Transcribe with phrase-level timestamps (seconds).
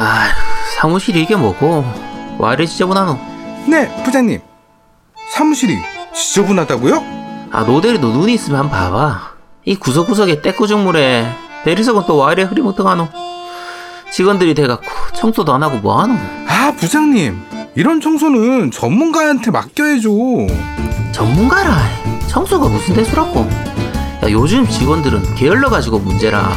[0.00, 0.28] 아,
[0.76, 1.84] 사무실이 이게 뭐고?
[2.38, 3.18] 와 이래 지저분하노?
[3.66, 4.40] 네, 부장님.
[5.32, 5.76] 사무실이
[6.14, 7.48] 지저분하다고요?
[7.50, 9.32] 아, 노대리도 눈이 있으면 한번 봐봐.
[9.64, 11.26] 이 구석구석에 때꾸정물에
[11.64, 13.08] 대리석은 또 와 이래 흐리멍텅하노?
[14.12, 16.14] 직원들이 돼갖고 청소도 안 하고 뭐하노?
[16.46, 17.42] 아, 부장님.
[17.74, 20.10] 이런 청소는 전문가한테 맡겨야죠.
[21.12, 21.76] 전문가라.
[22.28, 23.40] 청소가 무슨 대수라고?
[23.40, 26.50] 야, 요즘 직원들은 게을러가지고 문제라.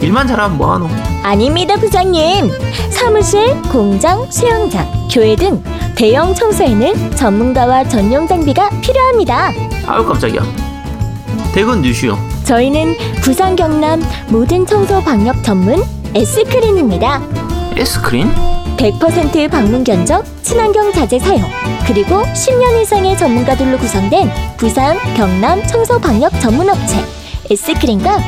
[0.00, 0.88] 일만 잘하면 뭐하노?
[1.22, 2.50] 아닙니다, 부장님.
[2.90, 5.62] 사무실, 공장, 수영장, 교회 등
[5.94, 9.52] 대형 청소에는 전문가와 전용 장비가 필요합니다.
[9.86, 10.42] 아유 깜짝이야.
[11.52, 12.18] 대건 뉴슈요.
[12.44, 15.82] 저희는 부산 경남 모든 청소 방역 전문
[16.14, 17.20] S크린입니다.
[17.76, 18.30] 에스크린?
[18.76, 21.42] 100% 방문 견적, 친환경 자재 사용,
[21.86, 27.02] 그리고 10년 이상의 전문가들로 구성된 부산 경남 청소 방역 전문 업체
[27.50, 28.18] S크린과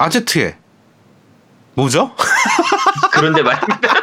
[0.00, 0.56] 아제트의
[1.74, 2.12] 뭐죠?
[3.12, 3.94] 그런데 말입니다.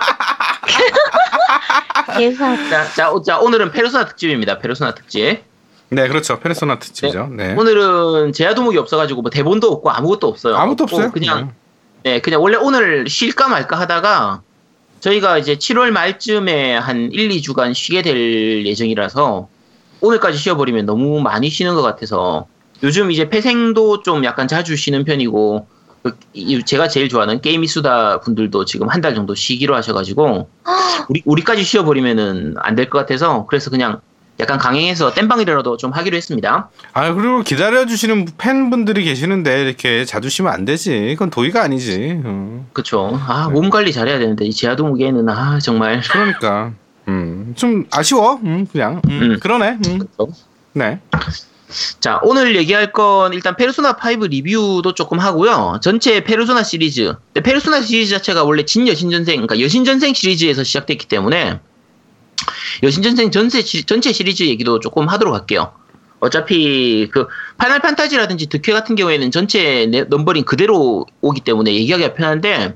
[2.70, 4.60] 자, 자, 오- 자, 오늘은 페르소나 특집입니다.
[4.60, 5.42] 페르소나 특집.
[5.90, 6.40] 네, 그렇죠.
[6.40, 7.30] 페르소나 특집이죠.
[7.32, 7.56] 네.
[7.56, 10.56] 오늘은 제야 도목이 없어가지고 뭐 대본도 없고 아무것도 없어요.
[10.56, 11.12] 아무것도 없고 없어요.
[11.12, 11.54] 그냥
[12.04, 14.42] 네, 그냥 원래 오늘 쉴까 말까 하다가
[15.00, 19.48] 저희가 이제 7월 말쯤에 한 1, 2주간 쉬게 될 예정이라서
[20.02, 22.46] 오늘까지 쉬어버리면 너무 많이 쉬는 것 같아서
[22.84, 25.68] 요즘 이제 폐생도 좀 약간 자주 쉬는 편이고
[26.66, 30.50] 제가 제일 좋아하는 게임이 수다 분들도 지금 한 달 정도 쉬기로 하셔가지고
[31.10, 34.00] 우리 우리까지 쉬어버리면은 안 될 것 같아서 그래서 그냥
[34.40, 36.70] 약간 강행해서 땜방이라도 좀 하기로 했습니다.
[36.94, 41.08] 아, 그리고 기다려주시는 팬분들이 계시는데 이렇게 자주 쉬면 안 되지.
[41.14, 42.22] 그건 도의가 아니지.
[42.24, 42.66] 어.
[42.72, 43.20] 그쵸.
[43.28, 46.02] 아, 몸 관리 잘해야 되는데, 이 제아동무게는, 아, 정말.
[46.12, 46.72] 그러니까.
[47.08, 48.36] 음, 좀 아쉬워.
[48.44, 49.02] 음, 그냥.
[49.10, 49.40] 음, 음.
[49.40, 49.80] 그러네.
[49.88, 50.00] 음,
[50.74, 51.00] 네.
[52.00, 55.80] 자, 오늘 얘기할 건 일단 페르소나 5 리뷰도 조금 하고요.
[55.82, 57.14] 전체 페르소나 시리즈.
[57.34, 61.60] 근데 페르소나 시리즈 자체가 원래 진 여신전생, 그러니까 여신전생 시리즈에서 시작됐기 때문에
[62.84, 65.74] 여신전생 시- 전체 시리즈 얘기도 조금 하도록 할게요.
[66.20, 72.76] 어차피 그 파이널 판타지라든지 드퀘 같은 경우에는 전체 네- 넘버링 그대로 오기 때문에 얘기하기가 편한데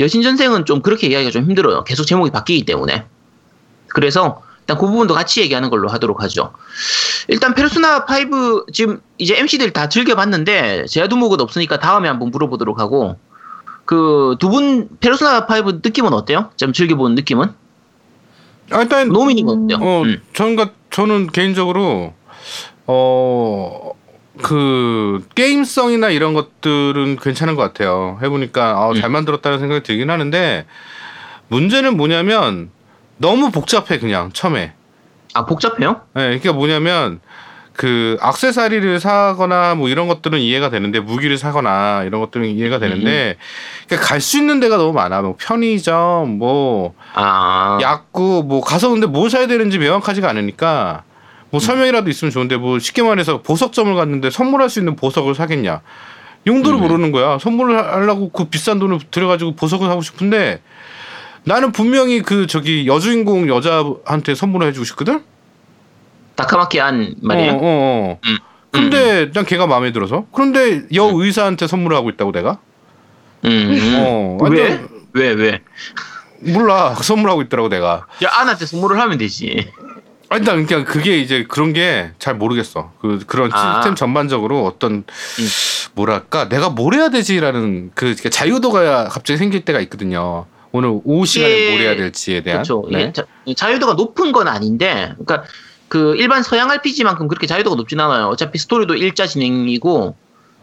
[0.00, 1.84] 여신전생은 좀 그렇게 얘기하기가 좀 힘들어요.
[1.84, 3.04] 계속 제목이 바뀌기 때문에.
[3.88, 6.52] 그래서 일단 그 부분도 같이 얘기하는 걸로 하도록 하죠.
[7.28, 13.18] 일단 페르소나 5 지금 이제 MC들 다 즐겨봤는데 제아두목은 없으니까 다음에 한번 물어보도록 하고
[13.84, 16.50] 그 두 분 페르소나 5 느낌은 어때요?
[16.56, 17.52] 좀 즐겨본 느낌은?
[18.70, 19.78] 아, 일단 노미님은 어때요?
[19.86, 20.22] 어, 음.
[20.32, 20.56] 저는
[20.90, 22.14] 저는 개인적으로
[22.86, 23.92] 어.
[24.42, 28.18] 그 게임성이나 이런 것들은 괜찮은 것 같아요.
[28.20, 29.12] 해보니까 아, 잘 음.
[29.12, 30.66] 만들었다는 생각이 들긴 하는데
[31.46, 32.70] 문제는 뭐냐면
[33.24, 34.74] 너무 복잡해 그냥 처음에.
[35.32, 36.02] 아 복잡해요?
[36.14, 37.20] 네, 그러니까 뭐냐면
[37.72, 43.36] 그 악세사리를 사거나 뭐 이런 것들은 이해가 되는데 무기를 사거나 이런 것들은 이해가 되는데
[43.88, 45.22] 그러니까 갈 수 있는 데가 너무 많아.
[45.22, 51.04] 뭐 편의점, 뭐 아 약국, 뭐 가서 근데 뭘 사야 되는지 명확하지가 않으니까
[51.48, 55.80] 뭐 설명이라도 있으면 좋은데 뭐 쉽게 말해서 보석점을 갔는데 선물할 수 있는 보석을 사겠냐?
[56.46, 56.82] 용도를 음.
[56.82, 57.38] 모르는 거야.
[57.38, 60.60] 선물을 하려고 그 비싼 돈을 들여가지고 보석을 사고 싶은데
[61.44, 65.22] 나는 분명히 그 저기 여주인공 여자한테 선물을 해주고 싶거든.
[66.36, 67.52] 다카마키한 말이에요.
[67.52, 68.18] 어, 어, 어.
[68.24, 68.38] 음.
[68.70, 70.26] 근데 난 걔가 마음에 들어서.
[70.32, 72.58] 그런데 여 의사한테 선물을 하고 있다고 내가?
[73.44, 73.94] 음.
[73.98, 74.38] 어.
[74.50, 74.82] 왜?
[75.12, 75.60] 왜 왜?
[76.40, 76.94] 몰라.
[77.00, 78.06] 선물하고 있더라고 내가.
[78.24, 79.70] 야 안한테 선물을 하면 되지.
[80.30, 82.92] 아니, 나 그러니까 그게 이제 그런 게 잘 모르겠어.
[83.00, 83.76] 그 그런 아.
[83.76, 85.04] 시스템 전반적으로 어떤
[85.94, 90.46] 뭐랄까 내가 뭘 해야 되지라는 그 자유도가 갑자기 생길 때가 있거든요.
[90.76, 92.58] 오늘 오후 시간에 이게- 뭘 해야 될지에 대한.
[92.64, 92.84] 그렇죠.
[92.90, 93.02] 네.
[93.02, 93.24] 이게 자,
[93.54, 95.44] 자유도가 높은 건 아닌데, 그러니까
[95.86, 98.26] 그 일반 서양 RPG만큼 그렇게 자유도가 높진 않아요.
[98.26, 100.16] 어차피 스토리도 일자 진행이고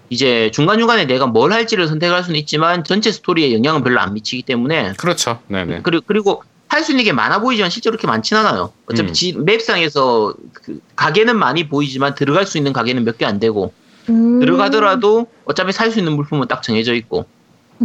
[0.10, 4.44] 이제 중간 중간에 내가 뭘 할지를 선택할 수는 있지만 전체 스토리에 영향은 별로 안 미치기
[4.44, 5.40] 때문에 그렇죠.
[5.48, 5.80] 네네.
[5.84, 8.74] 그리고 그리고 할 수 있는 게 많아 보이지만 실제로 그렇게 많진 않아요.
[8.88, 9.14] 어차피 음.
[9.14, 13.74] 지- 맵상에서 그 가게는 많이 보이지만 들어갈 수 있는 가게는 몇 개 안 되고
[14.10, 14.40] 음.
[14.42, 17.26] 들어가더라도 어차피 살 수 있는 물품은 딱 정해져 있고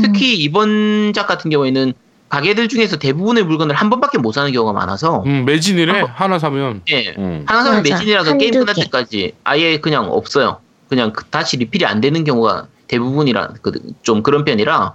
[0.01, 1.93] 특히 이번 작 같은 경우에는
[2.29, 6.03] 가게들 중에서 대부분의 물건을 한 번밖에 못 사는 경우가 많아서 음, 매진이래.
[6.15, 6.83] 하나 사면.
[6.91, 7.45] 예, 음.
[7.47, 7.95] 하나 사면 맞아.
[7.95, 8.83] 매진이라서 게임 끝날 개.
[8.83, 10.59] 때까지 아예 그냥 없어요.
[10.89, 14.95] 그냥 그- 다시 리필이 안 되는 경우가 대부분이라 그, 좀 그런 편이라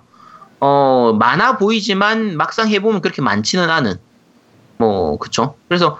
[0.61, 3.95] 어 많아 보이지만 막상 해보면 그렇게 많지는 않은
[4.77, 5.99] 뭐 그쵸 그래서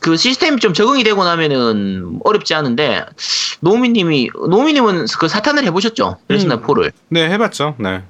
[0.00, 3.04] 그 시스템이 좀 적응이 되고 나면은 어렵지 않은데
[3.60, 6.62] 노미님이 노미님은 그 사탄을 해보셨죠 페르소나 음.
[6.62, 7.74] 4를 네, 해봤죠.
[7.78, 8.02] 네.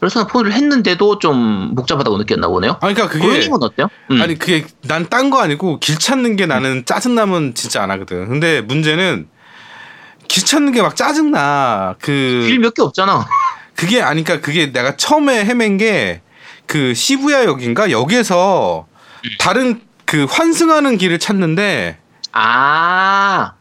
[0.00, 3.88] 페르소나 4를 했는데도 좀 복잡하다고 느꼈나 보네요 아니, 그러니까 그게 고현님은 어때요?
[4.10, 4.20] 음.
[4.22, 8.28] 아니 그게 난 딴 거 아니고 길 찾는 게 나는 짜증 나면 진짜 안 하거든.
[8.28, 9.28] 근데 문제는
[10.28, 11.96] 길 찾는 게 막 짜증 나.
[12.00, 13.26] 그 길 몇 개 없잖아
[13.76, 16.20] 그게 아니까 그게 내가 처음에 헤맨 게
[16.66, 18.86] 그 시부야 역인가 여기에서
[19.40, 21.98] 다른 그 환승하는 길을 찾는데
[22.32, 23.54] 아,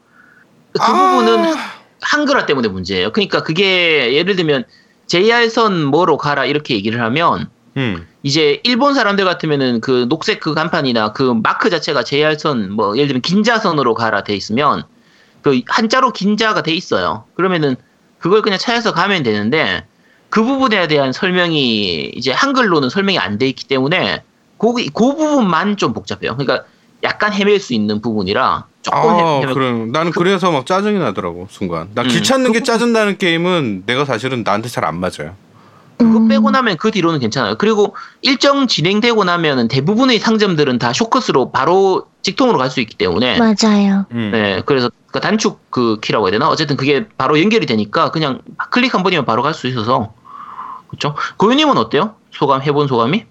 [0.74, 1.56] 그 아, 부분은
[2.02, 3.12] 한글화 때문에 문제예요.
[3.12, 4.66] 그러니까 그게 예를 들면
[5.10, 8.08] JR선 뭐로 가라 이렇게 얘기를 하면 음.
[8.24, 13.22] 이제 일본 사람들 같으면은 그 녹색 그 간판이나 그 마크 자체가 JR선 뭐 예를 들면
[13.22, 14.84] 긴자선으로 가라 돼 있으면
[15.42, 17.26] 그 한자로 긴자가 돼 있어요.
[17.36, 17.76] 그러면은
[18.20, 19.86] 그걸 그냥 찾아서 가면 되는데
[20.30, 24.24] 그 부분에 대한 설명이 이제 한글로는 설명이 안 돼 있기 때문에
[24.58, 26.36] 그, 그 부분만 좀 복잡해요.
[26.36, 26.66] 그러니까
[27.04, 31.48] 약간 헤맬 수 있는 부분이라 조금 아, 헤매, 그럼 나는 그 래서 막 짜증이 나더라고
[31.50, 31.90] 순간.
[31.94, 32.24] 나길 음.
[32.24, 35.36] 찾는 게 짜증 나는 게임은 내가 사실은 나한테 잘 안 맞아요.
[35.98, 36.28] 그거 음.
[36.30, 37.56] 빼고 나면 그 뒤로는 괜찮아요.
[37.58, 44.06] 그리고 일정 진행되고 나면은 대부분의 상점들은 다 쇼커스로 바로 직통으로 갈 수 있기 때문에 맞아요.
[44.12, 44.30] 음.
[44.32, 48.40] 네 그래서 그 단축 그 키라고 해야 되나 어쨌든 그게 바로 연결이 되니까 그냥
[48.72, 50.14] 클릭 한 번이면 바로 갈 수 있어서
[50.88, 51.16] 그렇죠.
[51.38, 52.16] 고유님은 어때요?
[52.32, 53.26] 소감 해본 소감이?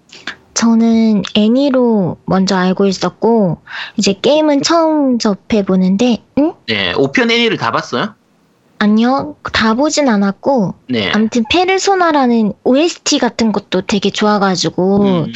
[0.53, 3.59] 저는 애니로 먼저 알고 있었고
[3.97, 6.53] 이제 게임은 처음 접해 보는데, 응?
[6.67, 8.15] 네 5편 애니를 다 봤어요?
[8.79, 11.11] 아니요, 다 보진 않았고 네.
[11.11, 15.31] 아무튼 페르소나라는 OST 같은 것도 되게 좋아가지고 음,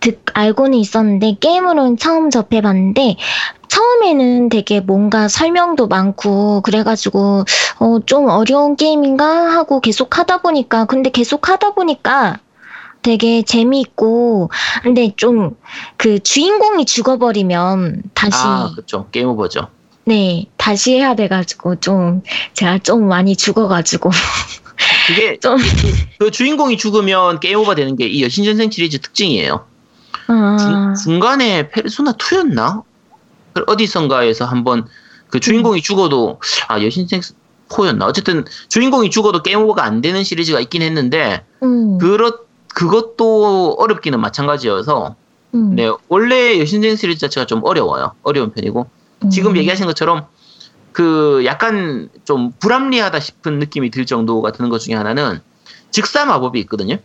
[0.00, 3.16] 듣 알고는 있었는데 게임으로는 처음 접해봤는데
[3.68, 7.44] 처음에는 되게 뭔가 설명도 많고 그래가지고
[7.78, 12.38] 어, 좀 어려운 게임인가 하고 계속 하다 보니까 근데 계속 하다 보니까
[13.02, 14.50] 되게 재미있고
[14.82, 15.56] 근데 좀
[15.96, 19.68] 그 주인공이 죽어버리면 다시 아 그렇죠 게임 오버죠.
[20.04, 22.22] 네 다시 해야 돼가지고 좀
[22.54, 24.10] 제가 좀 많이 죽어가지고
[25.06, 29.64] 그게 좀그 주인공이 죽으면 게임 오버 되는 게 이 여신전생 시리즈 특징이에요.
[30.28, 32.82] 아, 중, 간에 페르소나 2였나?
[33.66, 34.86] 어디선가에서 한번
[35.28, 37.20] 그 주인공이 죽어도 아 여신생
[37.68, 38.02] 4였나?
[38.02, 42.40] 어쨌든 주인공이 죽어도 게임 오버가 안 되는 시리즈가 있긴 했는데 음, 그렇
[42.74, 45.16] 그것도 어렵기는 마찬가지여서
[45.54, 48.12] 음, 네 원래 여신생 시리즈 자체가 좀 어려워요.
[48.22, 48.88] 어려운 편이고
[49.30, 49.56] 지금 음.
[49.58, 50.26] 얘기하신 것처럼
[50.92, 55.40] 그 약간 좀 불합리하다 싶은 느낌이 들 정도가 드는 것 중에 하나는
[55.90, 56.96] 즉사 마법이 있거든요.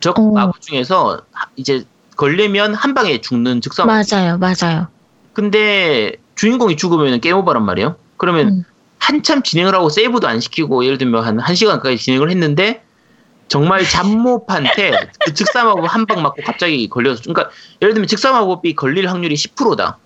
[0.00, 0.22] 적 어.
[0.32, 1.22] 마법 중에서
[1.56, 1.84] 이제
[2.16, 4.06] 걸리면 한 방에 죽는 즉사 마법.
[4.10, 4.88] 맞아요, 맞아요.
[5.32, 7.96] 근데 주인공이 죽으면 게임 오버란 말이에요.
[8.16, 8.64] 그러면 음.
[8.98, 12.82] 한참 진행을 하고 세이브도 안 시키고 예를 들면 한 1시간 까지 진행을 했는데
[13.48, 17.50] 정말 잡몹한테 그 즉사마법 한 방 맞고 갑자기 걸려서 그러니까
[17.82, 19.98] 예를 들면 즉사마법이 걸릴 확률이 10%다.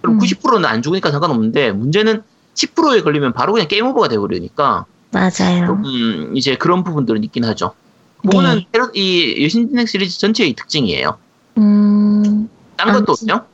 [0.00, 0.18] 그럼 음.
[0.20, 2.22] 90%는 안 죽으니까 상관없는데 문제는
[2.54, 5.80] 10%에 걸리면 바로 그냥 게임 오버가 돼버리니까 맞아요.
[5.84, 7.74] 음, 이제 그런 부분들은 있긴 하죠.
[8.22, 8.80] 그거는 네.
[8.94, 11.18] 이 여신진행 시리즈 전체의 특징이에요.
[11.58, 13.12] 음, 딴 것도.
[13.12, 13.44] 없죠?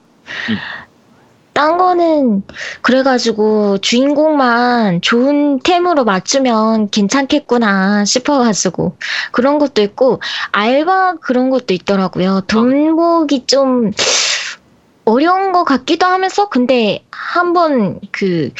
[1.52, 2.42] 딴 거는
[2.82, 8.96] 그래가지고 주인공만 좋은 템으로 맞추면 괜찮겠구나 싶어가지고
[9.32, 10.20] 그런 것도 있고
[10.52, 12.42] 알바 그런 것도 있더라고요.
[12.46, 13.90] 돈 모으기 좀
[15.04, 18.50] 어려운 것 같기도 하면서 근데 한번 그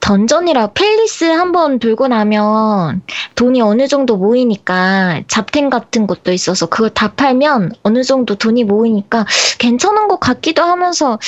[0.00, 3.02] 던전이라 팰리스 한번 돌고 나면
[3.34, 9.26] 돈이 어느 정도 모이니까 잡템 같은 것도 있어서 그걸 다 팔면 어느 정도 돈이 모이니까
[9.58, 11.18] 괜찮은 것 같기도 하면서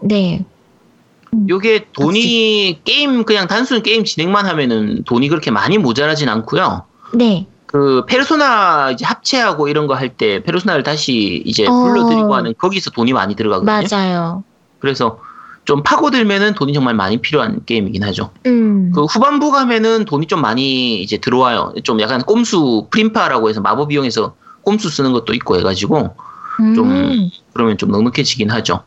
[0.00, 0.44] 네.
[1.48, 6.84] 요게 돈이 게임 그냥 단순 게임 진행만 하면은 돈이 그렇게 많이 모자라진 않고요.
[7.14, 7.46] 네.
[7.66, 11.70] 그 페르소나 이제 합체하고 이런 거 할 때 페르소나를 다시 이제 어.
[11.72, 13.88] 불러들이고 하는 거기서 돈이 많이 들어가거든요.
[13.90, 14.44] 맞아요.
[14.78, 15.18] 그래서
[15.64, 18.30] 좀 파고들면은 돈이 정말 많이 필요한 게임이긴 하죠.
[18.46, 18.92] 음.
[18.94, 21.74] 그 후반부 가면은 돈이 좀 많이 이제 들어와요.
[21.82, 26.14] 좀 약간 꼼수 프림파라고 해서 마법 이용해서 꼼수 쓰는 것도 있고 해가지고
[26.74, 27.30] 좀 음.
[27.52, 28.84] 그러면 좀 넉넉해지긴 하죠.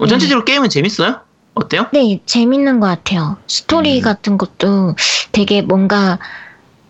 [0.00, 1.20] 어, 전체적으로 게임은 재밌어요?
[1.54, 1.86] 어때요?
[1.92, 3.36] 네, 재밌는 것 같아요.
[3.46, 4.02] 스토리 음.
[4.02, 4.94] 같은 것도
[5.32, 6.18] 되게 뭔가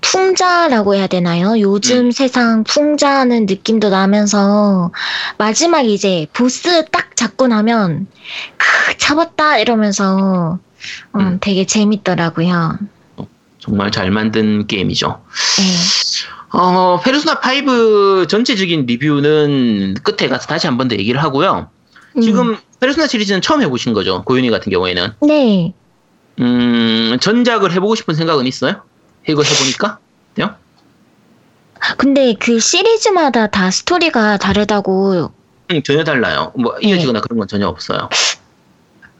[0.02, 1.59] 풍자라고 해야 되나요?
[1.59, 2.11] 요즘 음.
[2.11, 4.93] 세상 풍자하는 느낌도 나면서
[5.38, 8.07] 마지막 이제 보스 딱 잡고 나면
[8.57, 10.59] 크, 잡았다 이러면서
[11.12, 11.38] 어, 음.
[11.40, 12.79] 되게 재밌더라고요.
[13.59, 15.21] 정말 잘 만든 게임이죠.
[15.59, 16.59] 네.
[16.59, 21.69] 어, 페르소나 5 전체적인 리뷰는 끝에 가서 다시 한 번 더 얘기를 하고요.
[22.17, 22.21] 음.
[22.23, 24.22] 지금 페르소나 시리즈는 처음 해보신 거죠?
[24.25, 25.12] 고윤이 같은 경우에는.
[25.22, 25.75] 네.
[26.40, 28.82] 음, 전작을 해보고 싶은 생각은 있어요?
[29.28, 29.99] 이거 해보니까?
[31.96, 35.32] 근데 그 시리즈마다 다 스토리가 다르다고.
[35.70, 36.52] 음, 전혀 달라요.
[36.56, 38.08] 뭐 이어지거나 그런 건 전혀 없어요.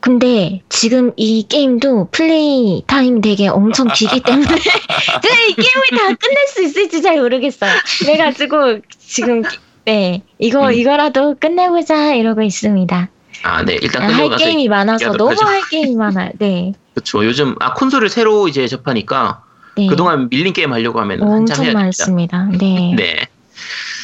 [0.01, 6.47] 근데 지금 이 게임도 플레이 타임 되게 엄청 길기 때문에 제가 이 게임을 다 끝낼
[6.49, 7.71] 수 있을지 잘 모르겠어요.
[8.01, 9.43] 그래가지고 지금
[9.85, 10.73] 네 이거 음.
[10.73, 13.11] 이거라도 끝내보자 이러고 있습니다.
[13.43, 13.79] 아, 네.
[13.81, 15.47] 일단 할 나서 게임이 많아서 너무 하죠.
[15.47, 16.31] 할 게임이 많아요.
[16.39, 16.73] 네.
[16.95, 17.25] 그렇죠.
[17.25, 19.43] 요즘 아 콘솔을 새로 이제 접하니까
[19.77, 19.87] 네.
[19.87, 21.73] 그동안 밀린 게임 하려고 하면 한참 엄청 해야.
[21.73, 22.49] 많습니다.
[22.59, 22.95] 네.
[22.97, 23.29] 네.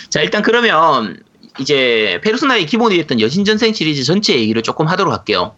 [0.09, 1.21] 자, 일단 그러면
[1.59, 5.55] 이제 페르소나의 기본이 됐던 여신전생 시리즈 전체 얘기를 조금 하도록 할게요.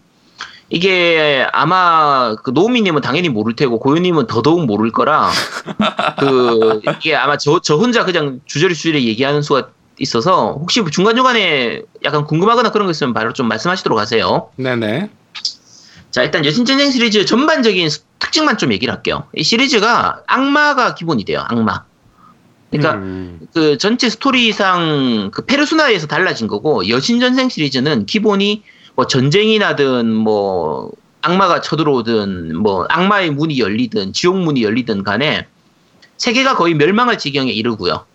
[0.69, 5.31] 이게 아마 그 노우미님은 당연히 모를 테고 고유님은 더더욱 모를 거라
[6.19, 12.25] 그 이게 아마 저, 저 혼자 그냥 주저리 주저리 얘기하는 수가 있어서 혹시 중간중간에 약간
[12.25, 14.49] 궁금하거나 그런 거 있으면 바로 좀 말씀하시도록 하세요.
[14.55, 15.09] 네네.
[16.11, 19.25] 자, 일단 여신전쟁 시리즈 전반적인 스- 특징만 좀 얘기를 할게요.
[19.35, 21.43] 이 시리즈가 악마가 기본이 돼요.
[21.47, 21.83] 악마.
[22.71, 23.39] 그러니까 음.
[23.53, 28.63] 그 전체 스토리상 그 페르소나에서 달라진 거고 여신전생 시리즈는 기본이
[28.95, 30.91] 뭐 전쟁이 나든 뭐
[31.21, 35.47] 악마가 쳐들어오든 뭐 악마의 문이 열리든 지옥 문이 열리든 간에
[36.17, 38.05] 세계가 거의 멸망할 지경에 이르고요.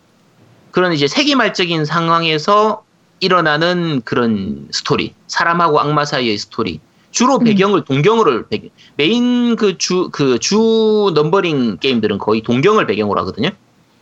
[0.75, 2.83] 그런 이제 세계말적인 상황에서
[3.21, 6.81] 일어나는 그런 스토리, 사람하고 악마 사이의 스토리.
[7.13, 7.45] 주로 음.
[7.45, 13.51] 배경을 동경을 배경, 메인 그 주 그 주 넘버링 게임들은 거의 동경을 배경으로 하거든요.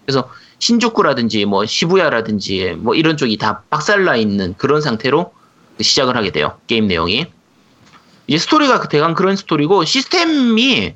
[0.07, 5.31] 그래서 신주쿠라든지 뭐 시부야라든지 뭐 이런 쪽이 다 박살나 있는 그런 상태로
[5.79, 6.57] 시작을 하게 돼요.
[6.69, 7.27] 게임 내용이.
[8.29, 10.95] 이제 스토리가 그 대강 그런 스토리고 시스템이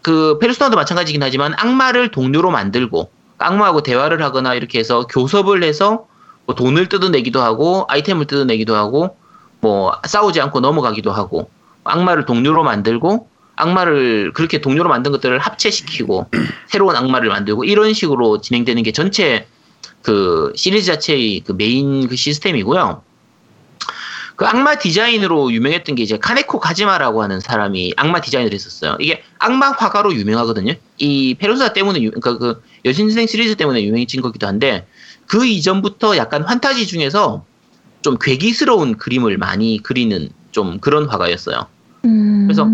[0.00, 6.06] 그 페르소나도 마찬가지긴 하지만 악마를 동료로 만들고 악마하고 대화를 하거나 이렇게 해서 교섭을 해서
[6.46, 9.16] 뭐 돈을 뜯어내기도 하고 아이템을 뜯어내기도 하고
[9.60, 11.50] 뭐 싸우지 않고 넘어가기도 하고
[11.84, 16.28] 악마를 동료로 만들고 악마를 그렇게 동료로 만든 것들을 합체시키고
[16.68, 19.46] 새로운 악마를 만들고 이런 식으로 진행되는 게 전체
[20.02, 23.02] 그 시리즈 자체의 그 메인 그 시스템이고요.
[24.38, 28.96] 그 악마 디자인으로 유명했던 게 이제 카네코 카즈마라고 하는 사람이 악마 디자인을 했었어요.
[29.00, 30.74] 이게 악마 화가로 유명하거든요.
[30.98, 34.86] 이 페르소나 때문에 유, 그러니까 그 여신전생 시리즈 때문에 유명해진 거기도 한데
[35.26, 37.44] 그 이전부터 약간 환타지 중에서
[38.02, 41.66] 좀 괴기스러운 그림을 많이 그리는 좀 그런 화가였어요.
[42.04, 42.46] 음.
[42.46, 42.68] 그래서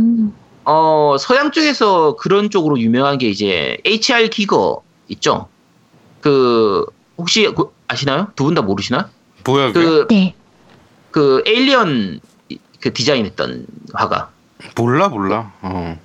[0.66, 5.48] 어, 서양 쪽에서 그런 쪽으로 유명한 게 이제 HR 기거 있죠.
[6.20, 6.84] 그
[7.16, 8.28] 혹시 그 아시나요?
[8.36, 9.08] 두 분 다 모르시나?
[9.46, 9.72] 뭐야?
[9.72, 10.34] 그, 네.
[11.14, 12.18] 그 에일리언
[12.80, 14.30] 그 디자인했던 화가.
[14.76, 15.52] 몰라 몰라.
[15.62, 15.96] 어.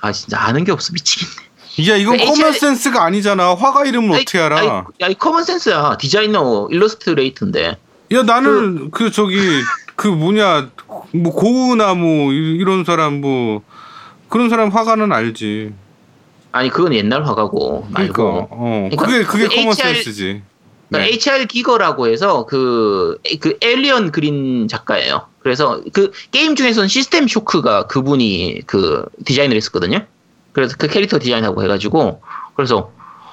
[0.00, 1.92] 아 진짜 아는 게 없어 미치겠네.
[1.92, 3.54] 야 이건 그 common sense가 아니잖아.
[3.54, 4.58] 화가 이름을 어떻게 알아?
[4.58, 5.98] 아이, 아이 common sense야.
[6.00, 7.76] 디자이너 일러스트레이터인데.
[8.12, 9.38] 야 나는 그, 저기
[9.94, 10.70] 그 뭐냐
[11.12, 13.62] 뭐 고흐나 뭐 이- 이런 사람 뭐
[14.28, 15.72] 그런 사람 화가는 알지.
[16.50, 18.48] 아니 그건 옛날 화가고 그러니까 말고.
[18.50, 20.42] 어 그러니까 그게 그게 그 커먼 HR 센스지.
[20.90, 21.06] 네.
[21.12, 25.26] HR 기거라고 해서 그, 그 에일리언 그린 작가예요.
[25.40, 30.04] 그래서 그 게임 중에서는 시스템 쇼크가 그분이 그 디자인을 했었거든요.
[30.52, 32.20] 그래서 그 캐릭터 디자인하고 해가지고
[32.54, 32.92] 그래서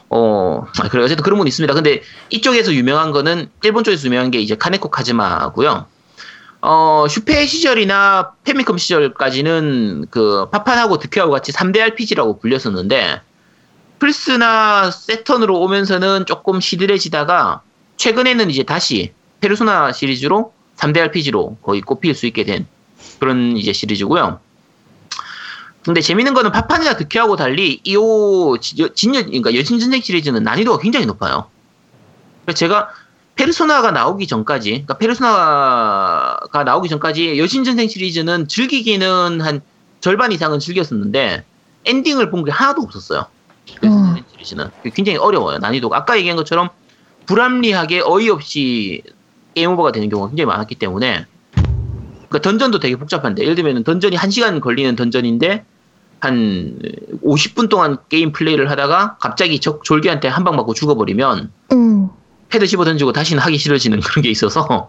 [0.09, 1.73] 어 아, 그래 어쨌든 그런 분 있습니다.
[1.73, 5.85] 근데 이쪽에서 유명한 거는 일본 쪽에서 유명한 게 이제 카네코 카즈마고요.
[6.61, 13.21] 어 슈페 시절이나 페미컴 시절까지는 그 파판하고 득회하고 같이 3대 RPG라고 불렸었는데
[13.99, 17.61] 플스나 세턴으로 오면서는 조금 시들해지다가
[17.97, 22.67] 최근에는 이제 다시 페르소나 시리즈로 3대 RPG로 거의 꼽힐 수 있게 된
[23.19, 24.39] 그런 이제 시리즈고요.
[25.83, 28.89] 근데 재밌는 거는 파판이나 득회하고 달리 이오 진여
[29.23, 31.49] 그러니까 여신 전쟁 시리즈는 난이도가 굉장히 높아요.
[32.45, 32.89] 그래서 제가
[33.35, 39.61] 페르소나가 나오기 전까지, 그러니까 페르소나가 나오기 전까지 여신전생 시리즈는 즐기기는 한
[40.01, 41.45] 절반 이상은 즐겼었는데
[41.85, 43.25] 엔딩을 본 게 하나도 없었어요.
[43.83, 45.57] 여신전생 시리즈는 굉장히 어려워요.
[45.59, 46.69] 난이도가 아까 얘기한 것처럼
[47.25, 49.03] 불합리하게 어이없이
[49.55, 51.25] 게임 오버가 되는 경우가 굉장히 많았기 때문에
[52.29, 55.65] 그러니까 던전도 되게 복잡한데 예를 들면 던전이 1시간 걸리는 던전인데
[56.19, 56.79] 한
[57.23, 62.09] 50분 동안 게임 플레이를 하다가 갑자기 적 졸기한테 한 방 맞고 죽어버리면 음.
[62.49, 64.87] 패드 씹어 던지고 다시는 하기 싫어지는 그런 게 있어서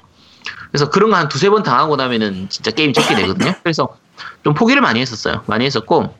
[0.70, 3.52] 그래서 그런 거 한 두세 번 당하고 나면은 진짜 게임 접게 되거든요.
[3.62, 3.88] 그래서
[4.44, 5.42] 좀 포기를 많이 했었어요.
[5.47, 6.14] 많이 했었고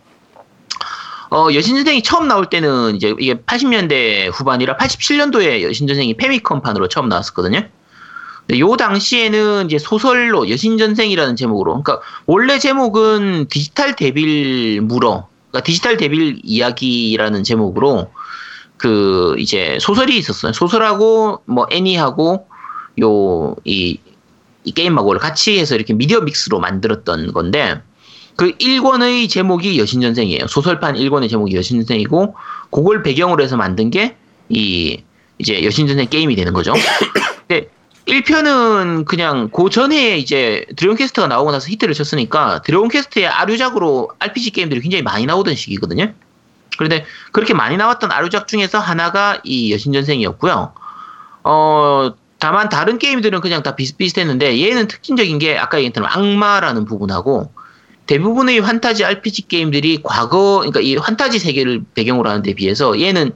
[1.31, 7.69] 어, 여신전생이 처음 나올 때는 이제 이게 80년대 후반이라 87년도에 여신전생이 페미컴판으로 처음 나왔었거든요.
[8.47, 15.97] 근데 요 당시에는 이제 소설로 여신전생이라는 제목으로 그러니까 원래 제목은 디지털 데빌 물어 그러니까 디지털
[15.99, 18.11] 데빌 이야기라는 제목으로
[18.79, 20.53] 그 이제 소설이 있었어요.
[20.53, 22.47] 소설하고 뭐 애니하고
[23.01, 23.99] 요 이
[24.69, 27.81] 이 게임하고를 같이 해서 이렇게 미디어 믹스로 만들었던 건데
[28.39, 30.47] 그 1권의 제목이 여신전생이에요.
[30.47, 32.37] 소설판 1권의 제목이 여신전생이고
[32.71, 34.17] 그걸 배경으로 해서 만든 게
[34.49, 35.03] 이
[35.39, 36.73] 이제 여신전생 게임이 되는 거죠.
[37.47, 37.69] 근데
[38.07, 44.51] 1편은 그냥 그 전에 이제 드래곤 퀘스트가 나오고 나서 히트를 쳤으니까 드래곤 퀘스트의 아류작으로 RPG
[44.53, 46.13] 게임들이 굉장히 많이 나오던 시기거든요.
[46.79, 50.73] 그런데 그렇게 많이 나왔던 아류작 중에서 하나가 이 여신전생이었고요.
[51.45, 57.53] 어, 다만 다른 게임들은 그냥 다 비슷비슷했는데 얘는 특징적인 게 아까 얘기했던 악마라는 부분하고
[58.09, 63.33] 대부분의 환타지 RPG 게임들이 과거, 그러니까 이 환타지 세계를 배경으로 하는 데 비해서 얘는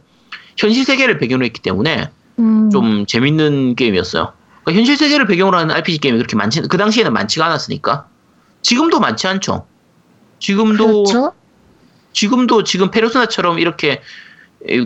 [0.57, 2.71] 현실 세계를 배경으로 했기 때문에 음.
[2.71, 4.33] 좀 재밌는 게임이었어요.
[4.65, 8.07] 그러니까 현실 세계를 배경으로 하는 RPG 게임이 그렇게 많지, 그 당시에는 많지가 않았으니까.
[8.63, 9.67] 지금도 많지 않죠.
[10.39, 11.33] 지금도, 그렇죠.
[12.15, 14.01] 지금도 지금 페르소나처럼 이렇게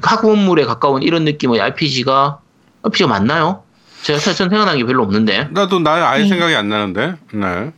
[0.02, 2.40] 학원물에 가까운 이런 느낌의 RPG가,
[2.82, 3.62] RPG가 맞나요?
[4.02, 5.48] 제가 사실 생각나는 게 별로 없는데.
[5.52, 6.28] 나도 나 아예 네.
[6.28, 7.14] 생각이 안 나는데.
[7.34, 7.72] 네.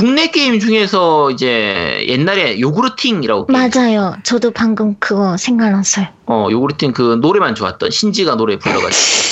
[0.00, 4.16] 국내 게임 중에서 이제 옛날에 요구르팅이라고 맞아요.
[4.22, 6.06] 저도 방금 그거 생각났어요.
[6.24, 9.30] 어, 요구르팅 그 노래만 좋았던 신지가 노래 불러가지고.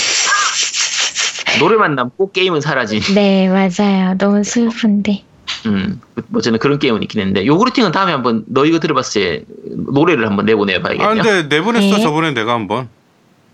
[1.61, 3.01] 노래만 남고 게임은 사라진.
[3.15, 4.19] 네, 맞아요.
[4.19, 5.25] 너무 슬픈데.
[5.65, 10.29] 음, 뭐 저는 그런 게임은 있긴 했는데 요구르팅은 다음에 한번 너 이거 들어봤을 때 노래를
[10.29, 11.09] 한번 내보내 봐야겠네요.
[11.09, 12.03] 아 근데 내보냈어 네.
[12.03, 12.91] 저번에 내가 한번.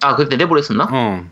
[0.03, 0.89] 아, 그때 내보냈었나?
[0.91, 1.25] 어.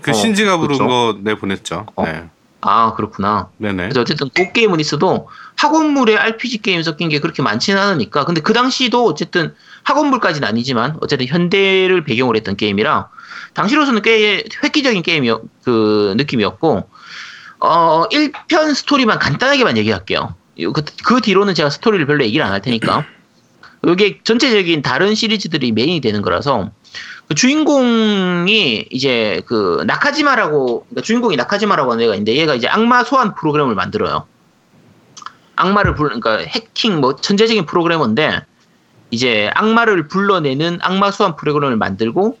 [0.00, 0.86] 그 어, 신지가 부른 그쵸.
[0.86, 1.86] 거 내보냈죠.
[1.96, 2.04] 어.
[2.04, 2.24] 네.
[2.66, 3.48] 아, 그렇구나.
[3.58, 3.84] 네네.
[3.84, 8.24] 그래서 어쨌든 그 게임은 있어도 학원물에 RPG 게임 섞인 게 그렇게 많지는 않으니까.
[8.24, 9.54] 근데 그 당시도 어쨌든
[9.84, 13.08] 학원물까지는 아니지만 어쨌든 현대를 배경으로 했던 게임이라
[13.52, 16.88] 당시로서는 꽤 획기적인 게임이었, 그 느낌이었고,
[17.60, 20.34] 어, 1편 스토리만 간단하게만 얘기할게요.
[20.56, 23.04] 그, 그 뒤로는 제가 스토리를 별로 얘기를 안 할 테니까.
[23.86, 26.70] 이게 전체적인 다른 시리즈들이 메인이 되는 거라서
[27.28, 33.34] 그 주인공이 이제 그 나카지마라고 그러니까 주인공이 나카지마라고 하는 애가 있는데 얘가 이제 악마 소환
[33.34, 34.26] 프로그램을 만들어요.
[35.56, 38.42] 악마를 불 그러니까 해킹 뭐 천재적인 프로그래머인데
[39.10, 42.38] 이제 악마를 불러내는 악마 소환 프로그램을 만들고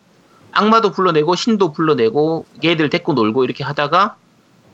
[0.52, 4.16] 악마도 불러내고 신도 불러내고 얘들 데리고 놀고 이렇게 하다가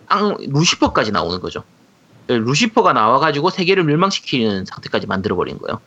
[0.08, 1.62] 악, 루시퍼까지 나오는 거죠.
[2.26, 5.80] 루시퍼가 나와가지고 세계를 멸망시키는 상태까지 만들어 버린 거예요.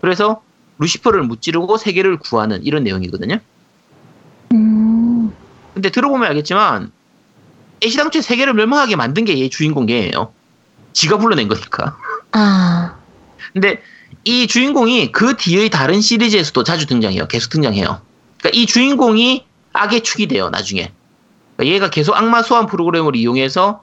[0.00, 0.42] 그래서
[0.78, 3.38] 루시퍼를 무찌르고 세계를 구하는 이런 내용이거든요.
[4.52, 5.32] 음.
[5.74, 6.90] 근데 들어보면 알겠지만
[7.84, 10.32] 애시당초에 세계를 멸망하게 만든 게 얘 주인공 얘예요.
[10.92, 11.96] 지가 불러낸 거니까.
[12.32, 12.94] 아.
[13.52, 13.82] 근데
[14.24, 17.26] 이 주인공이 그 뒤의 다른 시리즈에서도 자주 등장해요.
[17.28, 18.00] 계속 등장해요.
[18.38, 20.50] 그러니까 이 주인공이 악의 축이 돼요.
[20.50, 20.92] 나중에.
[21.56, 23.82] 그러니까 얘가 계속 악마 소환 프로그램을 이용해서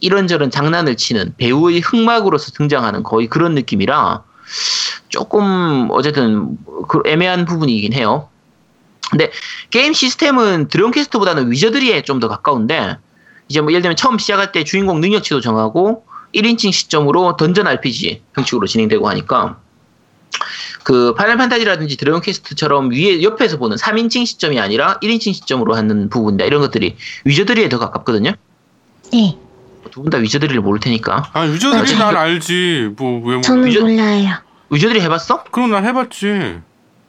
[0.00, 4.22] 이런저런 장난을 치는 배우의 흑막으로서 등장하는 거의 그런 느낌이라
[5.08, 8.28] 조금 어쨌든 그 애매한 부분이긴 해요.
[9.10, 9.30] 근데
[9.70, 12.96] 게임 시스템은 드래곤 퀘스트보다는 위저드리에 좀 더 가까운데
[13.48, 18.66] 이제 뭐 예를 들면 처음 시작할 때 주인공 능력치도 정하고 1인칭 시점으로 던전 RPG 형식으로
[18.66, 19.58] 진행되고 하니까
[20.82, 26.46] 그 파이널 판타지라든지 드래곤 퀘스트처럼 위에 옆에서 보는 3인칭 시점이 아니라 1인칭 시점으로 하는 부분들
[26.46, 28.32] 이런 것들이 위저드리에 더 가깝거든요.
[29.12, 29.38] 네.
[29.90, 31.98] 두 분 다 위저드리를 모를 테니까 아 위저드리 맞아.
[31.98, 32.94] 난 알지.
[32.96, 34.28] 뭐왜 저는 유저- 몰라요.
[34.70, 35.44] 위저드리 해봤어?
[35.44, 36.58] 그럼 난 해봤지.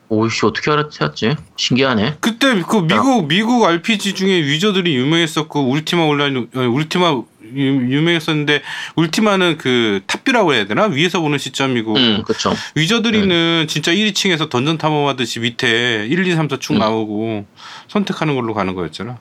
[0.09, 1.35] 오이씨 어떻게 알았지?
[1.55, 2.17] 신기하네.
[2.19, 7.21] 그때 그 미국 미국 RPG 중에 위저들이 유명했었고 울티마 온라인 어, 울티마
[7.55, 7.61] 유,
[7.95, 8.61] 유명했었는데
[8.95, 12.53] 울티마는 그 탑뷰라고 해야 되나 위에서 보는 시점이고 음, 그렇죠.
[12.75, 16.79] 위저들이는 진짜 1위층에서 던전 탐험하듯이 밑에 1, 2, 3, 4쭉 음.
[16.79, 17.45] 나오고
[17.87, 19.17] 선택하는 걸로 가는 거였잖아.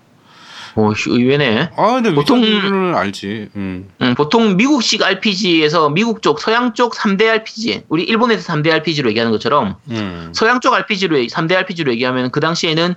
[0.77, 1.71] 오이씨 의외네.
[1.77, 3.49] 아 근데 보통- 위저들은 알지.
[3.57, 3.89] 음.
[4.03, 9.31] 음, 보통 미국식 RPG에서 미국 쪽, 서양 쪽 3대 RPG, 우리 일본에서 3대 RPG로 얘기하는
[9.33, 10.33] 것처럼 음.
[10.35, 12.95] 서양 쪽 RPG로 3대 RPG로 얘기하면 그 당시에는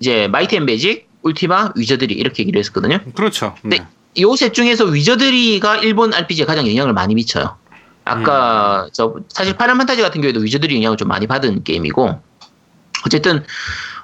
[0.00, 2.98] 이제 마이트 앤 매직, 울티마, 위저드리 이렇게 얘기를 했었거든요.
[3.14, 3.54] 그렇죠.
[3.62, 3.78] 네.
[3.78, 3.86] 네.
[4.20, 7.56] 요셋 중에서 위저드리가 일본 RPG에 가장 영향을 많이 미쳐요.
[8.04, 12.20] 아까 저 사실 파이널 판타지 같은 경우에도 위저드리 영향을 좀 많이 받은 게임이고
[13.06, 13.44] 어쨌든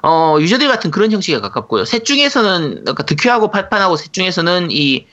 [0.02, 1.84] 어 위저드리 같은 그런 형식에 가깝고요.
[1.84, 5.06] 셋 중에서는 아까 드퀘하고 파판하고 셋 중에서는 이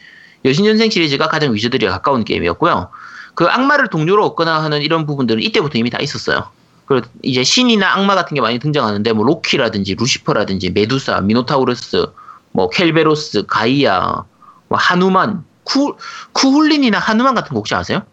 [0.44, 2.90] 여신전생 시리즈가 가장 위저드리에 가까운 게임이었고요.
[3.34, 6.50] 그 악마를 동료로 얻거나 하는 이런 부분들은 이때부터 이미 다 있었어요.
[6.86, 12.06] 그리고 이제 신이나 악마 같은 게 많이 등장하는데 뭐 로키라든지 루시퍼라든지 메두사, 미노타우루스,
[12.52, 14.24] 뭐 켈베로스, 가이아,
[14.70, 15.96] 뭐 하누만, 쿠
[16.34, 18.04] 쿠훌린이나 하누만 같은 거 혹시 아세요?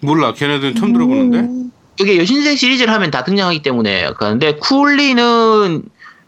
[0.00, 0.32] 몰라.
[0.32, 1.38] 걔네들은 처음 들어보는데.
[1.40, 1.72] 음.
[1.98, 5.82] 이게 여신전생 시리즈를 하면 다 등장하기 때문에 아는데 쿠훌린은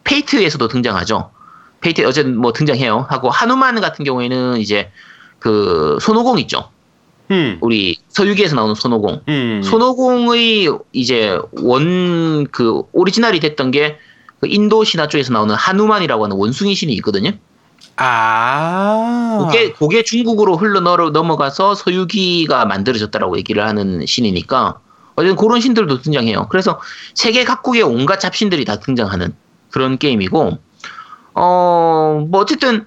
[0.08, 1.30] 페이트에서도 등장하죠.
[1.80, 3.06] 페이트 어쨌든 뭐 등장해요.
[3.08, 4.90] 하고 하누만 같은 경우에는 이제
[5.38, 6.70] 그 손오공 있죠.
[7.30, 7.58] 음.
[7.60, 9.20] 우리 서유기에서 나오는 손오공.
[9.28, 9.60] 음.
[9.62, 13.98] 손오공의 이제 원 그 오리지널이 됐던 게
[14.40, 17.32] 그 인도 신화 쪽에서 나오는 하누만이라고 하는 원숭이 신이 있거든요.
[17.96, 19.38] 아.
[19.44, 24.78] 그게, 그게 중국으로 흘러 넘어- 넘어가서 서유기가 만들어졌다라고 얘기를 하는 신이니까
[25.16, 26.46] 어쨌든 그런 신들도 등장해요.
[26.50, 26.78] 그래서
[27.14, 29.34] 세계 각국의 온갖 잡신들이 다 등장하는
[29.70, 30.58] 그런 게임이고
[31.34, 32.86] 어, 뭐, 어쨌든,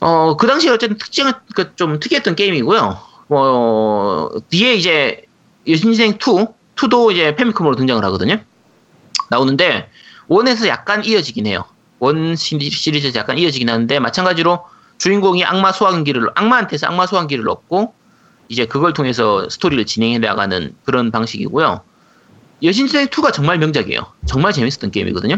[0.00, 2.98] 어, 그 당시에 어쨌든 특징은 그좀 특이했던 게임이고요.
[3.28, 5.22] 뭐, 뒤에 이제
[5.66, 8.38] 여신생 2, 2도 이제 페미컴으로 등장을 하거든요.
[9.30, 9.88] 나오는데,
[10.28, 11.64] 원에서 약간 이어지긴 해요.
[11.98, 14.60] 원 시리- 시리즈에서 약간 이어지긴 하는데, 마찬가지로
[14.98, 17.94] 주인공이 악마 소환기를, 악마한테서 악마 소환기를 얻고,
[18.48, 21.80] 이제 그걸 통해서 스토리를 진행해 나가는 그런 방식이고요.
[22.62, 24.00] 여신생 2가 정말 명작이에요.
[24.26, 25.36] 정말 재밌었던 게임이거든요.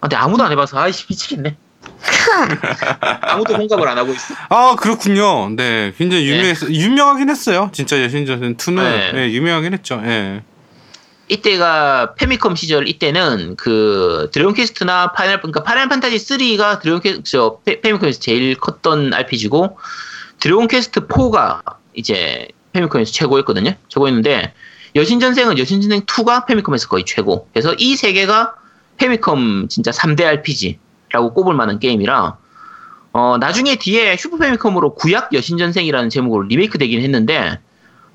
[0.00, 1.56] 아, 근데 아무도 안 해봐서 아이씨 미치겠네.
[3.22, 4.34] 아무도 공감을 안 하고 있어.
[4.48, 5.50] 아 그렇군요.
[5.56, 6.30] 네, 굉장히 네.
[6.30, 7.70] 유명했 유명하긴 했어요.
[7.72, 9.12] 진짜 여신전생 2는 네.
[9.12, 10.00] 네, 유명하긴 했죠.
[10.04, 10.42] 예.
[11.30, 17.58] 이때가 페미컴 시절 이때는 그 드래곤 퀘스트나 파이널 그러니까 파이널 판타지 3가 드래곤 퀘스트 저
[17.64, 19.78] 페- 페미컴에서 제일 컸던 RPG고
[20.40, 21.60] 드래곤 퀘스트 4가
[21.94, 23.72] 이제 페미컴에서 최고였거든요.
[23.88, 24.54] 최고였는데
[24.96, 27.46] 여신전생은 여신전생 2가 페미컴에서 거의 최고.
[27.52, 28.54] 그래서 이 세 개가
[28.98, 32.36] 페미컴 진짜 3대 RPG라고 꼽을 만한 게임이라
[33.12, 37.58] 어 나중에 뒤에 슈퍼 페미컴으로 구약 여신전생이라는 제목으로 리메이크 되긴 했는데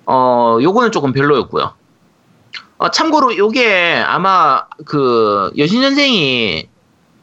[0.05, 1.73] 어 요거는 조금 별로였고요.
[2.77, 6.67] 어, 참고로 요게 아마 그 여신전생이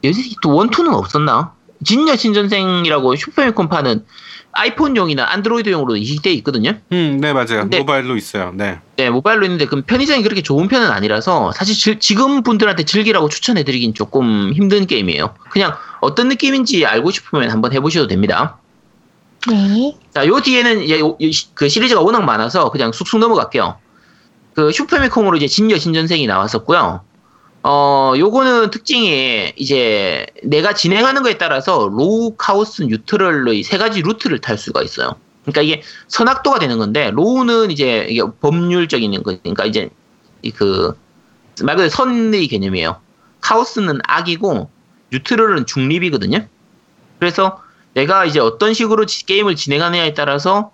[0.03, 1.53] 여신 또 one two는 없었나?
[1.83, 4.05] 진 여신전생이라고 슈퍼페미컴 판은
[4.53, 6.73] 아이폰용이나 안드로이드용으로 이식돼 있거든요.
[6.91, 7.61] 음, 네 맞아요.
[7.61, 8.51] 근데- 모바일로 있어요.
[8.53, 8.79] 네.
[8.97, 13.93] 네, 모바일로 있는데 그 편의성이 그렇게 좋은 편은 아니라서 사실 지, 지금 분들한테 즐기라고 추천해드리긴
[13.93, 15.33] 조금 힘든 게임이에요.
[15.49, 18.57] 그냥 어떤 느낌인지 알고 싶으면 한번 해보셔도 됩니다.
[19.49, 19.97] 네.
[20.13, 23.77] 자, 요 뒤에는 이제 요- 이 시- 그 시리즈가 워낙 많아서 그냥 쑥쑥 넘어갈게요.
[24.53, 27.01] 그 슈퍼페미컴으로 이제 진여신전생이 나왔었고요.
[27.63, 34.57] 어, 요거는 특징이 이제 내가 진행하는 거에 따라서 law, 카오스, neutral의 세 가지 루트를 탈
[34.57, 35.15] 수가 있어요.
[35.43, 39.89] 그러니까 이게 선악도가 되는 건데 law는 이제 이게 법률적인 거, 그러니까 이제
[40.41, 40.95] 이그말
[41.55, 42.99] 그대로 선의 개념이에요.
[43.41, 44.69] 카오스는 악이고
[45.11, 46.47] 뉴트럴은 중립이거든요.
[47.19, 47.61] 그래서
[47.93, 50.71] 내가 이제 어떤 식으로 지- 게임을 진행하느냐에 따라서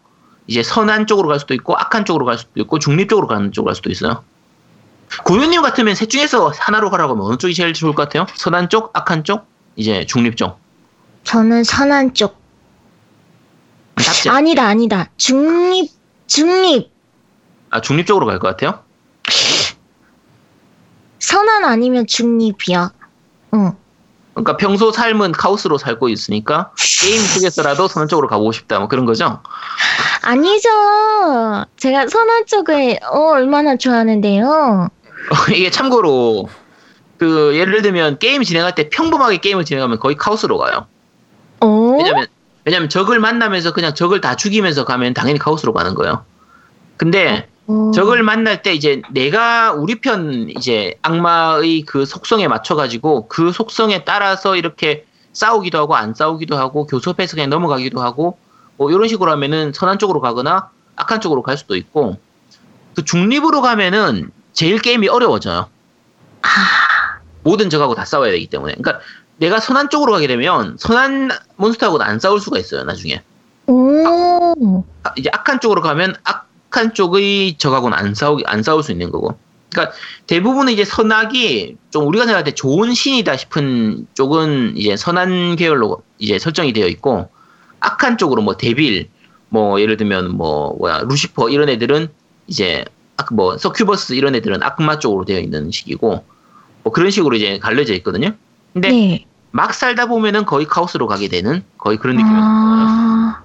[0.47, 3.69] 이제 선한 쪽으로 갈 수도 있고 악한 쪽으로 갈 수도 있고 중립 쪽으로 가는 쪽으로
[3.69, 4.23] 갈 수도 있어요.
[5.23, 8.25] 고현님 같으면 셋 중에서 하나로 가라고 하면 어느 쪽이 제일 좋을 것 같아요?
[8.35, 10.59] 선한 쪽, 악한 쪽, 이제 중립 쪽.
[11.23, 12.37] 저는 선한 쪽.
[13.95, 14.29] 답지?
[14.29, 15.09] 아니다, 아니다.
[15.17, 15.91] 중립,
[16.27, 16.91] 중립.
[17.69, 18.83] 아 중립 쪽으로 갈 것 같아요?
[21.19, 22.91] 선한 아니면 중립이야.
[23.55, 23.73] 응.
[24.33, 29.41] 그러니까 평소 삶은 카오스로 살고 있으니까 게임 속에서라도 선한 쪽으로 가보고 싶다 뭐 그런 거죠.
[30.21, 30.69] 아니죠.
[31.77, 34.89] 제가 선한 쪽을 어, 얼마나 좋아하는데요.
[35.53, 36.49] 이게 참고로
[37.17, 40.87] 그 예를 들면 게임 진행할 때 평범하게 게임을 진행하면 거의 카오스로 가요.
[41.61, 41.67] 어?
[41.97, 42.27] 왜냐면
[42.65, 46.25] 왜냐면 적을 만나면서 그냥 적을 다 죽이면서 가면 당연히 카오스로 가는 거예요.
[46.97, 47.91] 근데 어.
[47.93, 54.03] 적을 만날 때 이제 내가 우리 편 이제 악마의 그 속성에 맞춰 가지고 그 속성에
[54.03, 58.37] 따라서 이렇게 싸우기도 하고 안 싸우기도 하고 교섭해서 그냥 넘어가기도 하고
[58.77, 62.17] 뭐 이런 식으로 하면은 선한 쪽으로 가거나 악한 쪽으로 갈 수도 있고
[62.95, 65.69] 그 중립으로 가면은 제일 게임이 어려워져요.
[66.41, 66.47] 아,
[67.43, 68.73] 모든 적하고 다 싸워야 되기 때문에.
[68.73, 69.05] 그러니까
[69.37, 73.21] 내가 선한 쪽으로 가게 되면 선한 몬스터하고는 안 싸울 수가 있어요, 나중에.
[73.67, 74.83] 오.
[75.03, 79.37] 아, 이제 악한 쪽으로 가면 악한 쪽의 적하고는 안 싸우 안 싸울 수 있는 거고.
[79.69, 86.01] 그러니까 대부분은 이제 선악이 좀 우리가 생각할 때 좋은 신이다 싶은 쪽은 이제 선한 계열로
[86.17, 87.29] 이제 설정이 되어 있고
[87.81, 89.11] 악한 쪽으로 뭐 데빌
[89.49, 92.07] 뭐 예를 들면 뭐 뭐야 루시퍼 이런 애들은
[92.47, 92.96] 이제 악-
[93.31, 96.23] 뭐 서큐버스 이런 애들은 악마 쪽으로 되어 있는 식이고
[96.83, 98.31] 뭐 그런 식으로 이제 갈려져 있거든요.
[98.73, 99.25] 근데 네.
[99.51, 102.43] 막 살다 보면은 거의 카오스로 가게 되는 거의 그런 느낌이 들어요.
[102.45, 103.41] 아.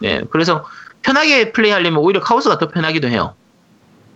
[0.00, 0.64] 네, 그래서
[1.02, 3.34] 편하게 플레이하려면 오히려 카오스가 더 편하기도 해요.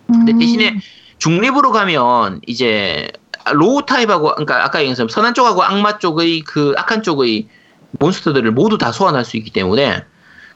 [0.07, 0.39] 근데 음.
[0.39, 0.79] 대신에
[1.19, 3.11] 중립으로 가면 이제
[3.51, 7.47] law 타입하고 그러니까 아까 얘기한 선한 쪽하고 악마 쪽의 그 악한 쪽의
[7.99, 10.03] 몬스터들을 모두 다 소환할 수 있기 때문에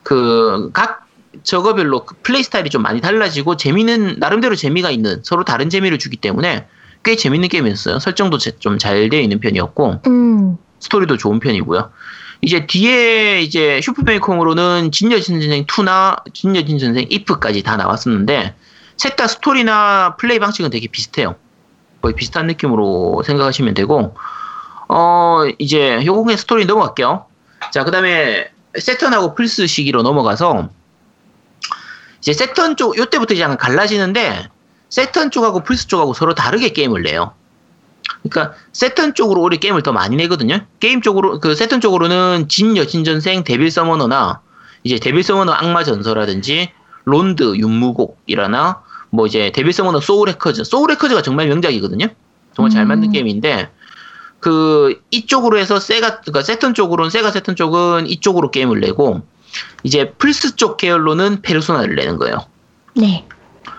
[0.04, 1.09] 그 각
[1.44, 6.18] 저거별로 그 플레이 스타일이 좀 많이 달라지고 재미는 나름대로 재미가 있는 서로 다른 재미를 주기
[6.18, 6.68] 때문에
[7.04, 8.00] 꽤 재밌는 게임이었어요.
[8.00, 10.58] 설정도 좀 잘 되어 있는 편이었고 음.
[10.80, 11.92] 스토리도 좋은 편이고요.
[12.42, 18.56] 이제 뒤에 이제 슈퍼페미컴으로는 진여신전생 2나 진여신전생 IF까지 다 나왔었는데
[18.98, 21.36] 셋 다 스토리나 플레이 방식은 되게 비슷해요.
[22.02, 24.16] 거의 비슷한 느낌으로 생각하시면 되고
[24.88, 27.26] 어 이제 요거의 스토리 넘어갈게요.
[27.72, 30.70] 자 그다음에 새턴하고 플스 시기로 넘어가서
[32.20, 34.50] 이제 새턴 쪽 요때부터 이제 약간 갈라지는데
[34.90, 37.34] 새턴 쪽하고 플스 쪽하고 서로 다르게 게임을 내요.
[38.24, 40.66] 그러니까 새턴 쪽으로 오히려 게임을 더 많이 내거든요.
[40.80, 44.42] 게임 쪽으로 그 새턴 쪽으로는 진 여신전생 데빌 서머너나
[44.84, 46.72] 이제 데빌 서머너 악마 전서라든지
[47.06, 52.08] 론드 윤무곡이라나 뭐 이제 데빌 서머너 소울 해커즈 소울 해커즈가 정말 명작이거든요.
[52.54, 53.14] 정말 잘 만든 음.
[53.14, 53.70] 게임인데
[54.40, 59.22] 그 이쪽으로 해서 세가 그러니까 세턴 쪽으로는 세가 세턴 쪽은 이쪽으로 게임을 내고
[59.84, 62.46] 이제 플스 쪽 계열로는 페르소나를 내는 거예요.
[62.96, 63.26] 네.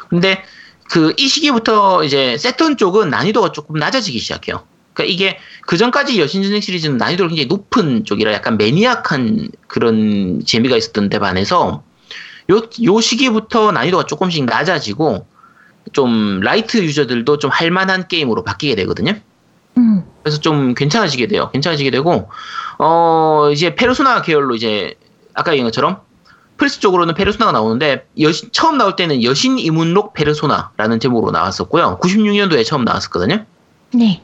[0.09, 0.43] 근데
[0.91, 4.65] 그 이 시기부터 이제 세턴 쪽은 난이도가 조금 낮아지기 시작해요.
[4.93, 11.09] 그러니까 이게 그 전까지 여신전생 시리즈는 난이도가 굉장히 높은 쪽이라 약간 매니악한 그런 재미가 있었던
[11.09, 11.85] 데 반해서
[12.51, 15.27] 요, 요 시기부터 난이도가 조금씩 낮아지고
[15.93, 19.15] 좀 라이트 유저들도 좀 할만한 게임으로 바뀌게 되거든요.
[19.79, 20.03] 음.
[20.23, 21.51] 그래서 좀 괜찮아지게 돼요.
[21.53, 22.29] 괜찮아지게 되고
[22.79, 24.95] 어 이제 페르소나 계열로 이제
[25.35, 26.01] 아까 얘기한 것처럼
[26.57, 31.99] 플스 쪽으로는 페르소나가 나오는데 여신, 처음 나올 때는 여신 이문록 페르소나라는 제목으로 나왔었고요.
[32.03, 33.47] 96년도에 처음 나왔었거든요.
[33.95, 34.23] 네.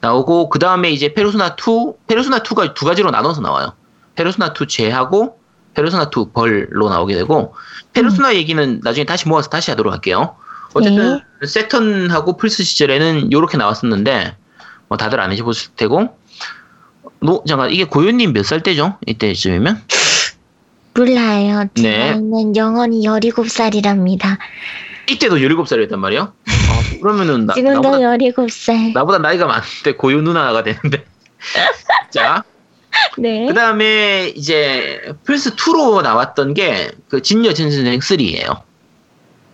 [0.00, 3.72] 나오고 그 다음에 이제 페르소나 2, 페르소나 2가 두 가지로 나눠서 나와요.
[4.16, 5.38] 페르소나 2 죄하고
[5.74, 7.54] 페르소나 2 벌로 나오게 되고
[7.94, 10.36] 페르소나 얘기는 나중에 다시 모아서 다시 하도록 할게요.
[10.74, 14.36] 어쨌든 새턴하고 플스 시절에는 이렇게 나왔었는데
[14.88, 16.16] 뭐 다들 안 해보실 테고
[17.20, 18.98] 노 잠깐 이게 고현님 몇 살 때죠?
[19.06, 19.82] 이때쯤이면
[20.94, 21.64] 몰라요.
[21.74, 22.10] 제 네.
[22.12, 24.38] 나이는 영원히 17살이랍니다.
[25.08, 26.32] 이때도 17살이었단 말이에요?
[26.46, 28.92] 아, 그러면은 나, 지금도 나보다, 17살.
[28.92, 31.04] 나보다 나이가 많은데 고유 누나가 되는데
[32.10, 32.44] 자
[33.18, 33.46] 네.
[33.46, 38.62] 그 다음에 이제 플스 2로 나왔던 게 그 진 여신전생 3예요.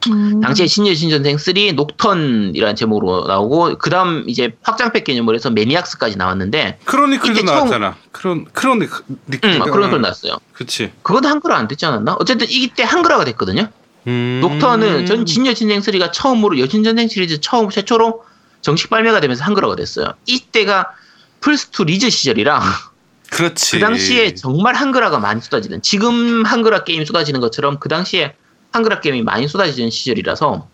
[0.06, 0.40] 음.
[0.40, 6.78] 당시에 진 여신전생 3 녹턴이라는 제목으로 나오고 그 다음 이제 확장팩 개념으로 해서 매니악스까지 나왔는데
[6.84, 7.96] 크로니클도 나왔잖아.
[8.12, 9.04] 크론 크로니클.
[9.08, 10.38] 음, 그런 걸 나왔어요.
[10.52, 10.92] 그치.
[11.02, 12.16] 그건 한글화 안 됐지 않았나?
[12.20, 13.68] 어쨌든 이때 한글화가 됐거든요.
[14.06, 14.38] 음.
[14.40, 18.24] 녹턴은 전 진 여신전생 3가 처음으로 여신전생 시리즈 처음 최초로
[18.60, 20.14] 정식 발매가 되면서 한글화가 됐어요.
[20.26, 20.92] 이때가
[21.40, 22.62] 플스2 리즈 시절이라
[23.30, 23.72] 그렇지.
[23.72, 28.34] 그 당시에 정말 한글화가 많이 쏟아지는 지금 한글화 게임 쏟아지는 것처럼 그 당시에
[28.72, 30.68] 한글화 게임이 많이 쏟아지는 시절이라서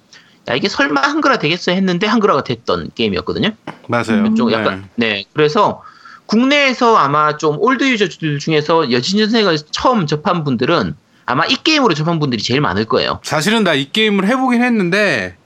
[0.49, 3.51] 야 이게 설마 한글화 되겠어 했는데 한글화가 됐던 게임이었거든요.
[3.89, 4.35] 맞아요.
[4.35, 5.25] 좀 약간 네.
[5.33, 5.83] 그래서
[6.27, 10.95] 국내에서 아마 좀 올드 유저들 중에서 여신전생을 처음 접한 분들은
[11.27, 13.21] 아마 이 게임으로 접한 분들이 제일 많을 거예요.
[13.23, 15.37] 사실은 나 이 게임을 해보긴 했는데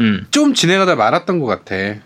[0.00, 1.76] 음, 좀 진행하다 말았던 것 같아.
[1.76, 1.98] 이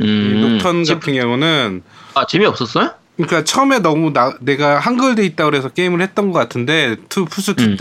[0.00, 0.40] 음.
[0.40, 1.82] 녹턴 재- 같은 경우는
[2.14, 2.90] 아 재미 없었어요?
[3.16, 7.52] 그러니까 처음에 너무 나, 내가 한글 돼 있다 그래서 게임을 했던 것 같은데 투 플스
[7.52, 7.76] 2 음.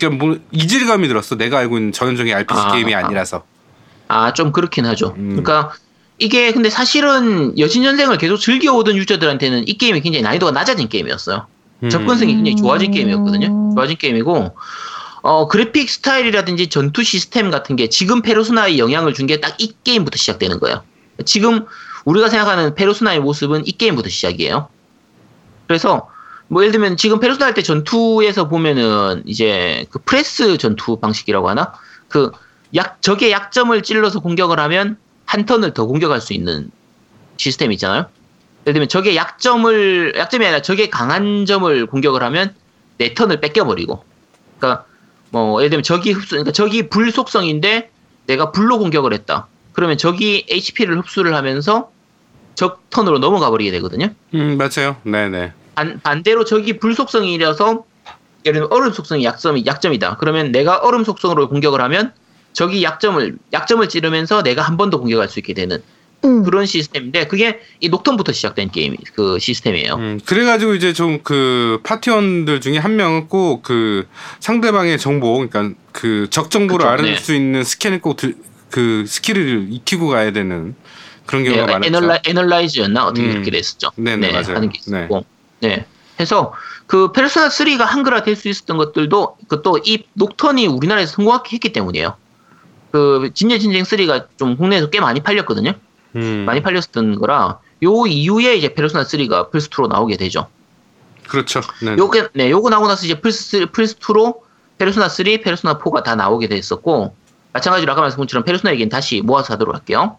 [0.00, 1.36] 때 그러니까 뭐 이질감이 들었어.
[1.36, 3.04] 내가 알고 있는 전형적인 RPG 아, 게임이 아.
[3.06, 3.44] 아니라서.
[4.08, 5.14] 아, 좀 그렇긴 하죠.
[5.16, 5.28] 음.
[5.28, 5.72] 그러니까
[6.18, 11.46] 이게 근데 사실은 여신전생을 계속 즐겨오던 유저들한테는 이 게임이 굉장히 난이도가 낮아진 게임이었어요.
[11.84, 11.88] 음.
[11.90, 12.94] 접근성이 굉장히 좋아진 음.
[12.94, 13.72] 게임이었거든요.
[13.74, 14.54] 좋아진 게임이고,
[15.22, 20.16] 어, 그래픽 스타일이라든지 전투 시스템 같은 게 지금 페르소나의 영향을 준 게 딱 이 게임부터
[20.16, 20.82] 시작되는 거예요.
[21.24, 21.64] 지금
[22.04, 24.68] 우리가 생각하는 페르소나의 모습은 이 게임부터 시작이에요.
[25.68, 26.08] 그래서
[26.50, 31.72] 뭐 예를 들면 지금 페르소나 할 때 전투에서 보면은 이제 그 프레스 전투 방식이라고 하나?
[32.08, 32.32] 그
[32.74, 36.70] 약, 적의 약점을 찔러서 공격을 하면 한 턴을 더 공격할 수 있는
[37.36, 38.06] 시스템 있잖아요.
[38.66, 42.54] 예를 들면 적의 약점을, 약점이 아니라 적의 강한 점을 공격을 하면
[42.98, 44.04] 네 턴을 뺏겨 버리고.
[44.58, 44.84] 그러니까
[45.30, 47.90] 뭐 예를 들면 적이 흡수, 그러니까 적이 불 속성인데
[48.26, 49.46] 내가 불로 공격을 했다.
[49.72, 51.90] 그러면 적이 HP를 흡수를 하면서
[52.56, 54.08] 적 턴으로 넘어가 버리게 되거든요.
[54.34, 54.96] 음 맞아요.
[55.04, 55.52] 네네.
[55.74, 57.84] 반, 반대로 적이 불 속성이라서
[58.46, 60.16] 예를 들면 얼음 속성이 약점이 약점이다.
[60.18, 62.12] 그러면 내가 얼음 속성으로 공격을 하면
[62.52, 65.82] 적이 약점을 약점을 찌르면서 내가 한 번 더 공격할 수 있게 되는
[66.24, 66.42] 음.
[66.42, 69.94] 그런 시스템인데 그게 이 녹턴부터 시작된 게임 그 시스템이에요.
[69.94, 74.06] 음, 그래가지고 이제 좀 그 파티원들 중에 한 명은 꼭 그
[74.40, 77.20] 상대방의 정보, 그러니까 그 적 정보를 그쵸, 알아낼 네.
[77.20, 78.16] 수 있는 스캔을 꼭
[78.70, 80.74] 그 스킬을 익히고 가야 되는
[81.26, 81.88] 그런 경우가 네, 많았죠.
[81.88, 83.32] 에널라, analyze였나 어떻게 음.
[83.32, 83.90] 이렇게 됐었죠.
[83.96, 84.54] 네네, 맞아요.
[84.56, 85.16] 하는 게 있었고.
[85.18, 85.24] 네.
[86.18, 86.52] 해서
[86.86, 92.14] 그 페르소나 3가 한글화 될 수 있었던 것들도 그것도 이 녹턴이 우리나라에서 성공했기 때문이에요.
[92.90, 95.74] 그 진 여신전생 3가 좀 국내에서 꽤 많이 팔렸거든요.
[96.16, 100.48] 음, 많이 팔렸었던 거라 요 이후에 이제 페르소나 3가 플스 2로 나오게 되죠.
[101.28, 101.60] 그렇죠.
[101.82, 101.96] 네.
[101.96, 104.40] 요게 네, 요거 나오고 나서 이제 플스 플스 2로
[104.78, 107.14] 페르소나 3, 페르소나 4가 다 나오게 됐었고
[107.52, 110.16] 마찬가지로 아까 말씀드린 것처럼 페르소나 얘기는 다시 모아서 하도록 할게요.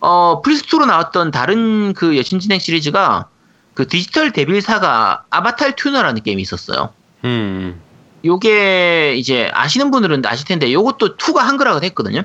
[0.00, 3.28] 어, 플스 2로 나왔던 다른 그 여신전생 시리즈가
[3.74, 6.90] 그 디지털 데빌 사가 아바타르 튜너라는 게임이 있었어요.
[7.24, 7.80] 음,
[8.24, 12.22] 요게 이제 아시는 분들은 아실 텐데 요것도 2가 한글화가 됐거든요.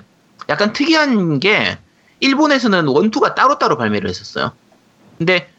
[0.49, 1.77] 약간 특이한 게
[2.19, 4.51] 일본에서는 1, 2가 따로따로 발매를 했었어요.
[5.17, 5.49] 근데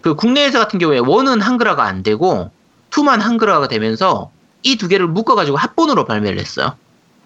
[0.00, 2.50] 그 국내에서 같은 경우에 1은 한글화가 안 되고
[2.90, 4.30] 2만 한글화가 되면서
[4.62, 6.74] 이 두 개를 묶어가지고 합본으로 발매를 했어요.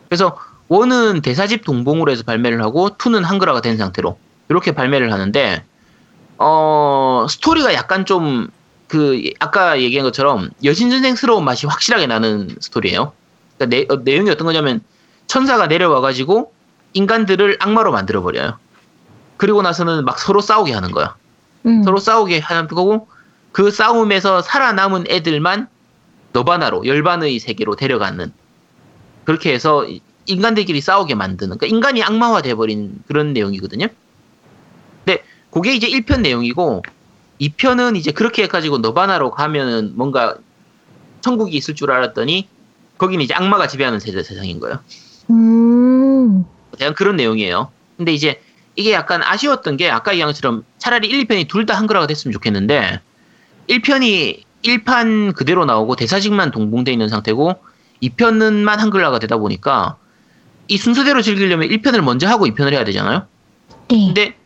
[0.09, 5.65] 그래서 1은 대사집 동봉으로 해서 발매를 하고 2는 한글화가 된 상태로 이렇게 발매를 하는데
[6.38, 8.51] 어 스토리가 약간 좀
[8.92, 13.14] 그 아까 얘기한 것처럼 여신전생스러운 맛이 확실하게 나는 스토리예요.
[13.57, 14.83] 그러니까 내, 어, 내용이 어떤 거냐면
[15.29, 16.53] 천사가 내려와가지고
[16.92, 18.59] 인간들을 악마로 만들어 버려요.
[19.38, 21.16] 그리고 나서는 막 서로 싸우게 하는 거야.
[21.64, 21.83] 음.
[21.85, 23.09] 서로 싸우게 하는 거고
[23.51, 25.68] 그 싸움에서 살아남은 애들만
[26.35, 28.31] 너바나로 열반의 세계로 데려가는
[29.25, 29.87] 그렇게 해서
[30.27, 33.87] 인간들끼리 싸우게 만드는 그러니까 인간이 악마화 돼버린 그런 내용이거든요.
[35.07, 36.83] 근데 그게 이제 1편 내용이고
[37.41, 40.37] 2편은 이제 그렇게 해가지고 너바나로 가면은 뭔가
[41.21, 42.49] 천국이 있을 줄 알았더니
[42.99, 44.79] 거기는 이제 악마가 지배하는 세대 세상인 거예요.
[45.31, 46.45] 음.
[46.79, 47.71] 대한 그런 내용이에요.
[47.97, 48.41] 근데 이제
[48.77, 53.01] 이게 약간 아쉬웠던 게 아까 얘기한 것처럼 차라리 1, 2편이 둘 다 한글화가 됐으면 좋겠는데
[53.69, 57.57] 1편이 1판 그대로 나오고 대사식만 동봉돼 있는 상태고
[58.03, 59.97] 2편은만 한글화가 되다 보니까
[60.69, 63.27] 이 순서대로 즐기려면 1편을 먼저 하고 2편을 해야 되잖아요.
[63.88, 64.07] 네.
[64.07, 64.37] 근데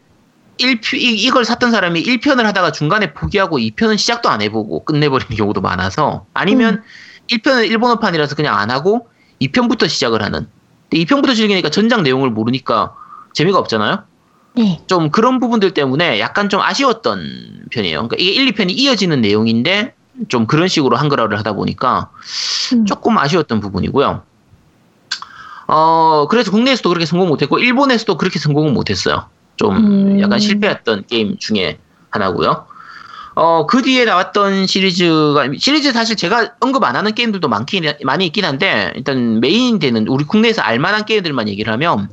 [0.58, 5.60] 1피, 이, 걸 샀던 사람이 1편을 하다가 중간에 포기하고 2편은 시작도 안 해보고 끝내버리는 경우도
[5.60, 6.82] 많아서 아니면
[7.28, 9.08] 1편은 일본어판이라서 그냥 안 하고
[9.40, 10.48] 2편부터 시작을 하는.
[10.88, 12.94] 근데 2편부터 즐기니까 전작 내용을 모르니까
[13.34, 14.04] 재미가 없잖아요.
[14.54, 14.80] 네.
[14.86, 18.08] 좀 그런 부분들 때문에 약간 좀 아쉬웠던 편이에요.
[18.08, 19.94] 그러니까 이게 1, 2편이 이어지는 내용인데
[20.28, 22.10] 좀 그런 식으로 한글화를 하다 보니까
[22.72, 22.86] 음.
[22.86, 24.22] 조금 아쉬웠던 부분이고요.
[25.68, 29.26] 어, 그래서 국내에서도 그렇게 성공 못했고, 일본에서도 그렇게 성공은 못했어요.
[29.56, 30.20] 좀 음.
[30.20, 31.78] 약간 실패했던 게임 중에
[32.10, 32.66] 하나고요.
[33.34, 38.46] 어, 그 뒤에 나왔던 시리즈가, 시리즈 사실 제가 언급 안 하는 게임들도 많긴, 많이 있긴
[38.46, 42.08] 한데, 일단 메인 되는, 우리 국내에서 알만한 게임들만 얘기를 하면,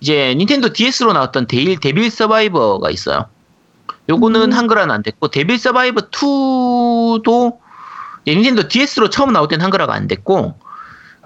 [0.00, 3.26] 이제 닌텐도 DS로 나왔던 데일, 데빌 서바이버가 있어요.
[4.08, 4.52] 요거는 음.
[4.52, 7.58] 한글화는 안 됐고, 데빌 서바이버 2도
[8.26, 10.54] 닌텐도 DS로 처음 나올 땐 한글화가 안 됐고,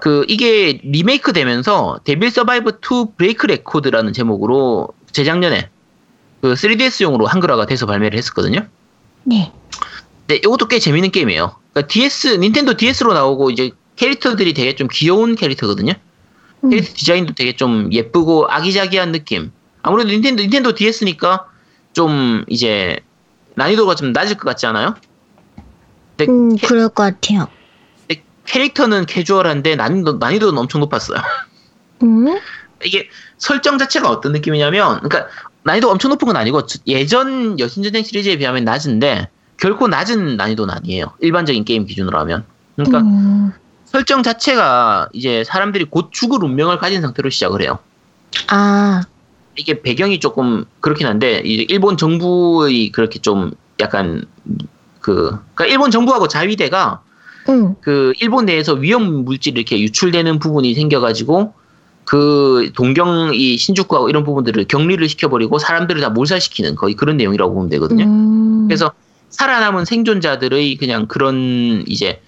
[0.01, 5.71] 그, 이게 리메이크 되면서 데빌 서바이버 2 브레이크 레코드라는 제목으로 재작년에
[6.41, 8.67] 그 3DS용으로 한글화가 돼서 발매를 했었거든요.
[9.25, 9.53] 네.
[10.27, 11.57] 근데 이것도 꽤 재밌는 게임이에요.
[11.73, 15.93] 그러니까 DS, 닌텐도 DS로 나오고 이제 캐릭터들이 되게 좀 귀여운 캐릭터거든요.
[16.65, 16.71] 음.
[16.71, 19.53] 캐릭터 디자인도 되게 좀 예쁘고 아기자기한 느낌.
[19.83, 21.47] 아무래도 닌텐도, 닌텐도 DS니까
[21.93, 22.99] 좀 이제
[23.55, 24.95] 난이도가 좀 낮을 것 같지 않아요?
[26.17, 27.49] 근데, 음, 캐, 그럴 것 같아요.
[28.07, 31.19] 근데 캐릭터는 캐주얼한데 난이도, 난이도는 엄청 높았어요.
[32.03, 32.39] 음?
[32.85, 35.29] 이게 설정 자체가 어떤 느낌이냐면, 그러니까
[35.65, 41.13] 난이도가 엄청 높은 건 아니고 예전 여신전쟁 시리즈에 비하면 낮은데 결코 낮은 난이도는 아니에요.
[41.21, 42.45] 일반적인 게임 기준으로 하면.
[42.75, 43.53] 그러니까 음.
[43.85, 47.79] 설정 자체가 이제 사람들이 곧 죽을 운명을 가진 상태로 시작을 해요.
[48.49, 49.03] 아,
[49.57, 54.25] 이게 배경이 조금 그렇긴 한데 이제 일본 정부의 그렇게 좀 약간
[55.01, 57.03] 그 그러니까 일본 정부하고 자위대가
[57.49, 57.75] 음.
[57.83, 61.53] 그 일본 내에서 위험 물질이 이렇게 유출되는 부분이 생겨가지고
[62.13, 67.71] 그 동경 이 신주쿠하고 이런 부분들을 격리를 시켜버리고 사람들을 다 몰살시키는 거의 그런 내용이라고 보면
[67.71, 68.05] 되거든요.
[68.05, 68.69] 음.
[68.69, 68.93] 그래서
[69.31, 72.21] 살아남은 생존자들의 그냥 그런 이제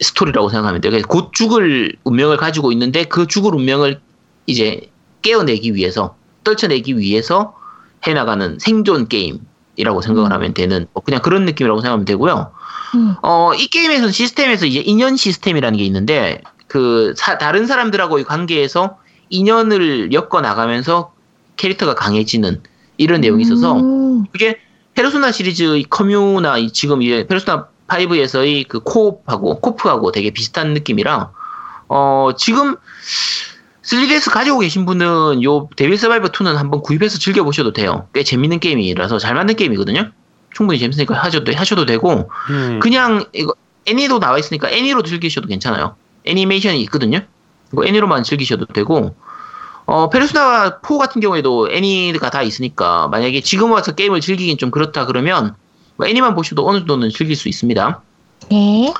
[0.00, 1.02] 스토리라고 생각하면 돼요.
[1.08, 3.98] 곧 죽을 운명을 가지고 있는데 그 죽을 운명을
[4.46, 7.56] 이제 깨어내기 위해서 떨쳐내기 위해서
[8.06, 10.32] 해나가는 생존 게임이라고 생각을 음.
[10.34, 12.52] 하면 되는 뭐 그냥 그런 느낌이라고 생각하면 되고요.
[12.94, 13.16] 음.
[13.22, 18.98] 어, 이 게임에서는 시스템에서 이제 인연 시스템이라는 게 있는데 그 사- 다른 사람들하고의 관계에서
[19.30, 21.12] 인연을 엮어 나가면서
[21.56, 22.62] 캐릭터가 강해지는
[22.96, 24.24] 이런 내용이 있어서 음.
[24.32, 24.58] 그게
[24.94, 31.30] 페르소나 시리즈의 커뮤나 이 지금 이제 페르소나 5에서의 그 코옵하고 코프하고 되게 비슷한 느낌이라
[31.88, 32.76] 어 지금
[33.82, 38.08] 3DS 가지고 계신 분은 요 데빌 서바이버 2는 한번 구입해서 즐겨 보셔도 돼요.
[38.12, 40.10] 꽤 재밌는 게임이라서 잘 만든 게임이거든요.
[40.52, 42.80] 충분히 재밌으니까 하셔도 하셔도 되고 음.
[42.80, 43.54] 그냥 이거
[43.86, 45.94] 애니도 나와 있으니까 애니로 즐기셔도 괜찮아요.
[46.24, 47.20] 애니메이션이 있거든요.
[47.84, 49.14] 애니로만 즐기셔도 되고
[49.86, 55.06] 어 페르소나 4 같은 경우에도 애니가 다 있으니까 만약에 지금 와서 게임을 즐기긴 좀 그렇다
[55.06, 55.54] 그러면
[55.96, 58.00] 뭐 애니만 보셔도 어느 정도는 즐길 수 있습니다.
[58.50, 58.94] 네.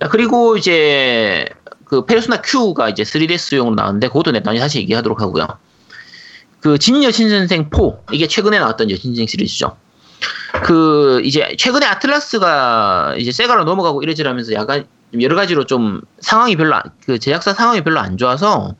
[0.00, 1.46] 자, 그리고 이제
[1.84, 5.46] 그 페르소나 Q가 이제 3DS용으로 나왔는데 그것도 내가 다시 얘기하도록 하고요.
[6.60, 7.78] 그 진여신전생 4
[8.12, 9.76] 이게 최근에 나왔던 여신전생 시리즈죠.
[10.64, 14.86] 그 이제 최근에 아틀라스가 이제 세가로 넘어가고 이래저래하면서 약간
[15.20, 18.74] 여러 가지로 좀 상황이 별로 안- 그 제작사 상황이 별로 안 좋아서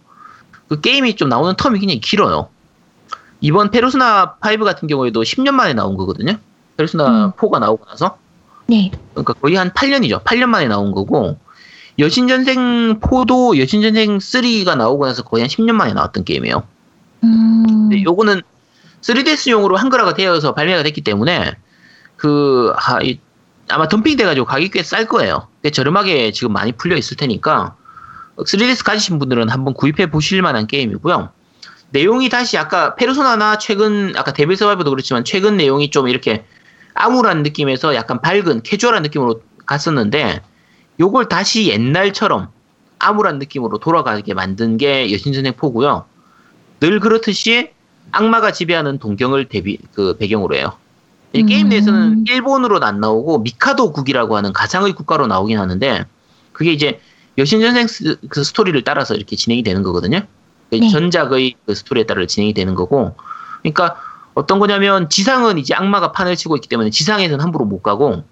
[0.69, 2.49] 그 게임이 좀 나오는 텀이 굉장히 길어요.
[3.41, 6.39] 이번 페르소나 5 같은 경우에도 10년 만에 나온 거거든요.
[6.77, 7.33] 페르소나 음.
[7.33, 8.17] 4가 나오고 나서
[8.67, 8.91] 네.
[9.13, 10.23] 그러니까 거의 한 8년이죠.
[10.25, 11.37] 8년 만에 나온 거고
[11.99, 16.63] 여신전생 4도 여신전생 3가 나오고 나서 거의 한 10년 만에 나왔던 게임이에요.
[17.25, 17.65] 음.
[17.67, 18.41] 근데 요거는
[19.03, 21.55] 3DS용으로 한글화가 되어서 발매가 됐기 때문에
[22.17, 23.19] 그 아, 이-
[23.69, 25.49] 아마 덤핑 돼가지고 가격이 꽤 쌀 거예요.
[25.63, 27.77] 꽤 저렴하게 지금 많이 풀려 있을 테니까
[28.37, 31.31] 3DS 가지신 분들은 한번 구입해 보실 만한 게임이고요.
[31.91, 36.45] 내용이 다시 아까 페르소나나 최근 아까 데빌 서바이버도 그렇지만 최근 내용이 좀 이렇게
[36.95, 40.43] 암울한 느낌에서 약간 밝은 캐주얼한 느낌으로 갔었는데
[41.01, 42.49] 요걸 다시 옛날처럼
[42.99, 46.05] 암울한 느낌으로 돌아가게 만든 게 여신전생 4고요.
[46.81, 47.71] 늘 그렇듯이
[48.11, 50.73] 악마가 지배하는 동경을 대비 그 배경으로 해요.
[51.35, 51.69] 이 게임 음.
[51.71, 56.05] 내에서는 일본으로는 안 나오고 미카도국이라고 하는 가상의 국가로 나오긴 하는데
[56.53, 57.01] 그게 이제
[57.39, 60.21] 여신전생 스, 그 스토리를 따라서 이렇게 진행이 되는 거거든요.
[60.71, 60.89] 그 네.
[60.91, 63.15] 전작의 그 스토리에 따라 진행이 되는 거고,
[63.63, 63.97] 그러니까
[64.35, 68.25] 어떤 거냐면 지상은 이제 악마가 판을 치고 있기 때문에 지상에서는 함부로 못 가고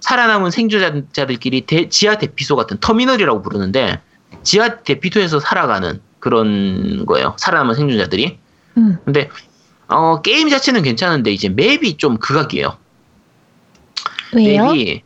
[0.00, 4.00] 살아남은 생존자들끼리 대- 지하 대피소 같은 터미널이라고 부르는데
[4.42, 7.34] 지하 대피소에서 살아가는 그런 거예요.
[7.38, 8.38] 살아남은 생존자들이.
[8.76, 8.98] 음.
[9.04, 9.28] 근데
[9.88, 12.76] 어, 게임 자체는 괜찮은데 이제 맵이 좀 극악이에요.
[14.34, 14.66] 왜요?
[14.66, 15.02] 맵이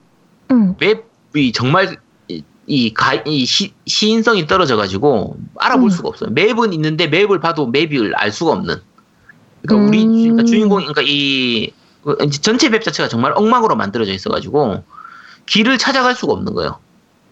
[0.50, 0.74] 음.
[0.78, 1.96] 맵이 정말
[2.28, 5.90] 이, 이, 가, 이 시, 시인성이 떨어져가지고 알아볼 음.
[5.90, 6.30] 수가 없어요.
[6.30, 8.76] 맵은 있는데 맵을 봐도 맵을 알 수가 없는.
[9.62, 10.22] 그러니까 우리 음.
[10.22, 11.72] 그러니까 주인공 그러니까 이
[12.02, 14.82] 그, 전체 맵 자체가 정말 엉망으로 만들어져 있어가지고
[15.46, 16.78] 길을 찾아갈 수가 없는 거예요.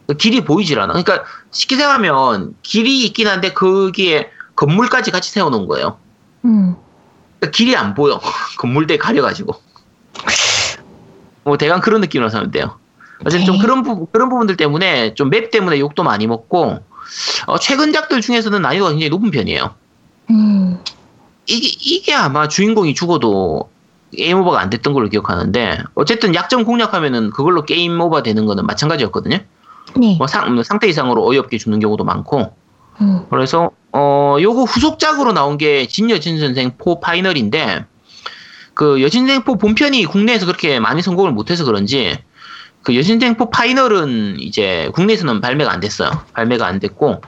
[0.06, 0.92] 그 길이 보이질 않아.
[0.92, 5.98] 그러니까 쉽게 생각하면 길이 있긴 한데 거기에 건물까지 같이 세워놓은 거예요.
[6.44, 6.76] 음.
[7.40, 8.20] 그러니까 길이 안 보여.
[8.58, 9.54] 건물대 가려가지고.
[11.44, 12.76] 뭐 대강 그런 느낌으로 하면 돼요.
[13.24, 13.62] 어쨌든 좀 네.
[13.62, 16.78] 그런 부 그런 부분들 때문에 좀 맵 때문에 욕도 많이 먹고
[17.46, 19.74] 어, 최근작들 중에서는 난이도가 굉장히 높은 편이에요.
[20.30, 20.78] 음.
[21.46, 23.70] 이게 이게 아마 주인공이 죽어도
[24.16, 29.38] 게임 오버가 안 됐던 걸로 기억하는데 어쨌든 약점 공략하면은 그걸로 게임 오버 되는 거는 마찬가지였거든요.
[29.96, 30.16] 네.
[30.16, 32.54] 뭐 상, 상태 이상으로 어이없게 죽는 경우도 많고
[33.00, 33.26] 음.
[33.30, 37.84] 그래서 어 요거 후속작으로 나온 게 진 여신전생 4 파이널인데
[38.74, 42.18] 그 여신전생 4 본편이 국내에서 그렇게 많이 성공을 못해서 그런지
[42.82, 46.10] 그 여신전생 4 파이널은 이제 국내에서는 발매가 안 됐어요.
[46.32, 47.20] 발매가 안 됐고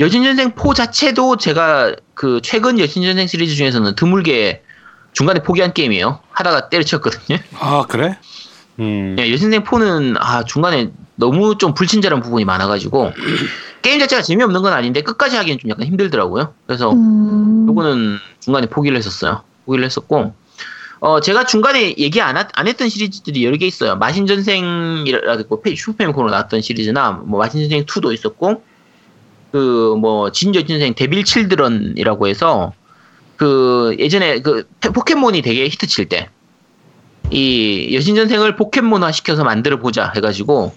[0.00, 4.62] 여신전생 4 자체도 제가 그 최근 여신전생 시리즈 중에서는 드물게
[5.12, 6.20] 중간에 포기한 게임이에요.
[6.30, 7.38] 하다가 때려쳤거든요.
[7.58, 8.16] 아 그래?
[8.78, 9.16] 음.
[9.18, 13.12] 예, 여신생 4는 아 중간에 너무 좀 불친절한 부분이 많아가지고
[13.82, 16.54] 게임 자체가 재미없는 건 아닌데 끝까지 하기엔 좀 약간 힘들더라고요.
[16.66, 17.66] 그래서 음.
[17.68, 19.42] 요거는 중간에 포기를 했었어요.
[19.64, 20.34] 포기를 했었고
[21.00, 23.96] 어 제가 중간에 얘기 안, 하- 안 했던 시리즈들이 여러 개 있어요.
[23.96, 28.62] 마신전생이라고 슈퍼패미콘으로 나왔던 시리즈나 뭐 마신전생 2도 있었고
[29.52, 32.72] 그 뭐 진여신전생 데빌 칠드런이라고 해서
[33.36, 36.28] 그 예전에 그 페- 포켓몬이 되게 히트 칠 때
[37.32, 40.74] 이 여신전생을 포켓몬화 시켜서 만들어 보자 해가지고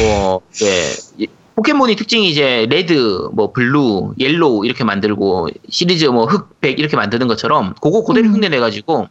[0.00, 1.26] 뭐 예,
[1.56, 7.26] 포켓몬이 특징이 이제 레드, 뭐 블루, 옐로우 이렇게 만들고 시리즈 뭐 흑, 백 이렇게 만드는
[7.28, 8.34] 것처럼 그거 그대로 음.
[8.34, 9.08] 흉내내가지고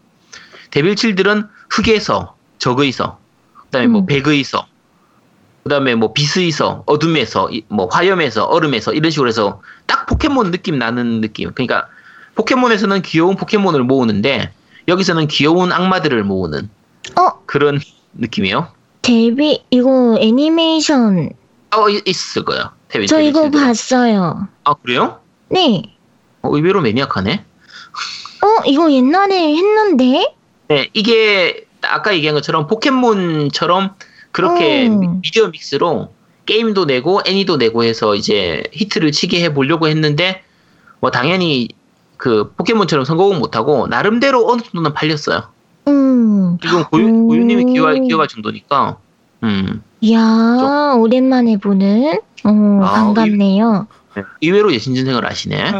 [0.71, 3.17] 데빌 칠드런 흑의 서 적의 서,
[3.65, 4.05] 그다음에 뭐 음.
[4.05, 4.65] 백의 서,
[5.63, 11.21] 그다음에 뭐 빛의서, 어둠에서, 이- 뭐 화염에서, 얼음에서 이런 식으로 해서 딱 포켓몬 느낌 나는
[11.21, 11.51] 느낌.
[11.53, 11.87] 그러니까
[12.35, 14.51] 포켓몬에서는 귀여운 포켓몬을 모으는데
[14.87, 16.69] 여기서는 귀여운 악마들을 모으는
[17.17, 17.79] 어, 그런
[18.13, 18.67] 느낌이에요.
[19.01, 21.31] 데뷔 이거 애니메이션
[21.75, 22.73] 어 있- 있을 거야.
[22.89, 23.49] 데빌 저 데빌 이거.
[23.51, 24.47] 봤어요.
[24.63, 25.19] 아 그래요?
[25.49, 25.83] 네.
[26.41, 27.45] 어, 의외로 매니악하네.
[28.43, 30.35] 어, 이거 옛날에 했는데?
[30.69, 33.95] 네, 이게 아까 얘기한 것처럼 포켓몬처럼
[34.31, 34.99] 그렇게 음.
[34.99, 36.13] 미- 미디어 믹스로
[36.45, 40.43] 게임도 내고 애니도 내고 해서 이제 히트를 치게 해 보려고 했는데
[40.99, 41.69] 뭐 당연히
[42.17, 45.43] 그 포켓몬처럼 성공은 못하고 나름대로 어느 정도는 팔렸어요.
[45.87, 46.57] 음.
[46.61, 47.27] 지금 고유, 음.
[47.27, 48.97] 고유님이 기여할, 기여할 정도니까.
[49.43, 49.83] 음.
[50.01, 52.19] 이야, 오랜만에 보는.
[52.45, 53.87] 어, 아, 반갑네요.
[54.15, 55.71] 네, 의외로 예신전생을 아시네.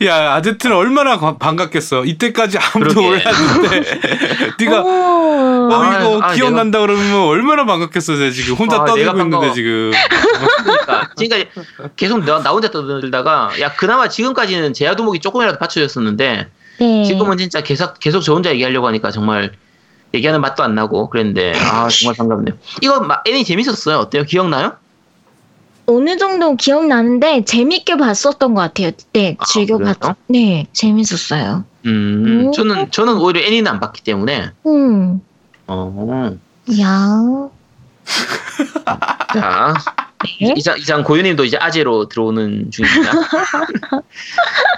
[0.00, 0.06] 네.
[0.06, 2.04] 야 아제트는 얼마나 관- 반갑겠어.
[2.04, 3.02] 이때까지 아무도.
[3.02, 3.84] 몰랐는데
[4.58, 5.68] 네가 오.
[5.70, 8.14] 어 아, 이거 아, 기억난다 그러면 얼마나 반갑겠어.
[8.14, 9.52] 내가 지금 혼자 아, 떠들고 내가 있는데.
[9.52, 9.90] 지금.
[10.64, 11.50] 그러니까, 그러니까
[11.96, 16.48] 계속 나, 나 혼자 떠들다가 야 그나마 지금까지는 제야두목이 조금이라도 받쳐줬었는데
[16.80, 17.04] 네.
[17.04, 19.52] 지금은 진짜 계속 계속 저 혼자 얘기하려고 하니까 정말
[20.14, 22.56] 얘기하는 맛도 안 나고 그랬는데 아 정말 반갑네요.
[22.82, 23.98] 이거 마- 애니 재밌었어요.
[23.98, 24.24] 어때요?
[24.24, 24.72] 기억나요?
[25.86, 28.90] 어느 정도 기억나는데 재밌게 봤었던 것 같아요.
[29.12, 29.94] 네, 아, 즐겨 그래요?
[29.98, 30.16] 봤.
[30.26, 31.64] 네, 재밌었어요.
[31.86, 32.50] 음, 오.
[32.50, 35.20] 저는 저는 오히려 애니는 안 봤기 때문에 음.
[35.66, 36.36] 어,
[36.68, 37.48] 이야.
[39.32, 39.74] 자
[40.40, 40.54] 네.
[40.56, 43.12] 이상 이상 고유님도 이제 아재로 들어오는 중입니다.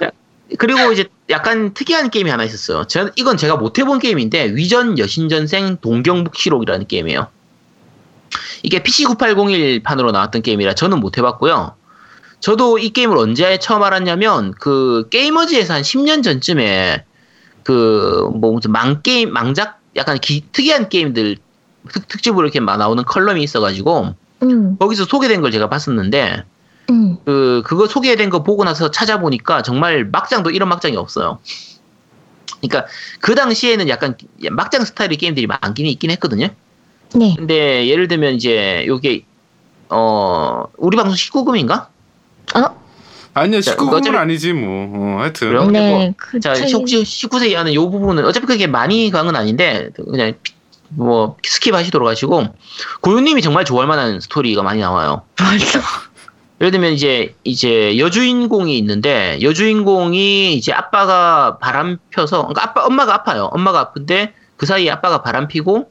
[0.01, 0.11] 자,
[0.59, 2.85] 그리고 이제 약간 특이한 게임이 하나 있었어요.
[2.89, 7.29] 저, 이건 제가 못 해본 게임인데 위전 여신전생 동경북시록이라는 게임이에요.
[8.63, 11.75] 이게 PC9801 판으로 나왔던 게임이라 저는 못 해봤고요.
[12.41, 17.05] 저도 이 게임을 언제 처음 알았냐면 그 게이머즈에서 한 10년 전쯤에
[17.65, 21.37] 그뭐 무슨 망 게임 망작 약간 기- 특이한 게임들
[21.93, 24.77] 특, 특집으로 이렇게 막 나오는 컬럼이 있어가지고 음.
[24.79, 26.45] 거기서 소개된 걸 제가 봤었는데
[26.91, 27.19] 음.
[27.25, 31.39] 그 그거 소개된 거 보고 나서 찾아보니까 정말 막장도 이런 막장이 없어요.
[32.61, 32.87] 그러니까
[33.21, 34.17] 그 당시에는 약간
[34.51, 36.49] 막장 스타일의 게임들이 많긴 있긴 했거든요.
[37.15, 37.35] 네.
[37.37, 39.25] 근데 예를 들면 이제 요게
[39.89, 41.87] 어 우리 방송 19금인가?
[42.57, 42.81] 어?
[43.35, 44.91] 아니야 자, 19금은 어차피- 아니지 뭐.
[45.17, 45.49] 어, 하여튼.
[45.49, 45.67] 그래요?
[45.71, 49.91] 네, 뭐, 그 자, 차이- 혹시 19세 이하는 요 부분은 어차피 그게 많이 간건 아닌데
[49.95, 50.53] 그냥 피-
[50.89, 52.47] 뭐 skip하시도록 하시고
[53.01, 55.23] 고유님이 정말 좋아할 만한 스토리가 많이 나와요.
[56.61, 63.49] 예를 들면 이제 이제 여주인공이 있는데 여주인공이 이제 아빠가 바람 펴서 그러니까 아빠 엄마가 아파요.
[63.53, 65.91] 엄마가 아픈데 그 사이에 아빠가 바람 피고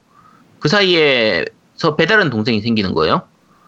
[0.59, 3.23] 그 사이에서 배다른 동생이 생기는 거예요.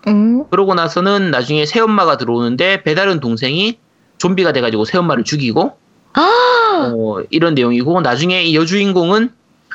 [0.07, 0.47] 음.
[0.49, 3.79] 그러고 나서는 나중에 새엄마가 들어오는데 배다른 동생이
[4.17, 5.77] 좀비가 돼가지고 새엄마를 죽이고
[6.13, 9.31] 아, 어, 이런 내용이고 나중에 이 여주인공은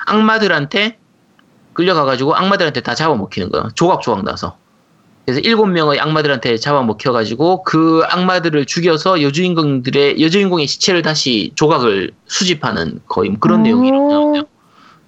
[0.07, 0.99] 악마들한테
[1.73, 3.69] 끌려가가지고 악마들한테 다 잡아먹히는 거예요.
[3.75, 4.57] 조각조각 나서.
[5.27, 13.31] 그래서 일곱 명의 악마들한테 잡아먹혀가지고 그 악마들을 죽여서 여주인공들의 여주인공의 시체를 다시 조각을 수집하는 거의
[13.31, 13.63] 뭐 그런 오.
[13.65, 14.45] 내용이 나오네요.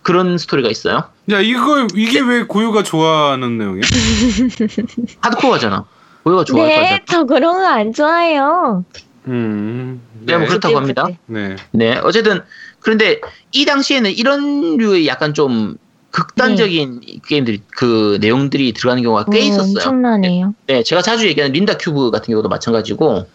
[0.03, 1.05] 그런 스토리가 있어요.
[1.31, 3.83] 야 이거 이게 왜 고유가 좋아하는 내용이야?
[5.21, 5.85] 하드코어잖아.
[6.25, 6.81] 고요가 좋아할 거죠.
[6.83, 8.85] 네, 저 그런 거 안 좋아해요.
[9.29, 10.03] 음.
[10.23, 11.07] 네, 뭐 그렇다고 합니다.
[11.27, 11.55] 네.
[11.71, 12.41] 네, 어쨌든
[12.81, 13.21] 그런데
[13.53, 15.77] 이 당시에는 이런 류의 약간 좀
[16.11, 19.67] 극단적인 게임들이 그 내용들이 들어가는 경우가 꽤 어, 있었어요.
[19.75, 20.55] 엄청나네요.
[20.67, 23.27] 네, 제가 자주 얘기하는 린다 큐브 같은 경우도 마찬가지고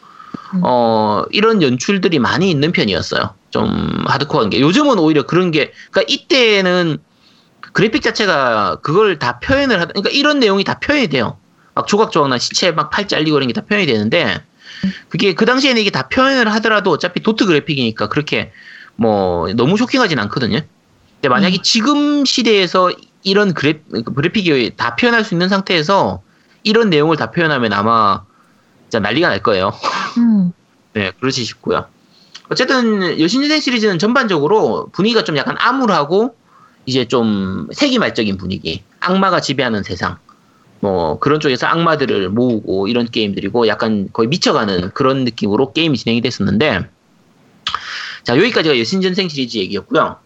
[0.55, 0.61] 음.
[0.63, 3.33] 어 이런 연출들이 많이 있는 편이었어요.
[3.51, 6.97] 좀 하드코어한 게 요즘은 오히려 그런 게 그러니까 이때는
[7.73, 11.37] 그래픽 자체가 그걸 다 표현을 하다 그러니까 이런 내용이 다 표현이 돼요.
[11.75, 14.41] 막 조각 조각난 시체 막 팔 잘리고 이런 게 다 표현이 되는데
[15.09, 18.51] 그게 그 당시에는 이게 다 표현을 하더라도 어차피 도트 그래픽이니까 그렇게
[18.95, 20.59] 뭐 너무 쇼킹하진 않거든요.
[21.23, 22.91] 근데 만약에 지금 시대에서
[23.23, 23.79] 이런 그래,
[24.13, 26.21] 그래픽이 다 표현할 수 있는 상태에서
[26.63, 28.25] 이런 내용을 다 표현하면 아마
[28.89, 29.71] 진짜 난리가 날 거예요.
[30.17, 30.51] 음.
[30.91, 31.85] 네, 그러시 싶고요.
[32.49, 36.35] 어쨌든 여신인생 시리즈는 전반적으로 분위기가 좀 약간 암울하고
[36.85, 40.17] 이제 좀 세기말적인 분위기, 악마가 지배하는 세상,
[40.81, 46.89] 뭐 그런 쪽에서 악마들을 모으고 이런 게임들이고 약간 거의 미쳐가는 그런 느낌으로 게임이 진행이 됐었는데
[48.23, 50.17] 자 여기까지가 여신전생 시리즈 얘기였고요.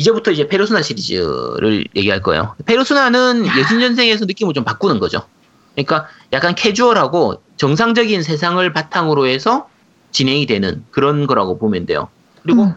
[0.00, 2.54] 이제부터 이제 페르소나 시리즈를 얘기할 거예요.
[2.64, 5.26] 페르소나는 여신전생에서 느낌을 좀 바꾸는 거죠.
[5.74, 9.68] 그러니까 약간 캐주얼하고 정상적인 세상을 바탕으로 해서
[10.10, 12.08] 진행이 되는 그런 거라고 보면 돼요.
[12.42, 12.74] 그리고 음.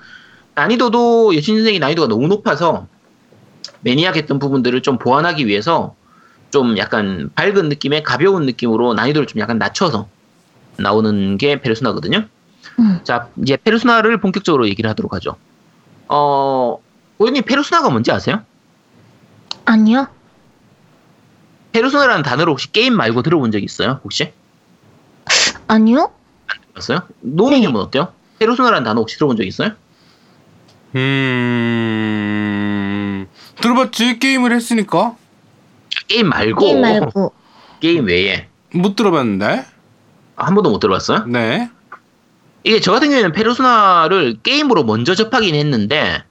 [0.55, 2.87] 난이도도 여신선생이 난이도가 너무 높아서
[3.81, 5.95] 매니악했던 부분들을 좀 보완하기 위해서
[6.51, 10.09] 좀 약간 밝은 느낌의 가벼운 느낌으로 난이도를 좀 약간 낮춰서
[10.75, 12.25] 나오는 게 페르소나거든요.
[12.79, 12.99] 음.
[13.05, 15.37] 자, 이제 페르소나를 본격적으로 얘기를 하도록 하죠.
[16.09, 16.79] 어,
[17.23, 18.43] 고객님 페르소나가 뭔지 아세요?
[19.63, 20.09] 아니요.
[21.71, 24.01] 페르소나라는 단어를 혹시 게임 말고 들어본 적 있어요?
[24.03, 24.33] 혹시?
[25.69, 26.11] 아니요?
[26.73, 27.07] 들어봤어요?
[27.21, 27.79] 노미님은 네.
[27.79, 28.11] 어때요?
[28.39, 29.71] 페르소나라는 단어 혹시 들어본 적 있어요?
[30.95, 31.69] 음.
[33.61, 35.15] 들어봤지 게임을 했으니까
[36.09, 37.31] 게임 말고 게임 말고.
[37.79, 39.65] 게임 외에 못 들어봤는데.
[40.35, 41.23] 한 번도 못 들어봤어요?
[41.27, 41.69] 네.
[42.65, 46.25] 이게 저 같은 경우에는 페르소나를 게임으로 먼저 접하긴 했는데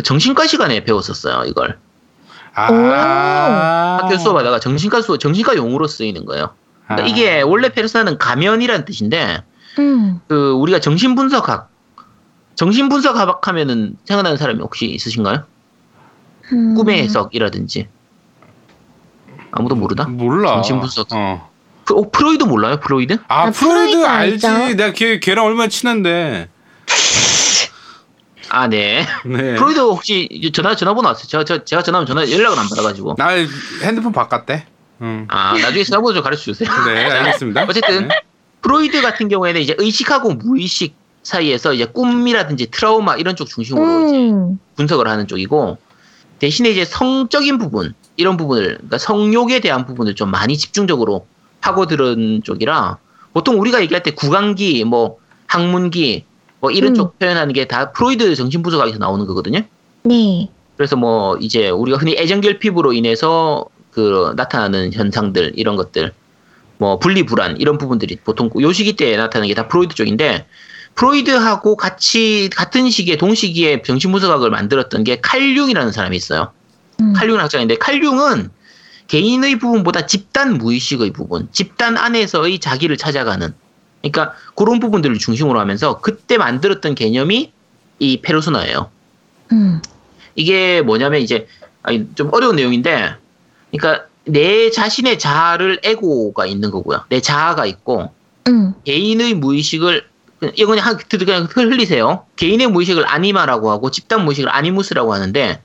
[0.00, 1.78] 그 정신과 시간에 배웠었어요 이걸
[2.54, 3.98] 아.
[4.02, 6.50] 학교 수업하다가 정신과 수업 정신과 용어로 쓰이는 거예요.
[6.84, 7.08] 그러니까 아.
[7.08, 9.44] 이게 원래 페르소나는 가면이라는 뜻인데
[9.78, 10.20] 음.
[10.26, 11.70] 그 우리가 정신분석학
[12.56, 15.44] 정신분석학 하면은 생각나는 사람이 혹시 있으신가요?
[16.52, 16.74] 음.
[16.74, 17.88] 꿈의 해석이라든지
[19.52, 20.08] 아무도 모르다?
[20.08, 20.54] 몰라.
[20.54, 21.08] 정신분석.
[21.12, 21.50] 어.
[21.84, 22.80] 프, 어, 프로이드 몰라요?
[22.80, 23.18] 프로이드?
[23.28, 24.46] 아, 아, 프로이드 프로이드 알지.
[24.46, 24.76] 알죠.
[24.76, 26.48] 내가 걔 걔랑 얼마나 친한데.
[28.50, 29.06] 아 네.
[29.24, 29.54] 네.
[29.56, 31.26] 프로이드 혹시 전화 전화번호 왔어요?
[31.26, 33.28] 제가 제가, 제가 전화하면 전화 연락을 안 받아가지고 나
[33.82, 34.66] 핸드폰 바꿨대.
[35.02, 35.26] 응.
[35.28, 36.68] 아 나중에 전화번호 좀 가르쳐 주세요.
[36.86, 37.64] 네, 알겠습니다.
[37.68, 38.20] 어쨌든 네.
[38.60, 44.58] 프로이드 같은 경우에는 이제 의식하고 무의식 사이에서 이제 꿈이라든지 트라우마 이런 쪽 중심으로 이제 음.
[44.76, 45.78] 분석을 하는 쪽이고
[46.38, 51.26] 대신에 이제 성적인 부분 이런 부분을 그러니까 성욕에 대한 부분을 좀 많이 집중적으로
[51.60, 52.98] 파고들은 쪽이라
[53.32, 56.24] 보통 우리가 얘기할 때 구강기 뭐 항문기
[56.60, 56.94] 뭐 이런 음.
[56.94, 59.60] 쪽 표현하는 게 다 프로이드 정신분석학에서 나오는 거거든요.
[60.04, 60.48] 네.
[60.76, 66.12] 그래서 뭐 이제 우리가 흔히 애정결핍으로 인해서 그 나타나는 현상들 이런 것들
[66.78, 70.46] 뭐 분리 불안 이런 부분들이 보통 요 시기 때 나타나는 게 다 프로이드 쪽인데
[70.94, 76.52] 프로이드하고 같이 같은 시기에 동시기에 정신분석학을 만들었던 게 칼융이라는 사람이 있어요.
[77.00, 77.12] 음.
[77.14, 78.50] 칼융 학자인데 칼융은
[79.08, 83.52] 개인의 부분보다 집단 무의식의 부분, 집단 안에서의 자기를 찾아가는
[84.02, 87.52] 그러니까 그런 부분들을 중심으로 하면서 그때 만들었던 개념이
[87.98, 88.90] 이 페르소나예요.
[89.52, 89.82] 음.
[90.34, 91.46] 이게 뭐냐면 이제
[92.14, 93.14] 좀 어려운 내용인데,
[93.70, 97.04] 그러니까 내 자신의 자아를 에고가 있는 거고요.
[97.08, 98.12] 내 자아가 있고
[98.48, 98.74] 음.
[98.84, 100.08] 개인의 무의식을
[100.54, 102.24] 이거 그냥 한- 그냥 흘리세요.
[102.36, 105.60] 개인의 무의식을 아니마라고 하고 집단 무의식을 아니무스라고 하는데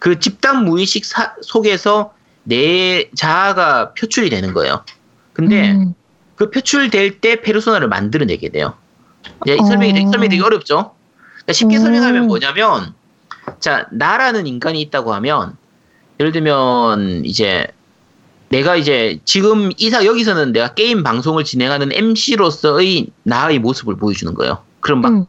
[0.00, 2.12] 그 집단 무의식 사- 속에서
[2.42, 4.82] 내 자아가 표출이 되는 거예요.
[5.32, 5.94] 근데 음.
[6.36, 8.74] 그 표출될 때 페르소나를 만들어내게 돼요.
[9.40, 9.64] 어.
[9.64, 10.92] 설명이 되게, 설명이 되게 어렵죠.
[11.22, 11.80] 그러니까 쉽게 음.
[11.82, 12.94] 설명하면 뭐냐면,
[13.60, 15.56] 자 나라는 인간이 있다고 하면
[16.20, 17.66] 예를 들면 이제
[18.48, 24.62] 내가 이제 지금 이사 여기서는 내가 게임 방송을 진행하는 MC로서의 나의 모습을 보여주는 거예요.
[24.80, 25.26] 그럼 막 음.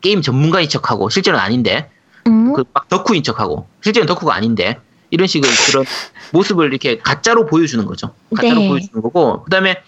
[0.00, 1.90] 게임 전문가인 척하고 실제로는 아닌데
[2.26, 2.52] 음.
[2.52, 4.78] 그막 덕후인 척하고 실제는 덕후가 아닌데
[5.10, 5.84] 이런 식의 그런
[6.32, 8.14] 모습을 이렇게 가짜로 보여주는 거죠.
[8.34, 8.68] 가짜로 네.
[8.68, 9.82] 보여주는 거고 그다음에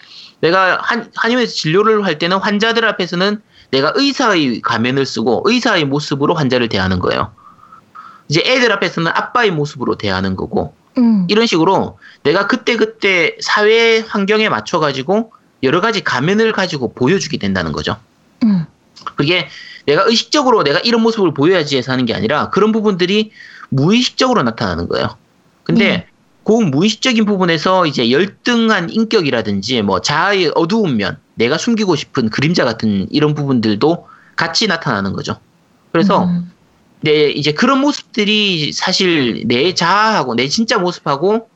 [0.45, 3.41] 내가 한 한의원에서 진료를 할 때는 환자들 앞에서는
[3.71, 7.33] 내가 의사의 가면을 쓰고 의사의 모습으로 환자를 대하는 거예요.
[8.29, 11.27] 이제 애들 앞에서는 아빠의 모습으로 대하는 거고 음.
[11.31, 15.33] 이런 식으로 내가 그때 그때 사회 환경에 맞춰 가지고
[15.63, 17.97] 여러 가지 가면을 가지고 보여주게 된다는 거죠.
[18.43, 18.67] 음.
[19.17, 19.49] 그게
[19.87, 23.33] 내가 의식적으로 내가 이런 모습을 보여야지 해서 하는 게 아니라 그런 부분들이
[23.71, 25.17] 무의식적으로 나타나는 거예요.
[25.63, 26.07] 근데
[26.45, 33.09] 그 무의식적인 부분에서 이제 열등한 인격이라든지 뭐 자아의 어두운 면, 내가 숨기고 싶은 그림자 같은
[33.11, 35.39] 이런 부분들도 같이 나타나는 거죠.
[35.93, 36.53] 그래서 음.
[37.01, 41.49] 내 이제 그런 모습들이 사실 내 자아하고 내 진짜 모습하고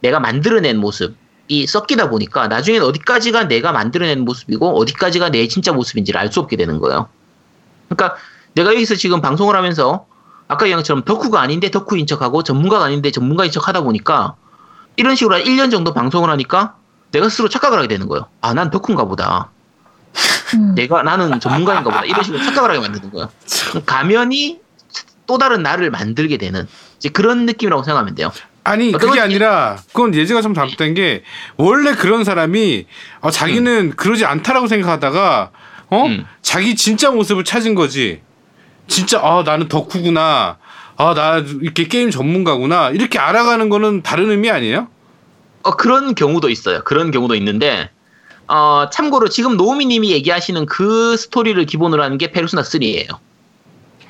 [0.00, 6.30] 내가 만들어낸 모습이 섞이다 보니까 나중엔 어디까지가 내가 만들어낸 모습이고 어디까지가 내 진짜 모습인지를 알
[6.30, 7.08] 수 없게 되는 거예요.
[7.88, 8.16] 그러니까
[8.54, 10.06] 내가 여기서 지금 방송을 하면서
[10.48, 14.34] 아까 얘기처럼 덕후가 아닌데 덕후인 척하고 전문가가 아닌데 전문가인 척 하다 보니까
[14.96, 16.76] 이런 식으로 한 1년 정도 방송을 하니까
[17.10, 18.26] 내가 스스로 착각을 하게 되는 거예요.
[18.40, 19.50] 아, 난 덕후인가 보다.
[20.54, 20.74] 음.
[20.74, 22.04] 내가 나는 전문가인가 보다.
[22.04, 23.28] 이런 식으로 착각을 하게 만드는 거예요.
[23.86, 24.60] 가면이
[25.26, 26.66] 또 다른 나를 만들게 되는
[26.98, 28.30] 이제 그런 느낌이라고 생각하면 돼요.
[28.64, 31.22] 아니 그게 아니라 그건 예제가 좀 잘못된 게
[31.56, 32.86] 원래 그런 사람이
[33.20, 35.50] 어, 자기는 그러지 않다라고 생각하다가
[35.90, 36.24] 어 음.
[36.40, 38.22] 자기 진짜 모습을 찾은 거지
[38.86, 40.58] 진짜 아 나는 덕후구나
[40.96, 44.88] 아 나 이렇게 게임 전문가구나 이렇게 알아가는 거는 다른 의미 아니에요?
[45.64, 46.84] 어, 그런 경우도 있어요.
[46.84, 47.88] 그런 경우도 있는데,
[48.48, 53.16] 어, 참고로 지금 노우미 님이 얘기하시는 그 스토리를 기본으로 하는 게 페르소나 3예요.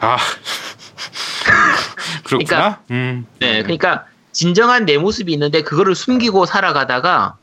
[0.01, 0.17] 아
[2.25, 2.25] 그렇구나.
[2.25, 3.27] 그러니까- 음.
[3.41, 7.37] 네, 그러니까 진정한 내 모습이 있는데 그거를 숨기고 살아가다가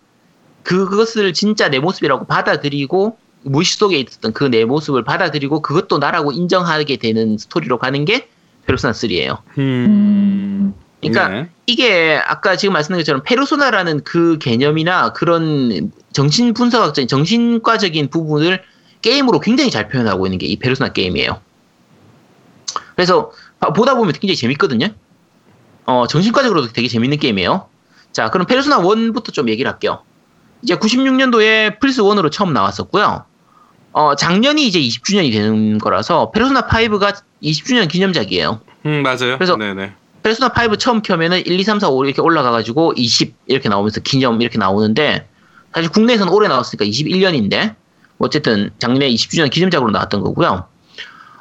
[0.63, 6.97] 그것을 진짜 내 모습이라고 받아들이고 무의식 속에 있었던 그 내 모습을 받아들이고 그것도 나라고 인정하게
[6.97, 8.27] 되는 스토리로 가는 게
[8.65, 9.39] 페르소나 3예요.
[9.57, 10.73] 음.
[11.01, 11.49] 그러니까 네.
[11.65, 18.61] 이게 아까 지금 말씀드린 것처럼 페르소나라는 그 개념이나 그런 정신 분석학적인 정신과적인 부분을
[19.01, 21.41] 게임으로 굉장히 잘 표현하고 있는 게 이 페르소나 게임이에요.
[22.95, 24.87] 그래서 봐- 보다 보면 굉장히 재밌거든요.
[25.85, 27.67] 어, 정신과적으로도 되게 재밌는 게임이에요.
[28.11, 30.03] 자, 그럼 페르소나 1부터 좀 얘기를 할게요.
[30.61, 33.25] 이제 96년도에 플스 1으로 처음 나왔었고요.
[33.93, 37.13] 어, 작년이 이제 20주년이 되는 거라서 페르소나 5가
[37.43, 38.61] 20주년 기념작이에요.
[38.85, 39.37] 음 맞아요.
[39.37, 39.93] 그래서- 네네.
[40.23, 44.01] 페르소나 5 처음 켜면은 1, 2, 3, 4, 5 이렇게 올라가 가지고 20 이렇게 나오면서
[44.01, 45.27] 기념 이렇게 나오는데
[45.73, 47.75] 사실 국내에서는 올해 나왔으니까 21년인데
[48.19, 50.65] 어쨌든 작년에 20주년 기념작으로 나왔던 거고요.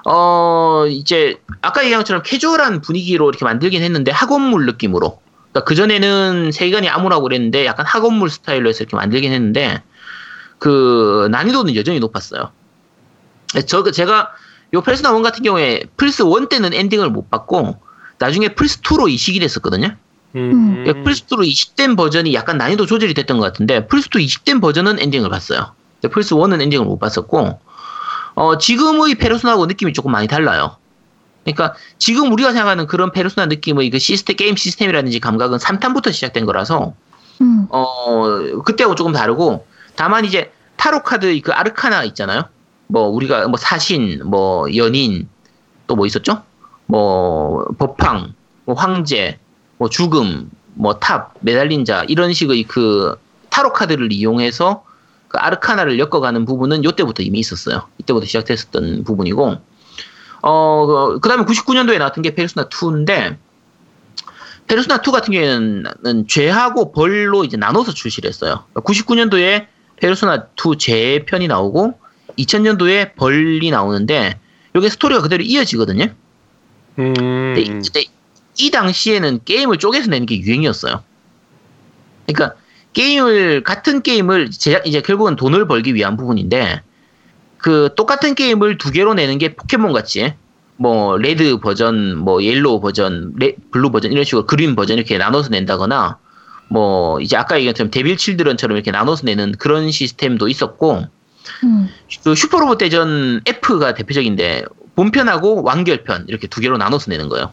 [0.06, 5.20] 어 이제 아까 얘기한 것처럼 캐주얼한 분위기로 이렇게 만들긴 했는데 학원물 느낌으로.
[5.52, 9.82] 그러니까 그 전에는 세계관이 암울하고 그랬는데 약간 학원물 스타일로 해서 이렇게 만들긴 했는데
[10.60, 12.52] 그 난이도는 여전히 높았어요.
[13.66, 14.30] 저 제가
[14.74, 17.80] 요 페르소나 1 같은 경우에 플스 1 때는 엔딩을 못 봤고
[18.18, 19.96] 나중에 플스 2로 이식이 됐었거든요.
[20.36, 20.84] 음.
[20.84, 25.00] 그러니까 플스 2로 이식된 버전이 약간 난이도 조절이 됐던 것 같은데 플스 2 이식된 버전은
[25.00, 25.72] 엔딩을 봤어요.
[26.12, 27.58] 플스 1은 엔딩을 못 봤었고
[28.34, 30.76] 어, 지금의 페르소나하고 느낌이 조금 많이 달라요.
[31.42, 36.94] 그러니까 지금 우리가 생각하는 그런 페르소나 느낌의 그 시스템 게임 시스템이라든지 감각은 3탄부터 시작된 거라서
[37.40, 37.66] 음.
[37.70, 39.66] 어, 그때하고 조금 다르고,
[40.00, 42.44] 다만 이제 타로 카드 그 아르카나 있잖아요.
[42.86, 45.28] 뭐 우리가 뭐 사신, 뭐 연인,
[45.86, 46.42] 또 뭐 있었죠?
[46.86, 48.32] 뭐 법황,
[48.64, 49.38] 뭐 황제,
[49.76, 53.14] 뭐 죽음, 뭐 탑, 매달린 자 이런 식의 그
[53.50, 54.84] 타로 카드를 이용해서
[55.28, 57.82] 그 아르카나를 엮어가는 부분은 요때부터 이미 있었어요.
[57.98, 59.56] 이때부터 시작됐었던 부분이고,
[60.40, 63.36] 어, 그 다음에 99년도에 나왔던 게 페르소나 2인데,
[64.66, 68.64] 페르소나 2 같은 경우에는 죄하고 벌로 이제 나눠서 출시를 했어요.
[68.72, 69.66] 99년도에
[70.00, 71.98] 페르소나 2 죄편이 나오고
[72.38, 74.38] 2000년도에 벌이 나오는데
[74.76, 76.06] 이게 스토리가 그대로 이어지거든요.
[76.98, 77.14] 음.
[77.54, 78.04] 근데
[78.58, 81.02] 이 당시에는 게임을 쪼개서 내는 게 유행이었어요.
[82.26, 82.56] 그러니까
[82.92, 86.82] 게임을 같은 게임을 제작 이제 결국은 돈을 벌기 위한 부분인데
[87.58, 90.34] 그 똑같은 게임을 두 개로 내는 게 포켓몬 같이
[90.76, 95.50] 뭐 레드 버전, 뭐 옐로우 버전, 레, 블루 버전 이런 식으로 그린 버전 이렇게 나눠서
[95.50, 96.18] 낸다거나
[96.70, 101.04] 뭐 이제 아까 얘기한 것처럼 데빌 칠드런처럼 이렇게 나눠서 내는 그런 시스템도 있었고
[101.64, 101.88] 음.
[102.22, 104.64] 그 슈퍼로봇 대전 F가 대표적인데
[104.94, 107.52] 본편하고 완결편 이렇게 두 개로 나눠서 내는 거예요.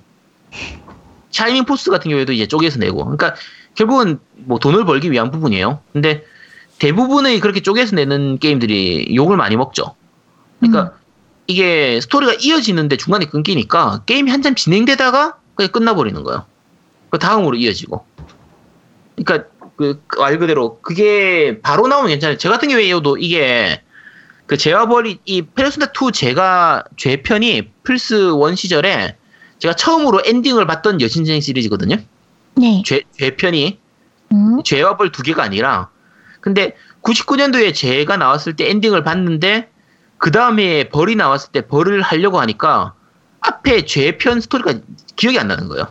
[1.31, 3.35] 샤이닝 포스 같은 경우에도 이제 쪼개서 내고, 그러니까
[3.75, 5.81] 결국은 뭐 돈을 벌기 위한 부분이에요.
[5.93, 6.23] 근데
[6.79, 9.95] 대부분의 그렇게 쪼개서 내는 게임들이 욕을 많이 먹죠.
[10.59, 10.93] 그러니까
[11.47, 16.45] 이게 스토리가 이어지는데 중간에 끊기니까 게임이 한참 진행되다가 그냥 끝나버리는 거예요.
[17.09, 18.05] 그 다음으로 이어지고.
[19.23, 22.37] 그러니까 그 말 그대로 그게 바로 나오면 괜찮아요.
[22.37, 23.81] 저 같은 경우에도 이게
[24.47, 29.15] 그 제와 벌이 이 페르소나 2 제가 죄편이 플스 1 시절에
[29.59, 31.97] 제가 처음으로 엔딩을 봤던 여신생 시리즈거든요.
[32.55, 32.81] 네.
[32.85, 33.79] 죄, 죄편이
[34.31, 34.63] 음.
[34.63, 35.89] 죄와 벌 두 개가 아니라
[36.41, 39.69] 근데 99년도에 죄가 나왔을 때 엔딩을 봤는데
[40.17, 42.93] 그 다음에 벌이 나왔을 때 벌을 하려고 하니까
[43.41, 44.73] 앞에 죄편 스토리가
[45.15, 45.87] 기억이 안 나는 거예요.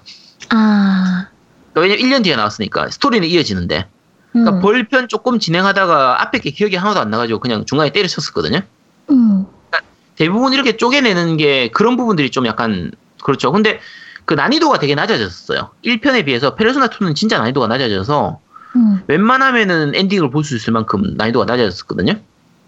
[0.50, 1.28] 아.
[1.76, 3.86] 그러니까 왜냐면 1년 뒤에 나왔으니까 스토리는 이어지는데
[4.32, 4.62] 그러니까 음.
[4.62, 8.60] 벌편 조금 진행하다가 앞에 게 기억이 하나도 안 나가지고 그냥 중간에 때려쳤었거든요.
[9.10, 9.46] 음.
[10.16, 13.52] 대부분 이렇게 쪼개내는 게 그런 부분들이 좀 약간 그렇죠.
[13.52, 13.80] 근데
[14.24, 15.70] 그 난이도가 되게 낮아졌어요.
[15.84, 18.40] 1편에 비해서 페르소나 2는 진짜 난이도가 낮아져서
[18.76, 19.02] 음.
[19.06, 22.14] 웬만하면은 엔딩을 볼 수 있을 만큼 난이도가 낮아졌거든요.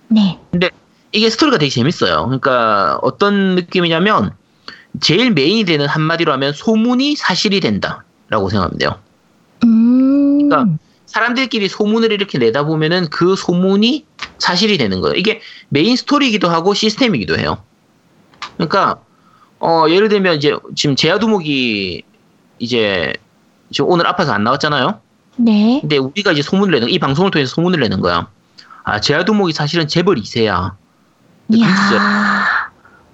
[0.08, 0.38] 네.
[1.12, 2.24] 이게 스토리가 되게 재밌어요.
[2.26, 4.32] 그러니까 어떤 느낌이냐면
[5.00, 8.98] 제일 메인이 되는 한마디로 하면 소문이 사실이 된다 라고 생각하면 돼요.
[9.64, 10.48] 음.
[10.48, 14.04] 그러니까 사람들끼리 소문을 이렇게 내다 보면은 그 소문이
[14.38, 15.14] 사실이 되는 거예요.
[15.16, 17.62] 이게 메인 스토리이기도 하고 시스템이기도 해요.
[18.56, 19.00] 그러니까
[19.60, 22.02] 어 예를 들면 이제 지금 제아두목이
[22.58, 23.12] 이제
[23.72, 25.00] 지금 오늘 아파서 안 나왔잖아요.
[25.36, 25.78] 네.
[25.80, 28.28] 근데 우리가 이제 소문을 내는 이 방송을 통해서 소문을 내는 거야.
[28.84, 30.74] 아 제아두목이 사실은 재벌 2세야.
[31.50, 31.68] 이야.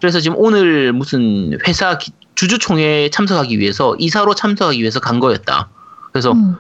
[0.01, 5.69] 그래서 지금 오늘 무슨 회사 기- 주주총회에 참석하기 위해서 이사로 참석하기 위해서 간 거였다.
[6.13, 6.57] 그래서 음.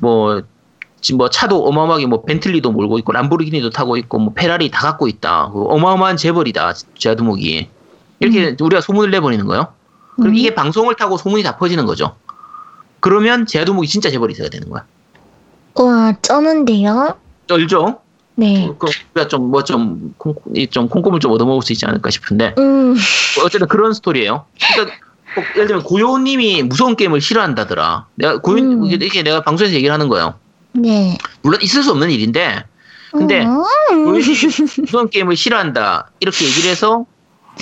[0.00, 0.42] 뭐
[1.00, 5.08] 지금 뭐 차도 어마어마하게 뭐 벤틀리도 몰고 있고 람보르기니도 타고 있고 뭐 페라리 다 갖고
[5.08, 5.50] 있다.
[5.52, 6.74] 그 어마어마한 재벌이다.
[6.98, 7.68] 제아두목이
[8.20, 9.68] 이렇게 우리가 소문을 내버리는 거예요.
[10.16, 10.34] 그럼 음.
[10.34, 12.16] 이게 방송을 타고 소문이 다 퍼지는 거죠.
[13.00, 14.84] 그러면 제아두목이 진짜 재벌이 있어야 되는 거야.
[15.74, 17.16] 우와, 쩌는데요?
[17.46, 18.00] 쩔죠?
[18.34, 18.70] 네.
[18.78, 22.94] 그 우리가 좀 뭐좀좀 콩고물 좀 얻어먹을 수 있지 않을까 싶은데 음.
[23.36, 24.44] 뭐 어쨌든 그런 스토리예요.
[24.74, 25.05] 그러니까 꼭
[25.54, 28.06] 예를 들면 고요님이 무서운 게임을 싫어한다더라.
[28.14, 28.84] 내가 고요 음.
[28.86, 30.34] 이게 내가 방송에서 얘기를 하는 거예요.
[30.72, 31.16] 네.
[31.42, 32.64] 물론 있을 수 없는 일인데
[33.12, 33.62] 근데 음.
[34.82, 37.06] 무서운 게임을 싫어한다 이렇게 얘기를 해서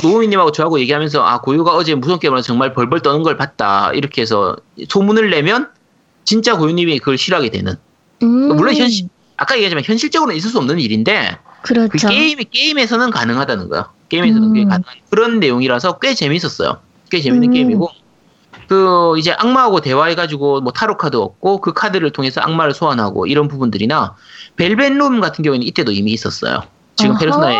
[0.03, 4.57] 노우미님하고 저하고 얘기하면서 아 고요가 어제 무서운 게임을 정말 벌벌 떠는 걸 봤다 이렇게 해서
[4.89, 5.69] 소문을 내면
[6.25, 7.77] 진짜 고요님이 그걸 싫어하게 되는.
[8.23, 8.57] 음.
[8.57, 12.09] 물론 현실 아까 얘기했지만 현실적으로는 있을 수 없는 일인데 그 그렇죠.
[12.09, 13.91] 게임이 게임에서는 가능하다는 거야.
[14.09, 14.69] 게임에서는 그게 음.
[14.69, 16.79] 가능한 그런 내용이라서 꽤 재밌었어요.
[17.11, 17.53] 꽤 재밌는 음.
[17.53, 17.89] 게임이고
[18.69, 24.17] 그 이제 악마하고 대화해가지고 뭐 타로 카드 얻고 그 카드를 통해서 악마를 소환하고 이런 부분들이나
[24.57, 26.63] 벨벳룸 같은 경우에는 이때도 이미 있었어요.
[26.97, 27.19] 지금.
[27.19, 27.57] 페르소나에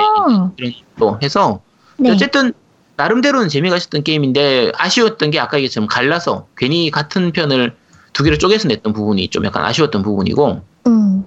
[0.57, 1.61] 이런 또 해서
[1.97, 2.11] 네.
[2.11, 2.53] 어쨌든
[2.97, 7.75] 나름대로는 재미가 있었던 게임인데 아쉬웠던 게 아까 얘기했지만 갈라서 괜히 같은 편을
[8.13, 11.25] 두 개를 쪼개서 냈던 부분이 좀 약간 아쉬웠던 부분이고 음.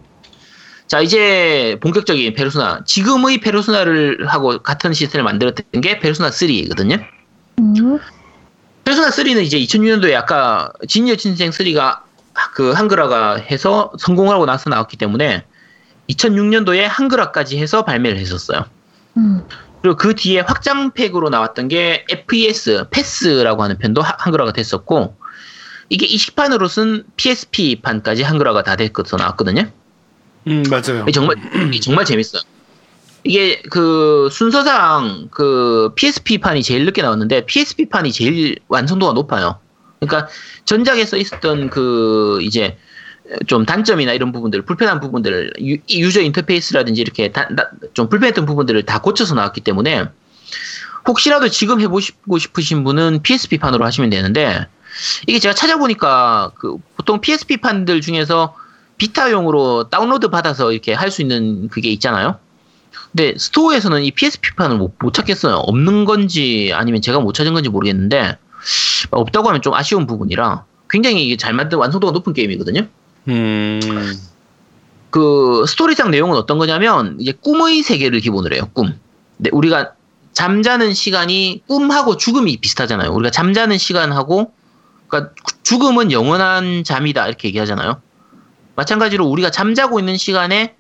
[0.88, 7.17] 자 이제 본격적인 페르소나 지금의 페르소나를 하고 같은 시스템을 만들었던 게 페르소나 3거든요.
[7.60, 8.00] 음.
[8.84, 12.02] 페르소나 3는 이제 2006년도에 아까 진여 친생 3가
[12.54, 15.44] 그 한글화가 해서 성공하고 나서 나왔기 때문에
[16.10, 18.66] 2006년도에 한글화까지 해서 발매를 했었어요.
[19.18, 19.44] 음.
[19.82, 25.16] 그리고 그 뒤에 확장팩으로 나왔던 게 FES, 패스라고 하는 편도 하- 한글화가 됐었고
[25.90, 29.70] 이게 이식판으로 쓴 PSP판까지 한글화가 다 됐서 나왔거든요.
[30.48, 31.06] 음 맞아요.
[31.12, 31.38] 정말
[31.82, 32.42] 정말 재밌어요.
[33.24, 39.60] 이게 그 순서상 그 PSP 판이 제일 늦게 나왔는데 PSP 판이 제일 완성도가 높아요.
[40.00, 40.30] 그러니까
[40.66, 42.78] 전작에서 있었던 그 이제
[43.48, 48.84] 좀 단점이나 이런 부분들, 불편한 부분들을 유, 유저 인터페이스라든지 이렇게 다- 다- 좀 불편했던 부분들을
[48.84, 50.06] 다 고쳐서 나왔기 때문에
[51.06, 54.68] 혹시라도 지금 해보시고 싶으신 분은 PSP 판으로 하시면 되는데
[55.28, 58.56] 이게 제가 찾아보니까 그 보통 PSP 판들 중에서
[58.98, 62.40] 비타용으로 다운로드 받아서 이렇게 할 수 있는 그게 있잖아요.
[63.12, 65.56] 근데 스토어에서는 이 PSP판을 못, 못 찾겠어요.
[65.56, 68.38] 없는 건지 아니면 제가 못 찾은 건지 모르겠는데
[69.12, 72.88] 없다고 하면 좀 아쉬운 부분이라 굉장히 이게 잘 만든 완성도가 높은 게임이거든요.
[73.30, 73.80] 음.
[75.10, 78.70] 그 스토리상 내용은 어떤 거냐면 이제 꿈의 세계를 기본으로 해요.
[78.74, 78.98] 꿈.
[79.38, 79.94] 근데 우리가
[80.34, 83.12] 잠자는 시간이 꿈하고 죽음이 비슷하잖아요.
[83.12, 84.54] 우리가 잠자는 시간하고
[85.08, 85.34] 그러니까
[85.64, 88.02] 죽음은 영원한 잠이다 이렇게 얘기하잖아요.
[88.76, 90.77] 마찬가지로 우리가 잠자고 있는 시간에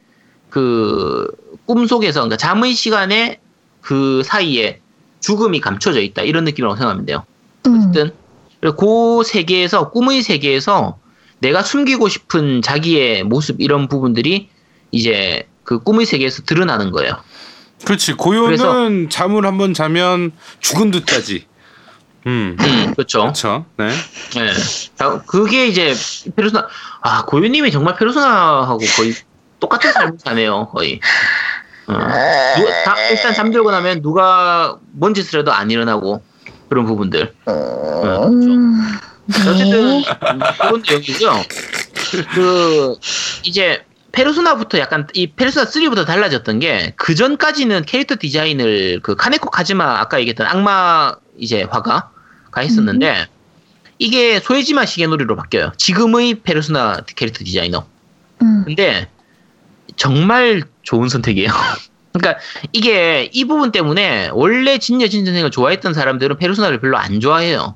[0.49, 3.39] 그 꿈 속에서 그러니까 잠의 시간에
[3.81, 4.79] 그 사이에
[5.19, 7.25] 죽음이 감춰져 있다 이런 느낌이라고 생각하면 돼요.
[7.67, 7.89] 음.
[7.89, 8.11] 어쨌든
[8.61, 10.97] 그 세계에서 꿈의 세계에서
[11.39, 14.49] 내가 숨기고 싶은 자기의 모습 이런 부분들이
[14.91, 17.17] 이제 그 꿈의 세계에서 드러나는 거예요.
[17.85, 20.31] 그렇지 고요는 잠을 한번 자면
[20.61, 21.45] 죽은 듯 자지.
[22.25, 22.57] 음.
[22.59, 23.21] 음, 그렇죠.
[23.21, 23.65] 그렇죠.
[23.77, 23.89] 네.
[23.89, 24.53] 네.
[24.95, 25.93] 자, 그게 이제
[26.35, 26.67] 페르소나
[27.01, 29.13] 아 고유님이 정말 페르소나하고 거의
[29.59, 30.99] 똑같은 삶을 사네요 거의.
[31.87, 31.93] 어.
[31.93, 36.21] 누가, 다, 일단 잠들고 나면 누가 뭔 짓을 해도 안 일어나고
[36.69, 37.33] 그런 부분들.
[37.45, 38.97] 어, 음,
[39.29, 40.05] 어쨌든 네.
[40.59, 41.31] 그런 내용이죠.
[42.33, 42.95] 그
[43.43, 49.99] 이제 페르소나부터 약간 이 페르소나 3부터 달라졌던 게 그 전까지는 캐릭터 디자인을 그 카네코 카즈마
[49.99, 52.09] 아까 얘기했던 악마 이제 화가가
[52.57, 53.27] 했었는데
[53.99, 55.71] 이게 소에지마 시게노리로 바뀌어요.
[55.77, 57.85] 지금의 페르소나 캐릭터 디자이너.
[58.41, 59.07] 음, 근데
[59.97, 61.49] 정말 좋은 선택이에요.
[62.13, 62.39] 그러니까
[62.71, 67.75] 이게 이 부분 때문에 원래 진여진 선생을 좋아했던 사람들은 페르소나를 별로 안 좋아해요.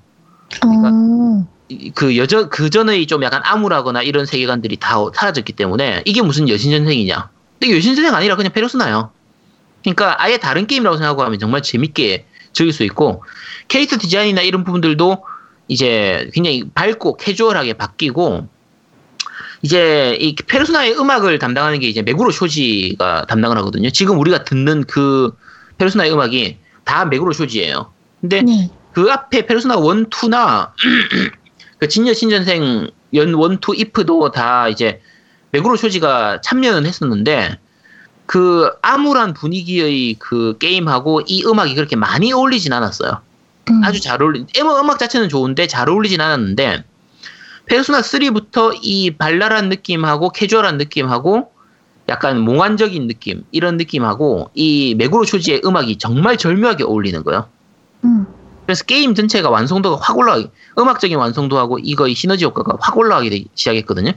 [0.65, 6.21] 어, 이- 그 여전 그 전의 좀 약간 암울하거나 이런 세계관들이 다 사라졌기 때문에 이게
[6.21, 7.29] 무슨 여신전생이냐?
[7.59, 9.11] 근데 여신전생 아니라 그냥 페르소나요.
[9.83, 13.23] 그러니까 아예 다른 게임이라고 생각하고 하면 정말 재밌게 즐길 수 있고
[13.67, 15.23] 캐릭터 디자인이나 이런 부분들도
[15.67, 18.47] 이제 굉장히 밝고 캐주얼하게 바뀌고
[19.63, 23.89] 이제 이 페르소나의 음악을 담당하는 게 이제 메구로 쇼지가 담당을 하거든요.
[23.91, 25.35] 지금 우리가 듣는 그
[25.77, 27.91] 페르소나의 음악이 다 메구로 쇼지예요.
[28.21, 28.69] 근데 네.
[28.93, 30.71] 그 앞에 페르소나 1, 2나
[31.79, 35.01] 그 진여 신전생 연 1, 2, 이프도 다 이제
[35.51, 37.57] 메구로 쇼지가 참여는 했었는데
[38.25, 43.19] 그 암울한 분위기의 그 게임하고 이 음악이 그렇게 많이 어울리진 않았어요.
[43.69, 46.83] 음, 아주 잘 어울리, 음악 자체는 좋은데 잘 어울리진 않았는데
[47.65, 51.51] 페르소나 3부터 이 발랄한 느낌하고 캐주얼한 느낌하고
[52.09, 57.47] 약간 몽환적인 느낌 이런 느낌하고 이 메구로 쇼지의 음악이 정말 절묘하게 어울리는 거예요.
[58.03, 58.25] 음,
[58.65, 64.13] 그래서 게임 전체가 완성도가 확 올라가기, 음악적인 완성도하고 이거의 시너지 효과가 확 올라가기 시작했거든요.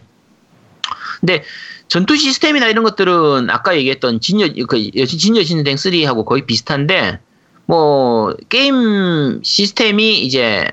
[1.21, 1.43] 근데
[1.89, 7.21] 전투 시스템이나 이런 것들은 아까 얘기했던 진여, 그 여신, 진여 신생 3하고 거의 비슷한데,
[7.67, 10.67] 뭐, 게임 시스템이 이제,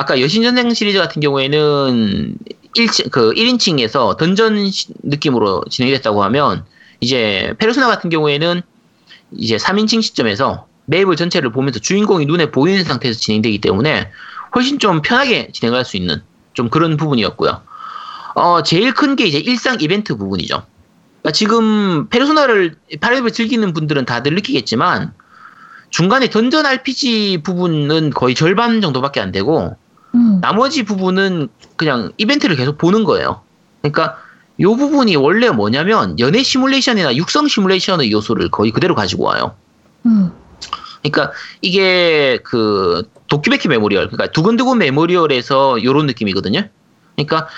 [0.00, 2.34] 아까 여신전생 시리즈 같은 경우에는
[2.74, 6.64] 1층, 그 1인칭에서 던전 시- 느낌으로 진행이 됐다고 하면,
[7.00, 8.62] 이제 페르소나 같은 경우에는
[9.32, 14.08] 이제 3인칭 시점에서 맵을 전체를 보면서 주인공이 눈에 보이는 상태에서 진행되기 때문에
[14.54, 16.22] 훨씬 좀 편하게 진행할 수 있는
[16.54, 17.60] 좀 그런 부분이었고요.
[18.36, 20.62] 어, 제일 큰 게 이제 일상 이벤트 부분이죠.
[21.20, 25.12] 그러니까 지금 페르소나를 five를 즐기는 분들은 다들 느끼겠지만
[25.90, 29.76] 중간에 던전 RPG 부분은 거의 절반 정도밖에 안 되고
[30.14, 33.42] 음, 나머지 부분은 그냥 이벤트를 계속 보는 거예요.
[33.82, 34.18] 그러니까
[34.60, 39.54] 요 부분이 원래 뭐냐면 연애 시뮬레이션이나 육성 시뮬레이션의 요소를 거의 그대로 가지고 와요.
[40.06, 40.32] 음,
[41.02, 41.32] 그러니까
[41.62, 46.68] 이게 그 도키메키 메모리얼, 그러니까 두근두근 메모리얼에서 요런 느낌이거든요.
[47.16, 47.48] 그러니까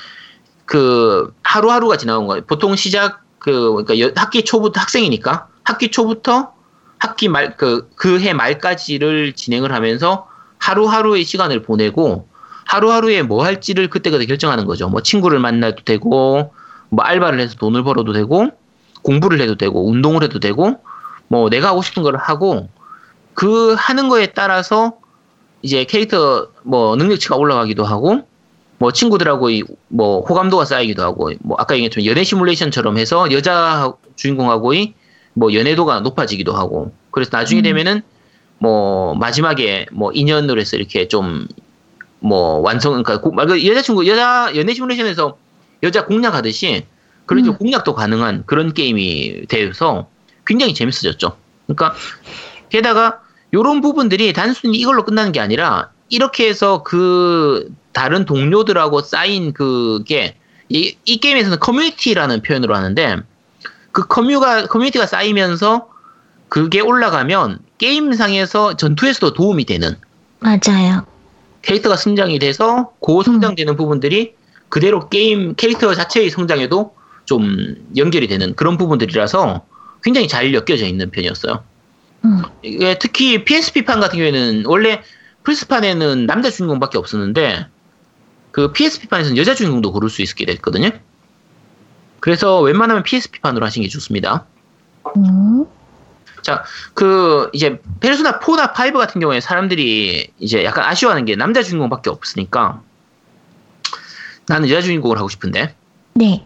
[0.67, 2.45] 그 하루하루가 지나온 거예요.
[2.47, 6.53] 보통 시작 그 그러니까 여- 학기 초부터 학생이니까 학기 초부터
[6.99, 10.29] 학기 말 그 그 해 말까지를 진행을 하면서
[10.59, 12.29] 하루하루의 시간을 보내고
[12.67, 14.89] 하루하루에 뭐 할지를 그때그때 결정하는 거죠.
[14.89, 16.53] 뭐 친구를 만나도 되고
[16.89, 18.49] 뭐 알바를 해서 돈을 벌어도 되고
[19.03, 20.77] 공부를 해도 되고 운동을 해도 되고
[21.29, 22.69] 뭐 내가 하고 싶은 걸 하고
[23.35, 24.95] 그 하는 거에 따라서
[25.63, 28.23] 이제 캐릭터 뭐 능력치가 올라가기도 하고
[28.79, 34.95] 뭐 친구들하고 이뭐 호감도가 쌓이기도 하고 뭐 아까 얘기했지만 연애 시뮬레이션처럼 해서 여자 주인공하고의
[35.35, 37.63] 뭐 연애도가 높아지기도 하고 그래서 나중에 음.
[37.63, 38.03] 되면은
[38.59, 41.47] 뭐 마지막에 뭐 인연으로 해서 이렇게 좀
[42.23, 45.37] 뭐 완성 그러니까 고- 말 그대로 여자친구 여자 연애 시뮬레이션에서
[45.83, 46.87] 여자 공략하듯이
[47.27, 47.59] 그런 좀 음.
[47.59, 50.09] 공략도 가능한 그런 게임이 돼서
[50.47, 51.37] 굉장히 재밌어졌죠.
[51.67, 51.95] 그러니까
[52.69, 53.21] 게다가
[53.53, 60.37] 요런 부분들이 단순히 이걸로 끝나는 게 아니라 이렇게 해서 그 다른 동료들하고 쌓인 그게
[60.69, 63.19] 이, 이 게임에서는 커뮤니티라는 표현으로 하는데
[63.91, 65.89] 그 커뮤가 커뮤니티가 쌓이면서
[66.49, 69.97] 그게 올라가면 게임상에서 전투에서도 도움이 되는
[70.39, 71.05] 맞아요.
[71.63, 74.35] 캐릭터가 성장이 돼서 고 성장되는 부분들이
[74.69, 76.95] 그대로 게임 캐릭터 자체의 성장에도
[77.25, 79.65] 좀 연결이 되는 그런 부분들이라서
[80.03, 81.63] 굉장히 잘 엮여져 있는 편이었어요.
[82.25, 82.43] 음,
[83.01, 85.03] 특히 PSP판 같은 경우에는 원래
[85.45, 87.67] 플스판에는 남자 주인공밖에 없었는데
[88.51, 90.91] 그 PSP판에서는 여자 주인공도 고를 수 있게 됐거든요.
[92.21, 94.47] 그래서 웬만하면 PSP판으로 하시는 게 좋습니다.
[95.17, 95.65] 음,
[96.43, 96.65] 자,
[96.95, 102.83] 그 이제 페르소나 4나 5 같은 경우에 사람들이 이제 약간 아쉬워하는 게 남자 주인공밖에 없으니까
[104.49, 105.75] 나는 여자 주인공을 하고 싶은데
[106.15, 106.45] 네.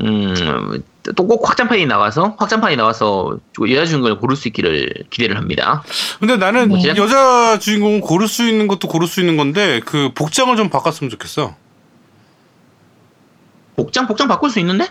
[0.00, 0.82] 음,
[1.14, 3.38] 또 꼭 확장판이 나와서 확장판이 나와서
[3.68, 5.82] 여자 주인공을 고를 수 있기를 기대를 합니다.
[6.18, 6.88] 근데 나는 네.
[6.96, 11.54] 여자 주인공 고를 수 있는 것도 고를 수 있는 건데 그 복장을 좀 바꿨으면 좋겠어.
[13.76, 14.88] 복장 복장 바꿀 수 있는데?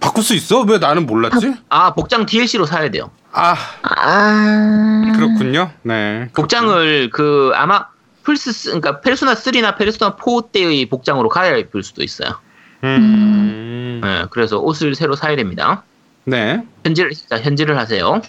[0.00, 0.62] 바꿀 수 있어?
[0.62, 1.54] 왜 나는 몰랐지?
[1.68, 3.10] 아 복장 DLC로 사야 돼요.
[3.32, 5.70] 아 아, 그렇군요.
[5.82, 6.28] 네.
[6.34, 7.86] 복장을 그 아마
[8.22, 12.38] 플스 쓰- 그러니까 페르소나 3나 페르소나 4 때의 복장으로 갈아입을 수도 있어요.
[12.84, 14.00] 음.
[14.04, 15.84] 예, 그래서 옷을 새로 사야 됩니다.
[16.24, 16.64] 네.
[16.84, 18.20] 현질을 자, 현질을 하세요.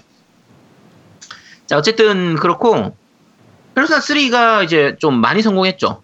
[1.68, 2.96] 자, 어쨌든 그렇고
[3.76, 6.02] 페르소나 3가 이제 좀 많이 성공했죠.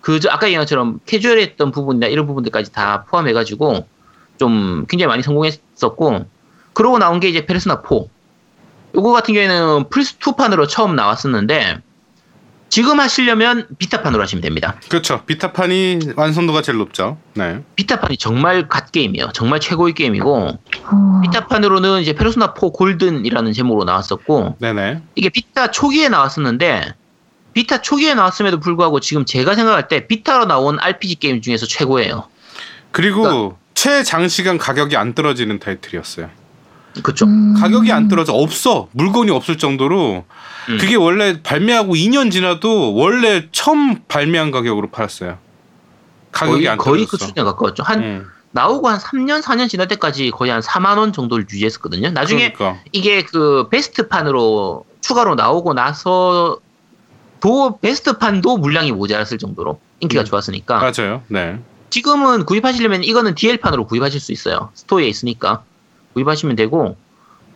[0.00, 3.86] 그저 아까 얘기한 것처럼 캐주얼했던 부분이나 이런 부분들까지 다 포함해 가지고
[4.40, 6.24] 좀 굉장히 많이 성공했었고
[6.72, 7.96] 그러고 나온 게 이제 페르소나 4.
[8.96, 11.80] 요거 같은 경우에는 플스 2판으로 처음 나왔었는데
[12.70, 14.76] 지금 하시려면 비타판으로 하시면 됩니다.
[14.88, 15.22] 그렇죠.
[15.26, 17.18] 비타판이 완성도가 제일 높죠.
[17.34, 17.62] 네.
[17.76, 19.30] 비타판이 정말 god 게임이에요.
[19.34, 21.20] 정말 최고의 게임이고 어.
[21.22, 25.02] 비타판으로는 이제 페르소나 4 골든이라는 제목으로 나왔었고 네네.
[25.16, 26.94] 이게 비타 초기에 나왔었는데
[27.52, 32.28] 비타 초기에 나왔음에도 불구하고 지금 제가 생각할 때 비타로 나온 RPG 게임 중에서 최고예요.
[32.92, 36.28] 그리고 그러니까 최장시간 가격이 안 떨어지는 타이틀이었어요.
[37.02, 37.24] 그쵸?
[37.24, 37.54] 음.
[37.54, 40.26] 가격이 안 떨어져 없어 물건이 없을 정도로
[40.68, 40.78] 음.
[40.78, 45.38] 그게 원래 발매하고 2년 지나도 원래 처음 발매한 가격으로 팔았어요.
[46.30, 47.28] 가격이 거의, 안 거의 그 떨어졌어.
[47.28, 47.82] 수준에 가까웠죠.
[47.82, 52.10] 한 음, 나오고 한 3년 4년 지날 때까지 거의 한 4만 원 정도를 유지했었거든요.
[52.10, 52.82] 나중에 그러니까.
[52.92, 56.58] 이게 그 베스트판으로 추가로 나오고 나서
[57.40, 60.24] 도 베스트판도 물량이 모자랐을 정도로 인기가 음.
[60.26, 61.22] 좋았으니까 맞아요.
[61.28, 61.58] 네.
[61.90, 64.70] 지금은 구입하시려면 이거는 DL판으로 구입하실 수 있어요.
[64.74, 65.62] 스토어에 있으니까
[66.14, 66.96] 구입하시면 되고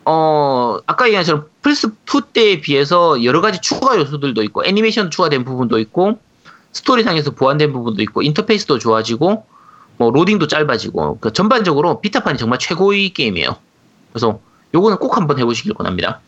[0.05, 5.45] 어 아까 얘기한 것처럼 플스 2 때에 비해서 여러 가지 추가 요소들도 있고 애니메이션 추가된
[5.45, 6.19] 부분도 있고
[6.73, 9.45] 스토리상에서 보완된 부분도 있고 인터페이스도 좋아지고
[9.97, 13.55] 뭐 로딩도 짧아지고 그 전반적으로 비타판이 정말 최고의 게임이에요.
[14.11, 14.39] 그래서
[14.73, 16.19] 요거는 꼭 한번 해보시길 권합니다.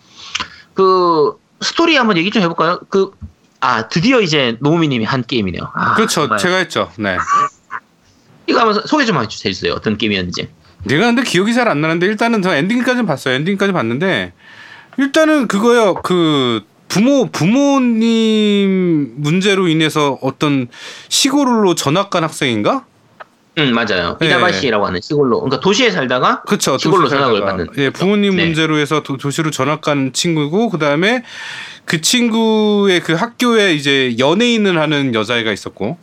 [0.73, 2.79] 그 스토리 한번 얘기 좀 해볼까요?
[2.89, 3.11] 그
[3.59, 5.71] 아 드디어 이제 노우미님이 한 게임이네요.
[5.73, 6.21] 아, 그렇죠.
[6.21, 6.37] 정말.
[6.39, 6.91] 제가 했죠.
[6.97, 7.17] 네.
[8.47, 9.73] 이거 한번 소개 좀 해주세요.
[9.73, 10.47] 어떤 게임이었는지.
[10.85, 13.35] 내가 근데 기억이 잘 안 나는데 일단은 저 엔딩까지는 봤어요.
[13.35, 14.33] 엔딩까지 봤는데
[14.97, 15.95] 일단은 그거요.
[15.95, 20.67] 그 부모 부모님 문제로 인해서 어떤
[21.09, 22.85] 시골로 전학 간 학생인가?
[23.59, 24.17] 응 맞아요.
[24.21, 24.27] 예.
[24.27, 26.77] 이다바시라고 하는 시골로 그러니까 도시에 살다가 그렇죠.
[26.77, 27.41] 시골로 전학을.
[27.41, 28.45] 받는 예, 부모님 네.
[28.45, 31.23] 문제로 해서 도, 도시로 전학 간 친구고 그 다음에
[31.83, 35.97] 그 친구의 그 학교에 이제 연예인을 하는 여자애가 있었고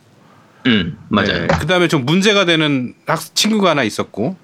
[0.67, 1.41] 응 맞아요.
[1.41, 4.35] 네, 그다음에 좀 문제가 되는 학 친구가 하나 있었고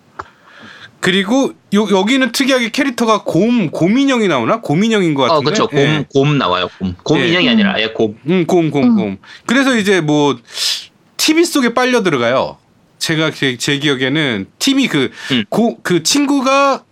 [1.00, 5.68] 그리고 요, 여기는 특이하게 캐릭터가 곰 곰인형이 나오나 곰인형인 것어 같은데 그렇죠.
[5.68, 6.06] 곰 예.
[6.14, 6.70] 곰 나와요.
[6.78, 6.96] 곰.
[7.04, 7.28] 곰 예.
[7.28, 8.16] 인형이 아니라 아예 곰.
[8.28, 9.18] 음, 곰, 곰, 곰.
[9.48, 10.38] 그래서 이제 뭐
[11.18, 12.58] TV 속에 빨려 들어가요.
[13.00, 15.44] 제가 제, 제 기억에는 TV 그, 음.
[15.50, 16.84] 고, 그 친구가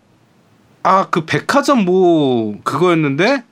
[0.81, 3.43] 아, 그 백화점 뭐 그거였는데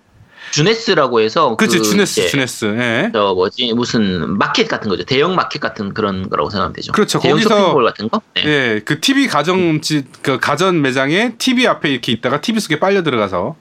[0.52, 2.66] 주네스라고 해서 그치 그 주네스, 주네스.
[2.80, 3.10] 예.
[3.14, 5.04] 저 뭐지 무슨 마켓 같은 거죠.
[5.04, 6.92] 대형 마켓 같은 그런 거라고 생각하면 되죠.
[6.92, 7.20] 그렇죠.
[7.20, 8.22] 대형 거기서- 쇼핑몰 같은 거.
[8.36, 8.44] 네.
[8.46, 9.80] 예, 그 TV 가정
[10.22, 13.56] 그 가전 매장에 TV 앞에 이렇게 있다가 TV 속에 빨려 들어가서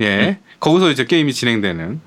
[0.00, 2.00] 예, 거기서 이제 게임이 진행되는.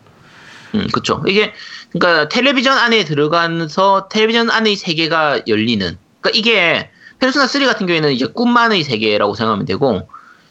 [0.75, 1.23] 음, 그렇죠.
[1.27, 1.53] 이게
[1.93, 5.97] 그러니까 텔레비전 안에 들어가서 텔레비전 안의 세계가 열리는.
[6.19, 10.09] 그러니까 이게 페르소나 3 같은 경우에는 이제 꿈만의 세계라고 생각하면 되고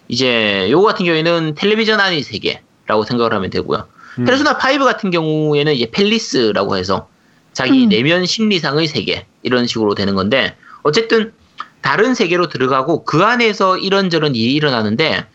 [0.08, 3.86] 이제 요거 같은 경우에는 텔레비전 안의 세계 라고 생각을 하면 되고요.
[4.18, 4.24] 음.
[4.24, 7.08] 페르소나 5 같은 경우에는 이제 펠리스라고 해서
[7.52, 7.88] 자기 음.
[7.88, 11.32] 내면 심리상의 세계 이런 식으로 되는 건데 어쨌든
[11.80, 15.26] 다른 세계로 들어가고 그 안에서 이런저런 일이 일어나는데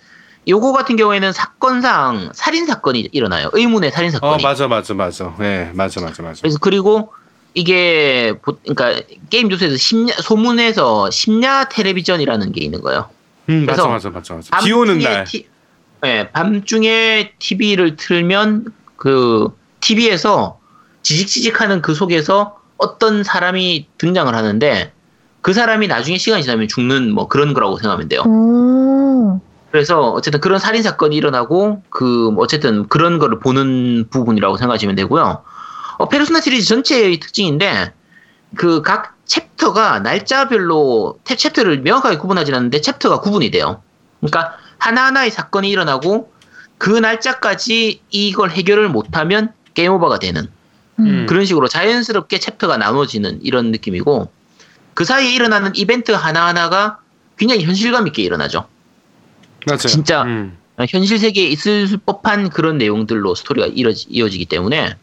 [0.48, 3.50] 요거 같은 경우에는 사건상 살인 사건이 일어나요.
[3.54, 4.44] 의문의 살인 어, 사건이.
[4.44, 5.36] 맞아, 맞아, 맞아.
[5.42, 6.42] 예, 맞아, 맞아, 맞아.
[6.42, 7.14] 그래서 그리고
[7.54, 13.10] 이게 보- 그러니까 게임 조사에서 심야 소문에서 심야 텔레비전이라는 게 있는 거예요.
[13.50, 14.58] 음, 맞아, 맞아, 맞아, 맞아.
[14.60, 15.24] 비 오는 날.
[15.26, 15.48] 티-
[16.02, 19.50] 네, 밤중에 TV를 틀면 그
[19.82, 20.60] TV에서
[21.04, 24.94] 지직지직하는 그 속에서 어떤 사람이 등장을 하는데
[25.42, 28.22] 그 사람이 나중에 시간이 지나면 죽는 뭐 그런 거라고 생각하면 돼요.
[28.22, 29.40] 오.
[29.72, 35.44] 그래서 어쨌든 그런 살인 사건이 일어나고 그 어쨌든 그런 거를 보는 부분이라고 생각하시면 되고요.
[35.98, 37.94] 어, 페르소나 시리즈 전체의 특징인데
[38.56, 43.82] 그 각 챕터가 날짜별로 탭 챕터를 명확하게 구분하지 않는데 챕터가 구분이 돼요.
[44.20, 46.32] 그러니까 하나하나의 사건이 일어나고
[46.78, 50.48] 그 날짜까지 이걸 해결을 못하면 게임 오버가 되는
[51.00, 51.26] 음.
[51.28, 54.32] 그런 식으로 자연스럽게 챕터가 나눠지는 이런 느낌이고
[54.94, 57.00] 그 사이에 일어나는 이벤트 하나하나가
[57.38, 58.68] 굉장히 현실감 있게 일어나죠.
[59.68, 59.78] 맞아요.
[59.78, 60.58] 진짜 음.
[60.88, 64.96] 현실 세계에 있을 법한 그런 내용들로 스토리가 이어지, 이어지기 때문에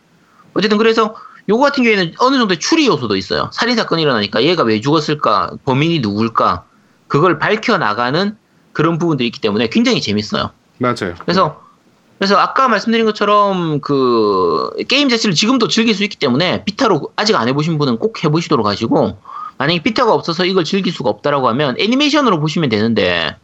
[0.55, 1.14] 어쨌든 그래서
[1.49, 3.51] 요거 같은 경우에는 어느 정도의 추리 요소도 있어요.
[3.53, 6.64] 살인 사건이 일어나니까 얘가 왜 죽었을까, 범인이 누굴까,
[7.09, 8.37] 그걸 밝혀 나가는
[8.77, 10.51] 그런 부분들이 있기 때문에 굉장히 재밌어요.
[10.77, 11.14] 맞아요.
[11.20, 11.62] 그래서
[12.18, 17.49] 그래서 아까 말씀드린 것처럼 그 게임 자체를 지금도 즐길 수 있기 때문에 비타로 아직 안
[17.49, 19.16] 해보신 분은 꼭 해보시도록 하시고
[19.57, 23.35] 만약에 비타가 없어서 이걸 즐길 수가 없다라고 하면 애니메이션으로 보시면 되는데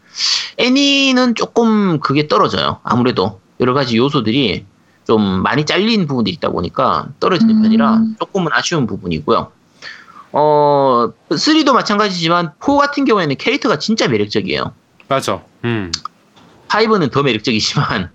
[0.59, 2.81] 애니는 조금 그게 떨어져요.
[2.83, 4.67] 아무래도 여러 가지 요소들이
[5.07, 7.63] 좀 많이 잘린 부분들이 있다 보니까 떨어지는 음.
[7.63, 9.51] 편이라 조금은 아쉬운 부분이고요.
[10.33, 14.73] 어어 3도 마찬가지지만 4 같은 경우에는 캐릭터가 진짜 매력적이에요.
[15.09, 15.43] 맞아.
[15.65, 15.91] 음.
[16.69, 18.11] 5는 더 매력적이지만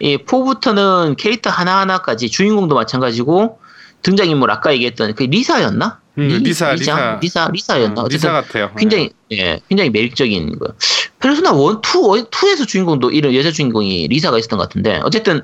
[0.00, 3.58] 이 4부터는 캐릭터 하나하나까지 주인공도 마찬가지고
[4.02, 6.00] 등장인물 아까 얘기했던 그 리사였나?
[6.18, 7.18] 음, 리- 리사, 리사.
[7.20, 8.02] 리사 리사 였나?
[8.02, 8.70] 음, 어쨌든 리사 같아요.
[8.76, 10.74] 굉장히 예 굉장히 매력적인 거.
[11.20, 15.42] 페르소나 1, 2, 2에서 주인공도 이런 여자 주인공이 리사가 있었던 것 같은데 어쨌든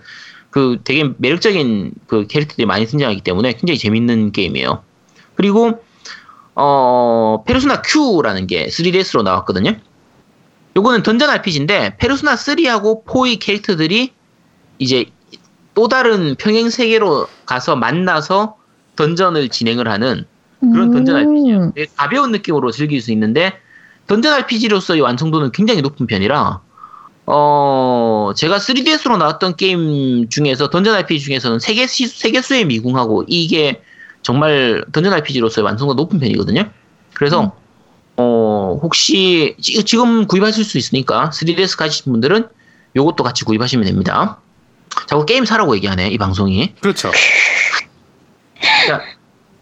[0.50, 4.82] 그 되게 매력적인 그 캐릭터들이 많이 등장하기 때문에 굉장히 재밌는 게임이에요.
[5.34, 5.82] 그리고
[6.54, 9.76] 어 페르소나 Q라는 게 3DS로 나왔거든요.
[10.76, 14.12] 요거는 던전 RPG인데 페르소나 3하고 4의 캐릭터들이
[14.78, 15.06] 이제
[15.74, 18.56] 또 다른 평행 세계로 가서 만나서
[18.96, 20.26] 던전을 진행을 하는
[20.60, 21.72] 그런 던전 RPG예요.
[21.96, 23.52] 가벼운 느낌으로 즐길 수 있는데
[24.06, 26.60] 던전 RPG로서의 완성도는 굉장히 높은 편이라
[27.26, 33.82] 어 제가 3DS로 나왔던 게임 중에서 던전 RPG 중에서는 세계 시 세계 수의 미궁하고 이게
[34.22, 36.70] 정말 던전 RPG로서의 완성도 높은 편이거든요.
[37.14, 37.56] 그래서
[38.22, 42.46] 어 혹시 지- 지금 구입하실 수 있으니까 3DS 가지신 분들은
[42.94, 44.38] 요것도 같이 구입하시면 됩니다.
[45.06, 46.74] 자꾸 게임 사라고 얘기하네 이 방송이.
[46.80, 47.10] 그렇죠.
[48.86, 49.00] 자,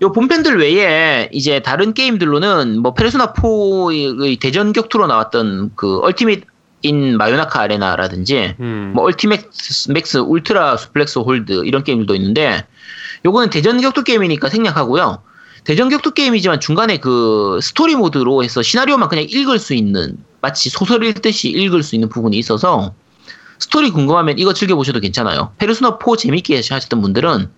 [0.02, 6.44] 요 본편들 외에 이제 다른 게임들로는 뭐 페르소나 4의 대전 격투로 나왔던 그 얼티밋
[6.82, 8.92] in Mayonaka Arena라든지 음.
[8.94, 12.64] 뭐 Ultimax Max Ultra Suplex Hold 이런 게임들도 있는데
[13.26, 15.18] 요거는 대전 격투 게임이니까 생략하고요.
[15.64, 21.04] 대전 격투 게임이지만 중간에 그 스토리 모드로 해서 시나리오만 그냥 읽을 수 있는 마치 소설
[21.04, 22.94] 읽듯이 읽을 수 있는 부분이 있어서
[23.58, 25.52] 스토리 궁금하면 이거 즐겨보셔도 괜찮아요.
[25.58, 27.50] 페르소나 4 재밌게 하셨던 분들은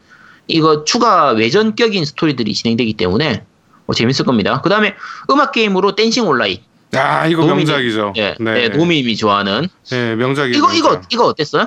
[0.48, 3.44] 이거 추가 외전격인 스토리들이 진행되기 때문에
[3.86, 4.60] 뭐 재밌을 겁니다.
[4.60, 4.94] 그 다음에
[5.30, 6.58] 음악 게임으로 Dancing All Night.
[6.94, 8.12] 아, 이거 노미님- 명작이죠.
[8.16, 8.52] 예, 네.
[8.52, 9.68] 네, 노미님이 좋아하는.
[9.90, 10.56] 네, 명작이에요.
[10.58, 11.00] 이거, 이거.
[11.10, 11.66] 이거 어땠어요?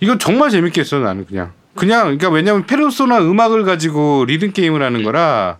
[0.00, 1.52] 이거 정말 재밌게 했어 나는 그냥.
[1.76, 5.58] 그냥 그러니까 왜냐면 페르소나 음악을 가지고 리듬 게임을 하는 거라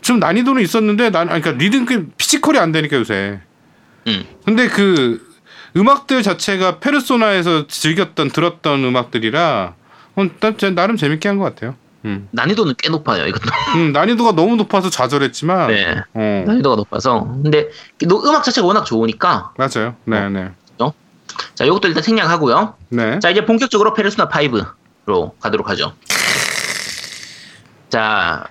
[0.00, 1.84] 좀 난이도는 있었는데 난 그러니까 리듬
[2.16, 3.40] 피지컬이 안 되니까 요새.
[4.06, 4.24] 음.
[4.44, 5.26] 근데 그
[5.76, 9.74] 음악들 자체가 페르소나에서 즐겼던 들었던 음악들이라
[10.16, 10.26] 어,
[10.74, 11.74] 나름 재밌게 한 것 같아요.
[12.04, 12.28] 음.
[12.30, 13.50] 난이도는 꽤 높아요, 이것도.
[13.76, 15.96] 음, 난이도가 너무 높아서 좌절했지만 네.
[16.14, 17.24] 어, 난이도가 높아서.
[17.42, 17.68] 근데
[18.06, 19.52] 노- 음악 자체가 워낙 좋으니까.
[19.58, 19.96] 맞아요.
[20.04, 20.50] 네, 네.
[21.54, 22.74] 자, 이것도 일단 생략하고요.
[22.88, 23.18] 네.
[23.20, 25.92] 자, 이제 본격적으로 페르소나 5로 가도록 하죠.
[27.90, 28.44] 자,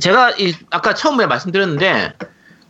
[0.00, 2.12] 제가 이- 아까 처음에 말씀드렸는데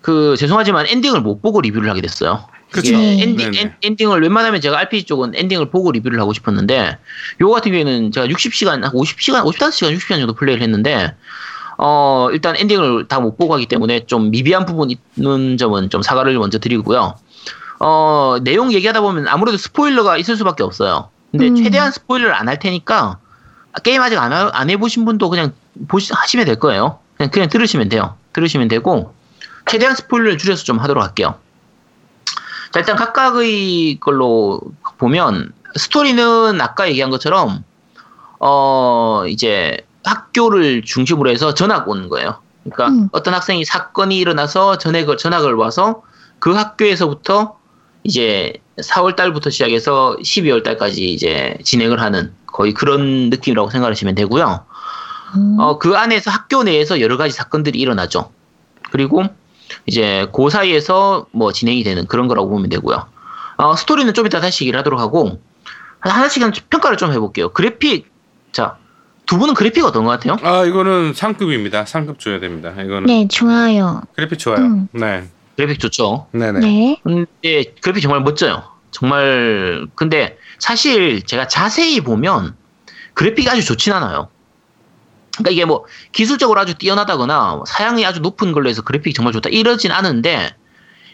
[0.00, 2.46] 그 죄송하지만 엔딩을 못 보고 리뷰를 하게 됐어요.
[2.76, 3.60] 이게 엔딩, 네네.
[3.60, 6.98] 엔, 엔딩을 웬만하면 제가 RPG 쪽은 엔딩을 보고 리뷰를 하고 싶었는데
[7.40, 11.14] 요거 같은 경우에는 제가 60시간, 50시간, 55시간, 60시간 정도 플레이를 했는데
[11.78, 16.34] 어, 일단 엔딩을 다 못 보고 하기 때문에 좀 미비한 부분이 있는 점은 좀 사과를
[16.38, 17.14] 먼저 드리고요.
[17.78, 21.10] 어, 내용 얘기하다 보면 아무래도 스포일러가 있을 수밖에 없어요.
[21.32, 21.56] 근데 음.
[21.56, 23.18] 최대한 스포일러를 안 할 테니까
[23.82, 25.52] 게임 아직 안, 하- 안 해보신 분도 그냥
[25.88, 26.98] 보시, 하시면 될 거예요.
[27.16, 28.16] 그냥, 그냥 들으시면 돼요.
[28.32, 29.14] 들으시면 되고,
[29.66, 31.36] 최대한 스포일러를 줄여서 좀 하도록 할게요.
[32.72, 34.60] 자, 일단 각각의 걸로
[34.98, 37.64] 보면, 스토리는 아까 얘기한 것처럼,
[38.38, 42.40] 어, 이제 학교를 중심으로 해서 전학 오는 거예요.
[42.64, 43.08] 그러니까 음.
[43.12, 46.02] 어떤 학생이 사건이 일어나서 전학을, 전학을 와서
[46.38, 47.58] 그 학교에서부터
[48.04, 54.64] 이제 4월 달부터 시작해서 12월 달까지 이제 진행을 하는 거의 그런 느낌이라고 생각하시면 되고요.
[55.34, 55.56] 음.
[55.58, 58.30] 어, 그 안에서 학교 내에서 여러 가지 사건들이 일어나죠.
[58.90, 59.24] 그리고
[59.86, 63.06] 이제 그 사이에서 뭐 진행이 되는 그런 거라고 보면 되고요.
[63.56, 65.40] 어, 스토리는 좀 이따 다시 얘기를 하도록 하고
[66.00, 67.50] 한- 하나씩 한 평가를 좀 해볼게요.
[67.50, 68.10] 그래픽
[68.52, 68.76] 자
[69.26, 70.36] 두 분은 그래픽 어떤 것 같아요?
[70.48, 71.84] 아, 이거는 상급입니다.
[71.84, 72.70] 상급 줘야 됩니다.
[72.70, 74.02] 이거는 네, 좋아요.
[74.14, 74.58] 그래픽 좋아요.
[74.60, 74.88] 음.
[74.92, 75.28] 네.
[75.56, 76.28] 그래픽 좋죠.
[76.30, 76.60] 네, 네.
[76.60, 77.00] 네.
[77.02, 78.62] 근데 그래픽 정말 멋져요.
[78.92, 82.54] 정말 근데 사실 제가 자세히 보면
[83.14, 84.28] 그래픽이 아주 좋진 않아요.
[85.36, 89.90] 그러니까 이게 뭐 기술적으로 아주 뛰어나다거나 사양이 아주 높은 걸로 해서 그래픽이 정말 좋다 이러진
[89.92, 90.54] 않은데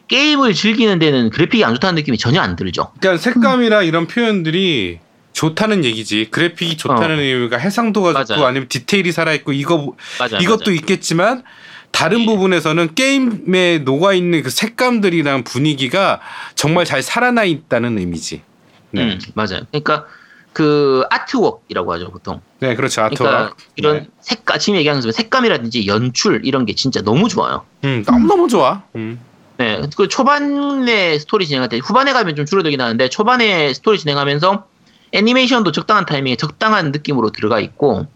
[0.08, 2.92] 게임을 즐기는 데는 그래픽이 안 좋다는 느낌이 전혀 안 들죠.
[3.00, 5.00] 그러니까 색감이나 이런 표현들이
[5.32, 6.28] 좋다는 얘기지.
[6.30, 8.12] 그래픽이 좋다는 의미가 해상도가 어.
[8.12, 8.24] 맞아요.
[8.26, 10.38] 좋고 아니면 디테일이 살아 있고 이거 맞아요.
[10.40, 10.74] 이것도 맞아요.
[10.76, 11.42] 있겠지만
[11.90, 12.26] 다른 예.
[12.26, 16.20] 부분에서는 게임에 녹아 있는 그 색감들이랑 분위기가
[16.54, 18.42] 정말 잘 살아나 있다는 의미지.
[18.90, 19.60] 네, 음, 맞아요.
[19.70, 20.06] 그러니까
[20.52, 22.40] 그 artwork이라고 하죠 보통.
[22.60, 23.02] 네 그렇죠.
[23.02, 23.24] artwork.
[23.24, 24.08] 그러니까 이런 네.
[24.20, 27.64] 색감 지금 얘기한 것처럼 색감이라든지 연출 이런 게 진짜 너무 좋아요.
[27.84, 28.82] 음, 너무 너무 좋아.
[28.96, 29.20] 음.
[29.58, 34.66] 네, 그 초반에 스토리 진행할 때 후반에 가면 좀 줄어들긴 하는데 초반에 스토리 진행하면서
[35.12, 38.06] 애니메이션도 적당한 타이밍에 적당한 느낌으로 들어가 있고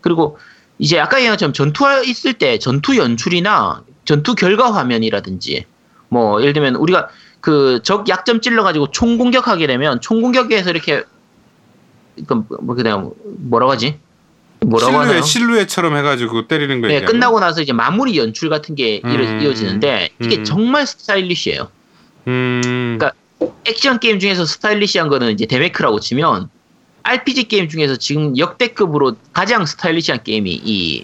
[0.00, 0.38] 그리고
[0.78, 5.64] 이제 아까 얘기한 것처럼 전투 있을 때 전투 연출이나 전투 결과 화면이라든지
[6.08, 7.08] 뭐 예를 들면 우리가
[7.40, 11.04] 그 적 약점 찔러가지고 총 공격하게 되면 총 공격에서 이렇게
[12.26, 13.98] 그뭐 그냥 뭐라고 하지
[14.60, 15.22] 뭐라고 실루엣 하나요?
[15.22, 19.40] 실루엣처럼 해가지고 때리는 거 네, 얘기하는 끝나고 나서 이제 마무리 연출 같은 게 이어- 음.
[19.42, 20.44] 이어지는데 이게 음.
[20.44, 21.68] 정말 스타일리시해요.
[22.28, 22.96] 음.
[22.98, 23.12] 그러니까
[23.64, 26.48] 액션 게임 중에서 스타일리시한 거는 이제 데메크라고 치면
[27.02, 31.02] RPG 게임 중에서 지금 역대급으로 가장 스타일리시한 게임이 이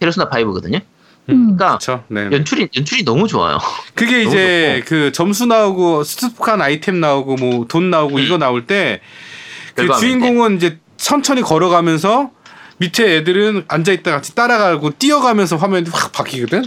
[0.00, 0.80] 페르소나 5거든요.
[1.28, 1.56] 음.
[1.56, 2.04] 그러니까 그렇죠.
[2.08, 2.28] 네.
[2.32, 3.58] 연출이 연출이 너무 좋아요.
[3.94, 9.00] 그게 너무 이제 그 점수 나오고 습득한 아이템 나오고 뭐 돈 나오고 이거 나올 때
[9.76, 12.30] 그 주인공은 이제 천천히 걸어가면서
[12.78, 16.64] 밑에 애들은 앉아 있다 같이 따라가고 뛰어가면서 화면이 확 바뀌거든.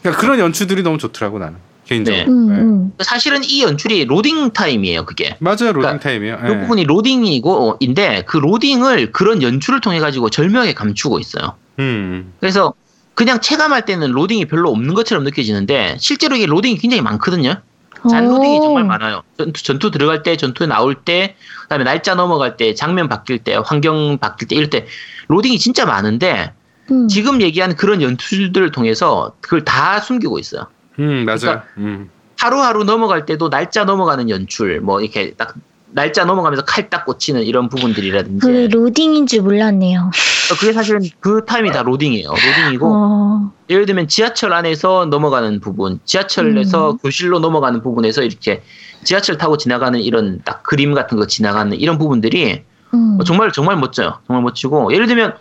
[0.00, 1.56] 그러니까 그런 연출들이 너무 좋더라고 나는
[1.86, 2.24] 개인적으로.
[2.24, 2.30] 네.
[2.30, 2.54] 음, 네.
[2.54, 2.92] 음.
[3.02, 5.04] 사실은 이 연출이 로딩 타임이에요.
[5.04, 5.36] 그게.
[5.40, 6.38] 맞아요 로딩 그러니까 타임이에요.
[6.44, 11.54] 그 부분이 로딩이고 인데 그 로딩을 그런 연출을 통해 가지고 절묘하게 감추고 있어요.
[11.78, 12.32] 음.
[12.40, 12.74] 그래서
[13.14, 17.60] 그냥 체감할 때는 로딩이 별로 없는 것처럼 느껴지는데 실제로 이게 로딩이 굉장히 많거든요.
[18.08, 18.62] 잔 로딩이 오.
[18.62, 19.22] 정말 많아요.
[19.38, 24.18] 전투, 전투 들어갈 때, 전투에 나올 때, 그다음에 날짜 넘어갈 때, 장면 바뀔 때, 환경
[24.18, 24.86] 바뀔 때 이럴 때
[25.28, 26.52] 로딩이 진짜 많은데
[26.90, 27.08] 음.
[27.08, 30.66] 지금 얘기한 그런 연출들을 통해서 그걸 다 숨기고 있어요.
[30.98, 31.38] 음 맞아요.
[31.38, 32.10] 그러니까 음.
[32.38, 35.54] 하루하루 넘어갈 때도 날짜 넘어가는 연출, 뭐 이렇게 딱
[35.94, 40.10] 날짜 넘어가면서 칼딱 꽂히는 이런 부분들이라든지 그게 로딩인 줄 몰랐네요.
[40.58, 42.28] 그게 사실은 그 타임이 다 로딩이에요.
[42.28, 43.52] 로딩이고 어.
[43.70, 46.98] 예를 들면 지하철 안에서 넘어가는 부분, 지하철에서 음.
[46.98, 48.62] 교실로 넘어가는 부분에서 이렇게
[49.04, 52.62] 지하철 타고 지나가는 이런 딱 그림 같은 거 지나가는 이런 부분들이
[52.94, 53.18] 음.
[53.20, 54.18] 어, 정말 정말 멋져요.
[54.26, 55.34] 정말 멋지고 예를 들면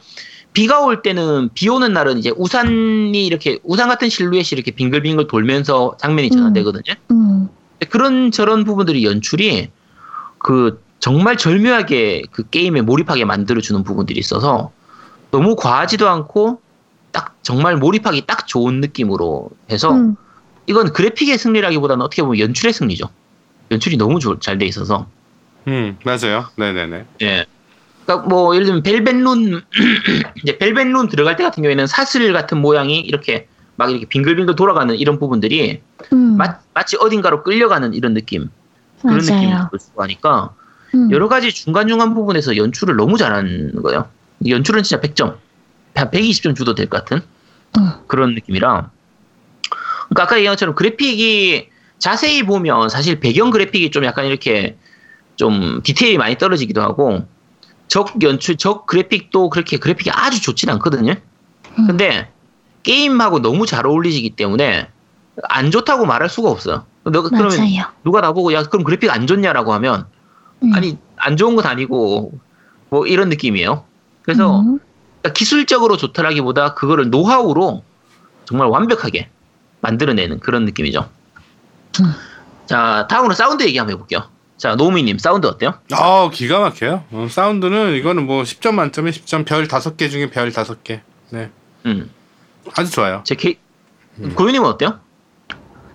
[0.54, 5.96] 비가 올 때는 비 오는 날은 이제 우산이 이렇게 우산 같은 실루엣이 이렇게 빙글빙글 돌면서
[5.98, 6.94] 장면이 전환되거든요.
[7.12, 7.48] 음.
[7.80, 9.70] 근데 그런 저런 부분들이 연출이
[10.44, 14.72] 그 정말 절묘하게 그 게임에 몰입하게 만들어주는 부분들이 있어서
[15.32, 16.62] 너무 과하지도 않고
[17.12, 20.16] 딱 정말 몰입하기 딱 좋은 느낌으로 해서 음.
[20.68, 23.10] 이건 그래픽의 승리라기보다는 어떻게 보면 연출의 승리죠.
[23.72, 25.08] 연출이 너무 잘 돼 있어서
[25.68, 26.46] 음 맞아요.
[26.56, 27.06] 네네네.
[27.22, 27.46] 예.
[28.06, 29.62] 그러니까 뭐 예를 들면 벨벳룬
[30.44, 35.18] 이제 벨벳룬 들어갈 때 같은 경우에는 사슬 같은 모양이 이렇게 막 이렇게 빙글빙글 돌아가는 이런
[35.18, 35.82] 부분들이
[36.14, 36.38] 음.
[36.38, 38.50] 마, 마치 어딘가로 끌려가는 이런 느낌
[39.02, 39.70] 그런 느낌이 맞아요.
[39.80, 40.54] 주고 하니까
[40.94, 41.12] 음.
[41.12, 44.10] 여러 가지 중간중간 부분에서 연출을 너무 잘하는 거예요.
[44.46, 45.38] 연출은 진짜 100점,
[45.96, 47.22] 한 120점 주도 될 것 같은
[47.78, 47.92] 음.
[48.08, 48.90] 그런 느낌이라.
[50.10, 51.70] 그러니까 아까 얘기한 것처럼 그래픽이
[52.00, 54.78] 자세히 보면 사실 배경 그래픽이 좀 약간 이렇게
[55.36, 57.26] 좀 디테일이 많이 떨어지기도 하고
[57.88, 61.14] 적 연출, 적 그래픽도 그렇게 그래픽이 아주 좋진 않거든요.
[61.78, 61.88] 음.
[61.88, 62.30] 근데
[62.84, 64.88] 게임하고 너무 잘 어울리시기 때문에
[65.44, 66.86] 안 좋다고 말할 수가 없어요.
[67.04, 67.86] 너가 그러면 맞아요.
[68.04, 70.06] 누가 나보고 야 그럼 그래픽 안 좋냐라고 하면
[70.64, 70.72] 음.
[70.74, 72.32] 아니 안 좋은 건 아니고
[72.90, 73.86] 뭐 이런 느낌이에요.
[74.22, 74.80] 그래서 음.
[75.22, 77.84] 그러니까 기술적으로 좋다라기보다 그거를 노하우로
[78.46, 79.30] 정말 완벽하게
[79.82, 81.10] 만들어내는 그런 느낌이죠.
[82.02, 82.14] 음.
[82.68, 84.30] 자 다음으로 사운드 얘기 한번 해볼게요.
[84.58, 85.74] 자 노미님 사운드 어때요?
[85.92, 87.04] 아 기가 막혀요.
[87.12, 91.02] 어, 사운드는 이거는 뭐 10점 만점에 10점 별 5개 중에 별 5개.
[91.32, 91.50] 네.
[91.88, 92.12] 음,
[92.76, 93.24] 아주 좋아요.
[93.26, 93.58] 제 케이
[94.20, 94.36] 음.
[94.36, 95.00] 고유님은 어때요?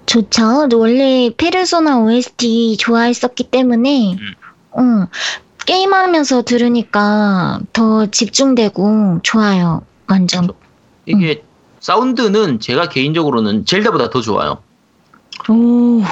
[0.06, 0.68] 좋죠.
[0.74, 4.34] 원래 페르소나 OST 좋아했었기 때문에, 음.
[4.78, 5.06] 응.
[5.66, 9.82] 게임하면서 들으니까 더 집중되고 좋아요.
[10.08, 10.48] 완전.
[11.06, 11.42] 이게
[11.80, 14.58] 사운드는 제가 개인적으로는 젤다보다 더 좋아요.
[15.48, 16.02] 오.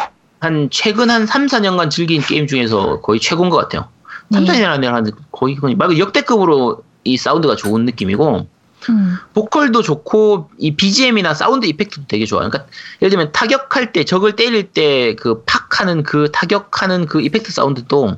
[0.40, 3.88] 한 최근 한 3, 4년간 즐긴 게임 중에서 거의 최고인 것 같아요.
[4.32, 4.52] 3, 네.
[4.52, 8.48] 4년 안에 한 거의 거의 막 역대급으로 이 사운드가 좋은 느낌이고
[8.90, 9.16] 음.
[9.34, 12.48] 보컬도 좋고 이 BGM이나 사운드 이펙트도 되게 좋아요.
[12.48, 12.70] 그러니까
[13.02, 18.16] 예를 들면 타격할 때 적을 때릴 때 그 팍 하는 그 타격하는 그 이펙트 사운드도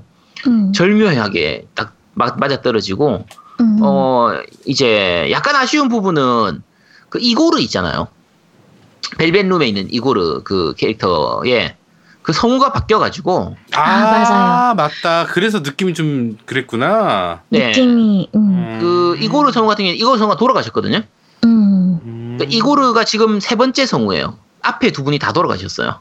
[0.48, 0.72] 음.
[0.72, 3.24] 절묘하게 딱 맞- 맞아 떨어지고
[3.60, 3.78] 음.
[3.82, 4.30] 어
[4.66, 6.62] 이제 약간 아쉬운 부분은
[7.08, 8.08] 그 이고르 있잖아요.
[9.18, 11.76] 벨벳 룸에 있는 이고르 그 캐릭터의
[12.26, 14.74] 그 성우가 바뀌어가지고 아, 맞아요.
[14.74, 15.26] 맞다.
[15.26, 17.42] 그래서 느낌이 좀 그랬구나.
[17.50, 17.68] 네.
[17.68, 18.78] 느낌이, 음.
[18.80, 21.02] 그 이고르 성우 같은 경우는 이고르 성우가 돌아가셨거든요.
[21.44, 22.00] 음.
[22.04, 22.34] 음.
[22.36, 24.36] 그러니까 이고르가 지금 세 번째 성우예요.
[24.62, 26.00] 앞에 두 분이 다 돌아가셨어요.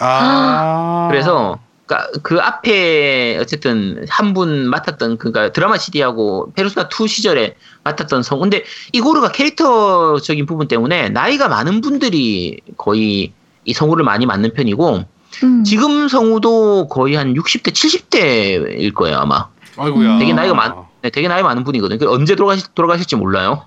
[0.00, 1.06] 아.
[1.12, 7.54] 그래서 그러니까 그 앞에 어쨌든 한 분 맡았던 그러니까 드라마 CD하고 페르소나 2 시절에
[7.84, 8.40] 맡았던 성우.
[8.40, 13.32] 근데 이고르가 캐릭터적인 부분 때문에 나이가 많은 분들이 거의
[13.64, 15.04] 이 성우를 많이 맡는 편이고
[15.44, 15.64] 음.
[15.64, 19.48] 지금 성우도 거의 한 60대 70대일 거예요 아마.
[19.76, 20.18] 아이고야.
[20.18, 21.98] 되게 나이가 많, 네, 되게 나이 많은 분이거든요.
[21.98, 23.64] 그 언제 돌아가실, 돌아가실지 몰라요.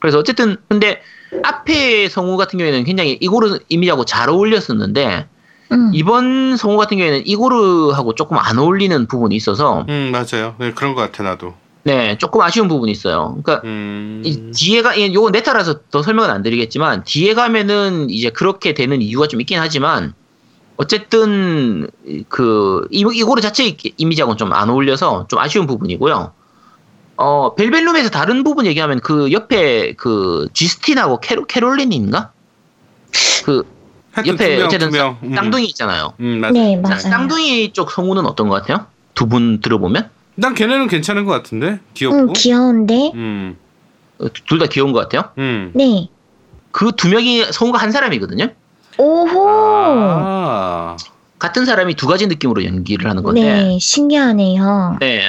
[0.00, 1.00] 그래서 어쨌든 근데
[1.42, 5.26] 앞에 성우 같은 경우에는 굉장히 이고르 이미지하고 잘 어울렸었는데
[5.72, 5.90] 음.
[5.92, 10.54] 이번 성우 같은 경우에는 이고르하고 조금 안 어울리는 부분이 있어서 음 맞아요.
[10.58, 11.54] 네, 그런 것 같아 나도.
[11.82, 13.36] 네 조금 아쉬운 부분이 있어요.
[13.42, 14.22] 그러니까 음.
[14.24, 19.02] 이 뒤에가 이- 요거 내 따라서 더 설명은 안 드리겠지만 뒤에 가면은 이제 그렇게 되는
[19.02, 20.14] 이유가 좀 있긴 하지만
[20.76, 21.88] 어쨌든
[22.28, 26.32] 그 이- 이고르 자체 이미지하고는 좀 안 어울려서 좀 아쉬운 부분이고요.
[27.16, 32.32] 어, 벨벨룸에서 다른 부분 얘기하면 그 옆에 그 쥐스틴하고 캐롤, 캐롤린인가?
[33.44, 33.62] 그
[34.26, 35.18] 옆에 두 명, 어쨌든 두 명.
[35.22, 35.34] 음.
[35.34, 36.14] 쌍둥이 있잖아요.
[36.20, 36.52] 음, 맞아.
[36.52, 36.98] 네, 자, 맞아요.
[36.98, 38.86] 쌍둥이 쪽 성우는 어떤 것 같아요?
[39.14, 42.32] 두 분 들어보면 난 걔네는 괜찮은 것 같은데 응, 귀엽고.
[42.32, 43.12] 귀여운데?
[43.14, 43.56] 음,
[44.46, 45.30] 둘 다 귀여운 것 같아요.
[45.38, 45.70] 음.
[45.74, 46.08] 네.
[46.72, 48.48] 그 두 명이 성우가 한 사람이거든요.
[48.98, 49.48] 오호!
[49.48, 50.96] 아,
[51.38, 54.96] 같은 사람이 두 가지 느낌으로 연기를 하는 건데, 네, 신기하네요.
[55.00, 55.24] 네,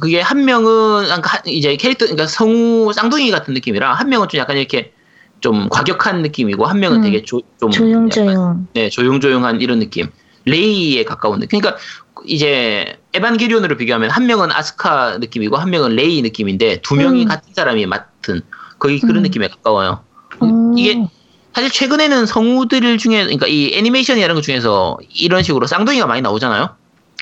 [0.00, 4.56] 그게 한 명은 한- 이제 캐릭터, 그러니까 성우 쌍둥이 같은 느낌이라 한 명은 좀 약간
[4.56, 4.92] 이렇게
[5.40, 8.68] 좀 과격한 느낌이고 한 명은 음, 되게 조, 좀 약간, 조용조용.
[8.74, 10.08] 네, 조용조용한 이런 느낌.
[10.44, 11.60] 레이에 가까운 느낌.
[11.60, 11.80] 그러니까
[12.26, 17.28] 이제 에반게리온으로 비교하면 한 명은 아스카 느낌이고 한 명은 레이 느낌인데 두 명이 음.
[17.28, 18.42] 같은 사람이 맡은
[18.78, 19.22] 거의 그런 음.
[19.22, 20.00] 느낌에 가까워요.
[20.40, 20.74] 오.
[20.76, 21.06] 이게
[21.54, 26.70] 사실 최근에는 성우들 중에 그러니까 이 애니메이션이라는 것 중에서 이런 식으로 쌍둥이가 많이 나오잖아요.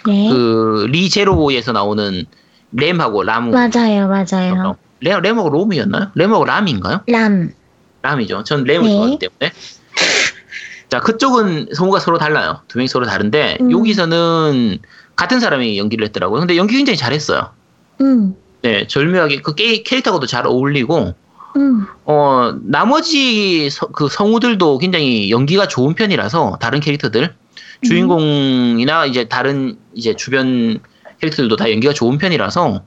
[0.07, 0.29] 네.
[0.31, 2.25] 그 리 제로에서 나오는
[2.73, 3.51] 램하고 람.
[3.51, 4.77] 맞아요, 맞아요.
[5.01, 6.11] 램, 램하고 롬이었나요?
[6.15, 7.01] 램하고 람인가요?
[7.09, 7.53] 람.
[8.03, 8.45] 람이죠.
[8.45, 8.95] 전 램을 네.
[8.95, 9.53] 좋아하기 때문에.
[10.91, 12.61] 자, 그쪽은 성우가 서로 달라요.
[12.69, 13.71] 두 명이 서로 다른데 음.
[13.73, 14.79] 여기서는
[15.17, 16.41] 같은 사람이 연기를 했더라고요.
[16.41, 17.51] 근데 연기 굉장히 잘했어요.
[18.01, 21.15] 음, 네, 절묘하게 그 게, 캐릭터하고도 잘 어울리고
[21.57, 21.87] 음.
[22.05, 27.35] 어 나머지 서- 그 성우들도 굉장히 연기가 좋은 편이라서 다른 캐릭터들
[27.85, 30.81] 주인공이나 이제 다른 이제 주변
[31.21, 32.83] 캐릭터들도 다 연기가 좋은 편이라서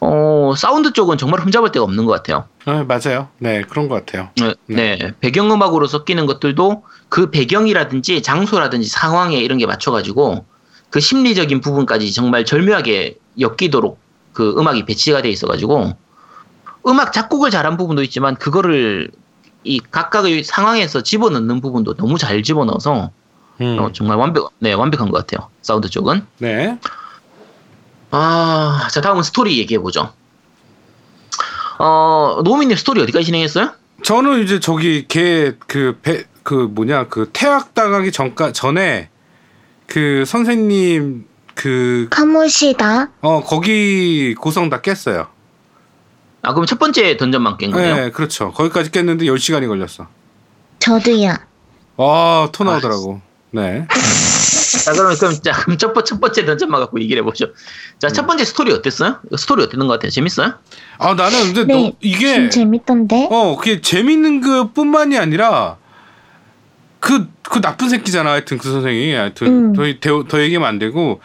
[0.00, 2.44] 어 사운드 쪽은 정말 흠잡을 데가 없는 것 같아요.
[2.64, 3.28] 아, 맞아요.
[3.38, 4.30] 네, 그런 것 같아요.
[4.36, 5.12] 네, 네.
[5.20, 10.44] 배경음악으로 섞이는 것들도 그 배경이라든지 장소라든지 상황에 이런 게 맞춰가지고
[10.90, 13.98] 그 심리적인 부분까지 정말 절묘하게 엮이도록
[14.32, 15.92] 그 음악이 배치가 돼 있어가지고
[16.86, 19.10] 음악 작곡을 잘한 부분도 있지만 그거를
[19.64, 23.10] 이 각각의 상황에서 집어넣는 부분도 너무 잘 집어넣어서
[23.60, 23.78] 음.
[23.78, 25.48] 어, 정말 완벽, 네, 완벽한 것 같아요.
[25.62, 26.26] 사운드 쪽은.
[26.38, 26.78] 네.
[28.10, 30.12] 아, 자, 다음은 스토리 얘기해 보죠.
[31.78, 33.72] 어, 노미님 스토리 어디까지 진행했어요?
[34.02, 39.08] 저는 이제 저기 걔그배그 뭐냐 그 퇴학 당하기 전까 전에
[39.86, 43.10] 그 선생님 그 카모시다.
[43.20, 45.28] 어 거기 고성 다 깼어요.
[46.42, 47.94] 아, 그럼 첫 번째 던전만 깬 거예요?
[47.96, 48.52] 네, 그렇죠.
[48.52, 50.08] 거기까지 깼는데 10시간이 걸렸어.
[50.80, 51.36] 저도요.
[51.98, 53.20] 아, 토 나오더라고.
[53.52, 53.86] 네.
[54.84, 57.46] 자, 그러면 그럼 자, 그럼 첫, 번- 첫 번째 던전만 갖고 얘기를 해보죠.
[58.00, 59.18] 자, 첫 번째 스토리 어땠어요?
[59.36, 60.10] 스토리 어땠는 것 같아요?
[60.10, 60.54] 재밌어요?
[60.98, 63.28] 아, 나는 근데 네, 너 이게 좀 재밌던데?
[63.30, 65.76] 어, 그게 재밌는 것뿐만이 아니라
[66.98, 68.30] 그, 그 나쁜 새끼잖아.
[68.32, 69.12] 하여튼 그 선생이.
[69.12, 69.72] 하여튼 음.
[69.74, 71.20] 더, 더, 더 얘기하면 안 되고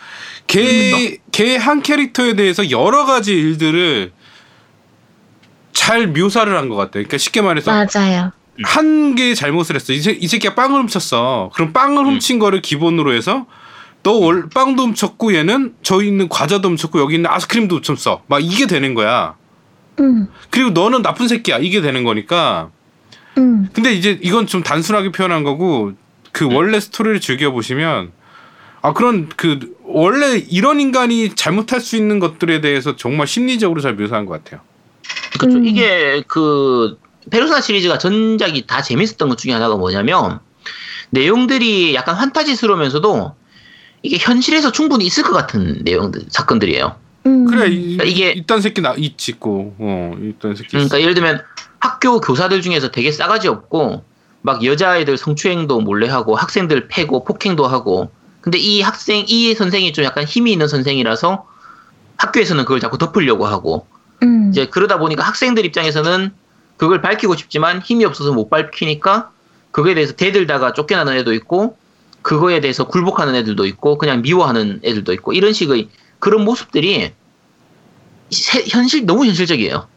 [0.45, 4.11] 걔, 걔 한 캐릭터에 대해서 여러 가지 일들을
[5.88, 6.91] 잘 묘사를 한 것 같아.
[6.91, 8.31] 그러니까 쉽게 말해서 맞아요.
[8.64, 9.93] 한 개의 잘못을 했어.
[9.93, 11.51] 이, 새, 이 새끼가 빵을 훔쳤어.
[11.53, 12.07] 그럼 빵을 음.
[12.07, 13.45] 훔친 거를 기본으로 해서
[14.03, 18.23] 너 월, 빵도 훔쳤고 얘는 저기 있는 과자도 훔쳤고 여기 있는 아이스크림도 훔쳤어.
[18.27, 19.35] 막 이게 되는 거야.
[20.01, 21.59] 음, 그리고 너는 나쁜 새끼야.
[21.59, 22.69] 이게 되는 거니까.
[23.38, 23.69] 음.
[23.72, 25.93] 근데 이제 이건 좀 단순하게 표현한 거고
[26.34, 28.11] 그 원래 스토리를 즐겨 보시면
[28.81, 34.26] 아 그런 그 원래 이런 인간이 잘못할 수 있는 것들에 대해서 정말 심리적으로 잘 묘사한
[34.26, 34.61] 것 같아요.
[35.38, 35.57] 그렇죠.
[35.57, 35.65] 음.
[35.65, 36.97] 이게 그
[37.30, 40.39] 페르소나 시리즈가 전작이 다 재밌었던 것 중에 하나가 뭐냐면
[41.09, 43.35] 내용들이 약간 환타지스러우면서도
[44.03, 46.95] 이게 현실에서 충분히 있을 것 같은 내용들 사건들이에요.
[47.26, 47.45] 음.
[47.45, 50.88] 그래 이, 그러니까 이게- 이딴 새끼 나 있지 있고 어 이딴 새끼 있어.
[50.88, 51.41] 그러니까 예를 들면
[51.80, 54.03] 학교 교사들 중에서 되게 싸가지 없고
[54.41, 58.11] 막 여자아이들 성추행도 몰래 하고 학생들 패고 폭행도 하고
[58.41, 61.45] 근데 이 학생 이 선생이 좀 약간 힘이 있는 선생이라서
[62.18, 63.88] 학교에서는 그걸 자꾸 덮으려고 하고
[64.23, 64.49] 음.
[64.52, 66.31] 이제 그러다 보니까 학생들 입장에서는
[66.77, 69.31] 그걸 밝히고 싶지만 힘이 없어서 못 밝히니까
[69.72, 71.77] 그거에 대해서 대들다가 쫓겨나는 애도 있고
[72.22, 75.89] 그거에 대해서 굴복하는 애들도 있고 그냥 미워하는 애들도 있고 이런 식의
[76.19, 77.14] 그런 모습들이
[78.31, 79.88] 세- 현실 너무 현실적이에요.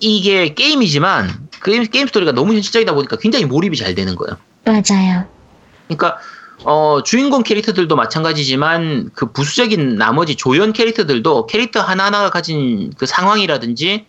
[0.00, 4.36] 이게 게임이지만 그 게임 스토리가 너무 현실적이다 보니까 굉장히 몰입이 잘 되는 거예요.
[4.64, 5.26] 맞아요.
[5.88, 6.18] 그러니까
[6.64, 14.06] 어, 주인공 캐릭터들도 마찬가지지만 그 부수적인 나머지 조연 캐릭터들도 캐릭터 하나하나가 가진 그 상황이라든지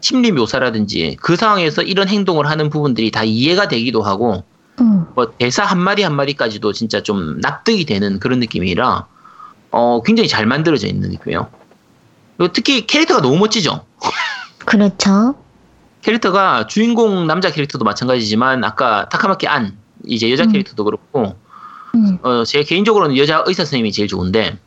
[0.00, 4.44] 심리 묘사라든지 그 상황에서 이런 행동을 하는 부분들이 다 이해가 되기도 하고
[4.80, 5.06] 음.
[5.14, 9.06] 뭐 대사 한마디 한마디까지도 진짜 좀 납득이 되는 그런 느낌이라
[9.72, 11.48] 어, 굉장히 잘 만들어져 있는 느낌이에요.
[12.52, 13.84] 특히 캐릭터가 너무 멋지죠.
[14.58, 15.34] 그렇죠.
[16.02, 20.52] 캐릭터가 주인공 남자 캐릭터도 마찬가지지만 아까 타카마키 안 이제 여자 음.
[20.52, 21.34] 캐릭터도 그렇고
[21.96, 22.18] 음.
[22.22, 24.58] 어, 제 개인적으로는 여자 의사 선생님이 제일 좋은데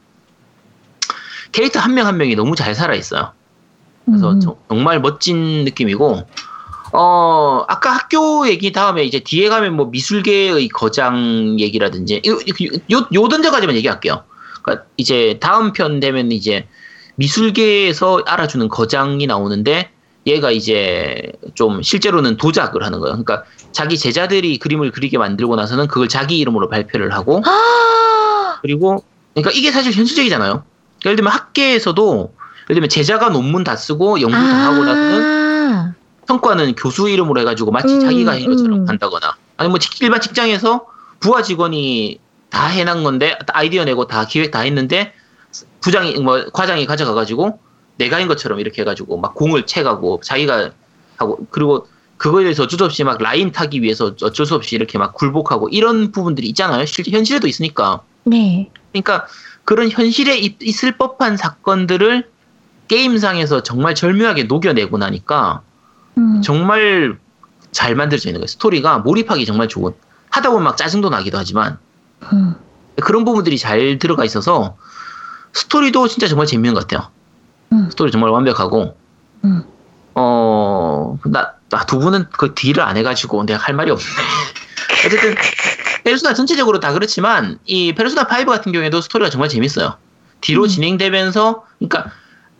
[1.51, 3.31] 캐릭터 한 명 한 명이 너무 잘 살아 있어요.
[4.05, 4.39] 그래서 음.
[4.39, 6.27] 저- 정말 멋진 느낌이고
[6.93, 12.33] 어 아까 학교 얘기 다음에 이제 뒤에 가면 뭐 미술계의 거장 얘기라든지 요,
[12.91, 14.23] 요, 요 던져가지만 얘기할게요.
[14.63, 16.67] 그러니까 이제 다음 편 되면 이제
[17.15, 19.91] 미술계에서 알아주는 거장이 나오는데
[20.29, 23.13] 얘가 이제 좀 실제로는 도작을 하는 거예요.
[23.13, 29.03] 그러니까 자기 제자들이 그림을 그리게 만들고 나서는 그걸 자기 이름으로 발표를 하고 아, 그리고
[29.33, 30.63] 그러니까 이게 사실 현실적이잖아요.
[31.05, 32.33] 예를 들면 학계에서도
[32.69, 35.93] 예를 들면 제자가 논문 다 쓰고 연구 다 하고 나서는 아,
[36.27, 38.89] 성과는 교수 이름으로 해가지고 마치 음, 자기가 한 것처럼 음.
[38.89, 40.85] 한다거나 아니 뭐 직- 일반 직장에서
[41.19, 42.19] 부하 직원이
[42.49, 45.13] 다 해놓은 건데 아이디어 내고 다 기획 다 했는데
[45.81, 47.59] 부장이 뭐 과장이 가져가가지고
[47.99, 50.71] 내가 한 것처럼 이렇게 해가지고 막 공을 채가고 자기가
[51.17, 54.97] 하고 그리고 그거에 대해서 어쩔 수 없이 막 라인 타기 위해서 어쩔 수 없이 이렇게
[54.97, 56.85] 막 굴복하고 이런 부분들이 있잖아요.
[56.85, 58.01] 실제 현실에도 있으니까.
[58.23, 58.69] 네.
[58.91, 59.27] 그러니까
[59.65, 62.27] 그런 현실에 있, 있을 법한 사건들을
[62.87, 65.61] 게임상에서 정말 절묘하게 녹여내고 나니까
[66.17, 66.41] 음.
[66.41, 67.19] 정말
[67.71, 68.47] 잘 만들어져 있는 거예요.
[68.47, 69.93] 스토리가 몰입하기 정말 좋은.
[70.29, 71.77] 하다 보면 막 짜증도 나기도 하지만
[72.31, 72.55] 음.
[73.01, 74.77] 그런 부분들이 잘 들어가 있어서
[75.53, 77.11] 스토리도 진짜 정말 재밌는 것 같아요.
[77.71, 77.87] 음.
[77.89, 78.95] 스토리 정말 완벽하고
[79.45, 79.63] 음.
[80.15, 84.03] 어, 나, 나두 분은 그 딜을 안 해가지고 내가 할 말이 없네.
[85.05, 85.35] 어쨌든,
[86.03, 89.95] 페르소나 전체적으로 다 그렇지만, 이 페르소나 5 같은 경우에도 스토리가 정말 재밌어요.
[90.41, 90.67] 뒤로 음.
[90.67, 92.11] 진행되면서, 그러니까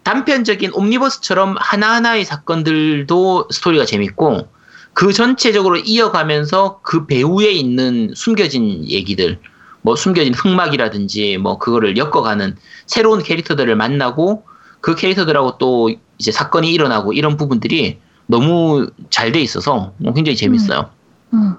[0.03, 4.48] 단편적인 옴니버스처럼 하나하나의 사건들도 스토리가 재밌고,
[4.94, 9.40] 그 전체적으로 이어가면서 그 배후에 있는 숨겨진 얘기들,
[9.81, 12.56] 뭐 숨겨진 흑막이라든지, 뭐 그거를 엮어가는
[12.86, 14.45] 새로운 캐릭터들을 만나고,
[14.81, 20.89] 그 캐릭터들하고 또 이제 사건이 일어나고 이런 부분들이 너무 잘 돼 있어서 뭐 굉장히 재밌어요.
[21.34, 21.56] 음.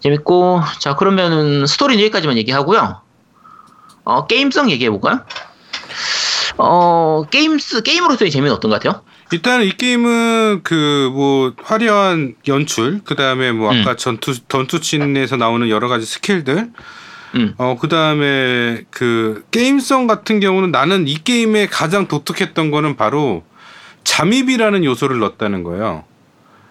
[0.00, 3.00] 재밌고 자 그러면은 스토리는 여기까지만 얘기하고요.
[4.04, 5.20] 어 게임성 얘기해 볼까요?
[6.58, 9.02] 어 게임스 게임으로서의 재미는 어떤 것 같아요?
[9.32, 13.96] 일단 이 게임은 그 뭐 화려한 연출, 그 다음에 뭐 아까 음.
[13.96, 16.70] 전투 전투씬에서 나오는 여러 가지 스킬들,
[17.34, 17.54] 음.
[17.58, 23.42] 어 그 다음에 그 게임성 같은 경우는 나는 이 게임에 가장 독특했던 거는 바로
[24.04, 26.04] 잠입이라는 요소를 넣었다는 거예요.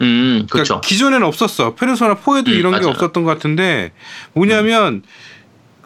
[0.02, 0.82] 음 그러니까 그렇죠.
[0.82, 1.76] 기존에는 없었어.
[1.76, 2.90] 페르소나 4에도 음, 이런 게 맞아요.
[2.90, 3.92] 없었던 것 같은데
[4.34, 5.04] 뭐냐면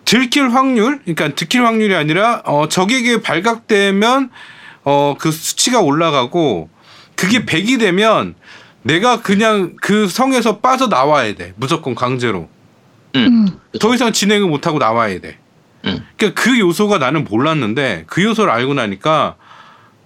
[0.05, 4.29] 들킬 확률, 그러니까 들킬 확률이 아니라 어 적에게 발각되면
[4.83, 6.69] 어 그 수치가 올라가고
[7.15, 7.45] 그게 음.
[7.45, 8.35] 100이 되면
[8.83, 11.53] 내가 그냥 그 성에서 빠져 나와야 돼.
[11.57, 12.49] 무조건 강제로.
[13.19, 13.47] 음.
[13.79, 15.37] 더 이상 진행을 못 하고 나와야 돼.
[15.85, 16.05] 음.
[16.17, 19.35] 그러니까 그 요소가 나는 몰랐는데 그 요소를 알고 나니까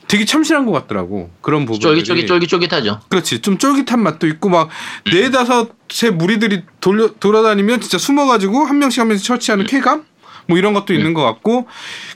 [0.08, 1.30] 되게 참신한 것 같더라고.
[1.42, 2.04] 그런 부분들이.
[2.04, 3.02] 쫄깃 쫄깃 쫄깃쫄깃하죠.
[3.10, 3.42] 그렇지.
[3.42, 4.70] 좀 쫄깃한 맛도 있고 막
[5.12, 10.06] 네다섯의 무리들이 돌려 돌아다니면 진짜 숨어가지고 한 명씩 한 명씩 처치하는 쾌감
[10.50, 11.68] 뭐 이런 것도 있는 것 같고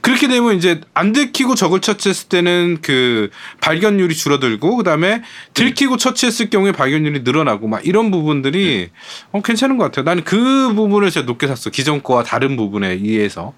[0.02, 3.30] 그렇게 되면 이제 안 들키고 적을 처치했을 때는 그
[3.62, 5.22] 발견율이 줄어들고 그다음에
[5.54, 8.90] 들키고 처치했을 경우에 발견율이 늘어나고 막 이런 부분들이
[9.32, 10.04] 어 괜찮은 것 같아요.
[10.04, 11.70] 나는 그 부분을 진짜 높게 샀어.
[11.70, 13.54] 기존 거와 다른 부분에 의해서.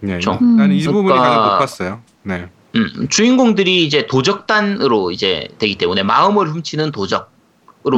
[0.00, 0.32] 네, 그렇죠.
[0.40, 2.00] 나는 이 부분이 그러니까- 가장 높았어요.
[2.24, 2.46] 네.
[2.74, 7.28] 음, 주인공들이 이제 도적단으로 이제 되기 때문에 마음을 훔치는 도적으로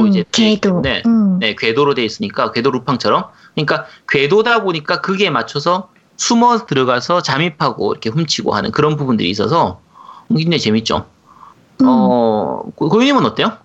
[0.01, 0.81] 음, 이제 궤도.
[0.81, 1.39] 때문에 음.
[1.39, 3.25] 네, 궤도로 돼 있으니까 궤도 루팡처럼
[3.55, 9.79] 그러니까 궤도다 보니까 그게 맞춰서 숨어 들어가서 잠입하고 이렇게 훔치고 하는 그런 부분들이 있어서
[10.29, 11.05] 굉장히 재밌죠.
[11.81, 11.85] 음.
[11.87, 13.57] 어, 고- 고유님은 어때요?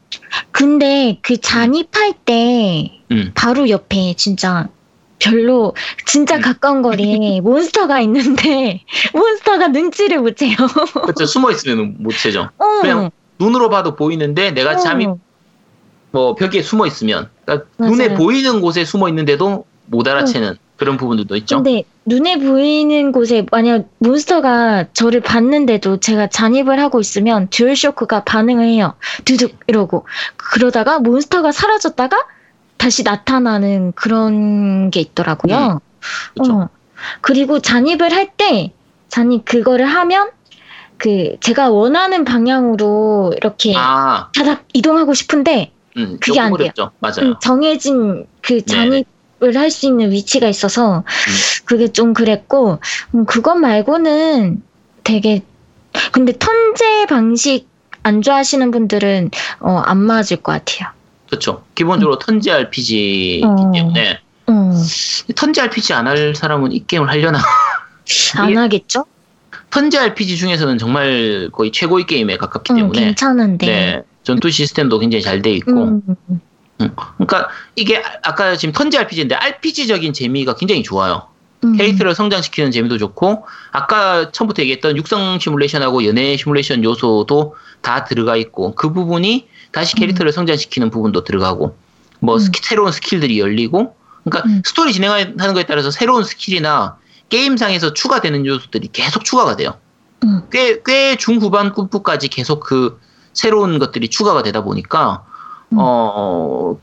[0.51, 3.33] 근데 그 잔입할 때 음.
[3.35, 4.69] 바로 옆에 진짜
[5.19, 5.75] 별로
[6.07, 6.41] 진짜 음.
[6.41, 8.83] 가까운 거리에 몬스터가 있는데
[9.15, 10.57] 몬스터가 눈치를 못 채요.
[11.03, 11.27] 그렇죠.
[11.27, 12.49] 숨어 있으면 못 채죠.
[12.59, 12.65] 어.
[12.81, 15.19] 그냥 눈으로 봐도 보이는데 내가 잠입 어.
[16.11, 17.69] 뭐 벽에 숨어 있으면 그러니까.
[17.79, 21.57] 눈에 보이는 곳에 숨어 있는데도 못 알아채는 그런 부분들도 있죠.
[21.57, 28.65] 근데 눈에 보이는 곳에 만약 몬스터가 저를 봤는데도 제가 잠입을 하고 있으면 듀얼 쇼크가 반응을
[28.65, 28.95] 해요.
[29.25, 30.07] 두둑 이러고
[30.37, 32.17] 그러다가 몬스터가 사라졌다가
[32.77, 35.81] 다시 나타나는 그런 게 있더라고요.
[36.35, 36.53] 그렇죠.
[36.55, 36.69] 어.
[37.21, 38.73] 그리고 잠입을 할 때
[39.09, 40.31] 잠입 그거를 하면
[40.97, 46.71] 그 제가 원하는 방향으로 이렇게 아, 다닥 이동하고 싶은데 음, 그게 안 돼요.
[46.71, 46.91] 어렵죠.
[47.01, 47.31] 맞아요.
[47.31, 49.05] 음, 정해진 그 잔입을
[49.41, 51.05] 할 수 있는 위치가 있어서
[51.65, 52.79] 그게 좀 그랬고
[53.15, 54.63] 음, 그것 말고는
[55.05, 55.43] 되게
[56.13, 57.69] 근데 턴제 방식
[58.03, 60.91] 안 좋아하시는 분들은 어, 안 맞을 것 같아요.
[61.29, 61.65] 그렇죠.
[61.75, 63.71] 기본적으로 턴제 RPG이기 어.
[63.73, 64.73] 때문에 어,
[65.37, 67.39] 턴제 RPG 안 할 사람은 이 게임을 하려나?
[68.37, 69.05] 안 하겠죠?
[69.71, 73.67] 턴제 RPG 중에서는 정말 거의 최고의 게임에 가깝기 음, 때문에 괜찮은데.
[73.67, 76.01] 네, 전투 시스템도 굉장히 잘 돼 있고 음,
[76.79, 81.27] 그러니까 이게 아- 아까 지금 턴제 RPG인데 RPG적인 재미가 굉장히 좋아요.
[81.65, 81.77] 음.
[81.77, 88.75] 캐릭터를 성장시키는 재미도 좋고 아까 처음부터 얘기했던 육성 시뮬레이션하고 연애 시뮬레이션 요소도 다 들어가 있고
[88.77, 91.77] 그 부분이 다시 캐릭터를 성장시키는 부분도 들어가고
[92.21, 92.39] 뭐 음.
[92.39, 94.63] 스키- 새로운 스킬들이 열리고 그러니까 음.
[94.65, 96.97] 스토리 진행하는 거에 따라서 새로운 스킬이나
[97.29, 99.75] 게임상에서 추가되는 요소들이 계속 추가가 돼요.
[100.25, 100.43] 음.
[100.51, 103.01] 꽤, 꽤 중후반 급부까지 계속 그
[103.33, 105.25] 새로운 것들이 추가가 되다 보니까,
[105.73, 105.77] 음.
[105.81, 106.79] 어,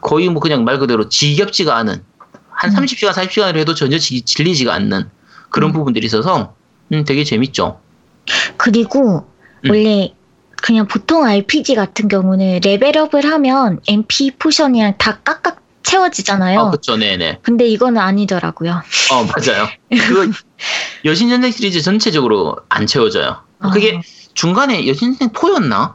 [0.00, 2.02] 거의 뭐 그냥 말 그대로 지겹지가 않은,
[2.50, 2.76] 한 음.
[2.76, 5.10] 30시간, 40시간을 해도 전혀 지- 질리지가 않는
[5.50, 5.72] 그런 음.
[5.72, 6.54] 부분들이 있어서,
[6.92, 7.80] 음, 되게 재밌죠.
[8.56, 9.26] 그리고
[9.64, 9.70] 음.
[9.70, 10.14] 원래
[10.62, 16.58] 그냥 보통 RPG 같은 경우는 레벨업을 하면 MP 포션이랑 다 깍깍 채워지잖아요.
[16.60, 17.40] 어, 그쵸, 네네.
[17.42, 18.82] 근데 이거는 아니더라고요.
[19.12, 19.68] 어, 맞아요.
[19.90, 20.30] 그,
[21.04, 23.36] 여신전생 시리즈 전체적으로 안 채워져요.
[23.72, 24.00] 그게 어.
[24.32, 25.94] 중간에 여신생 4였나?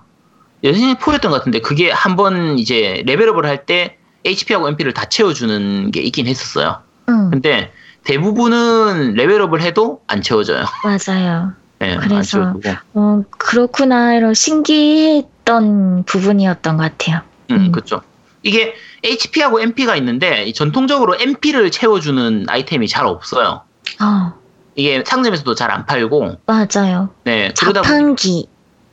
[0.63, 6.01] 여신생 4였던 것 같은데, 그게 한번 이제 레벨업을 할 때 HP하고 MP를 다 채워주는 게
[6.01, 6.79] 있긴 했었어요.
[7.07, 7.71] 응, 근데
[8.03, 10.65] 대부분은 레벨업을 해도 안 채워져요.
[10.83, 11.53] 맞아요.
[11.79, 12.53] 네, 안 그래서-.
[12.93, 14.15] 어, 그렇구나.
[14.15, 17.21] 이런 신기했던 부분이었던 것 같아요.
[17.51, 17.71] 음, 음.
[17.71, 18.01] 그쵸.
[18.43, 18.73] 이게
[19.03, 23.61] HP하고 MP가 있는데, 이 전통적으로 MP를 채워주는 아이템이 잘 없어요.
[24.01, 24.33] 어,
[24.75, 27.09] 이게 상점에서도 잘 안 팔고, 맞아요.
[27.23, 28.47] 네, 그러다 자판기.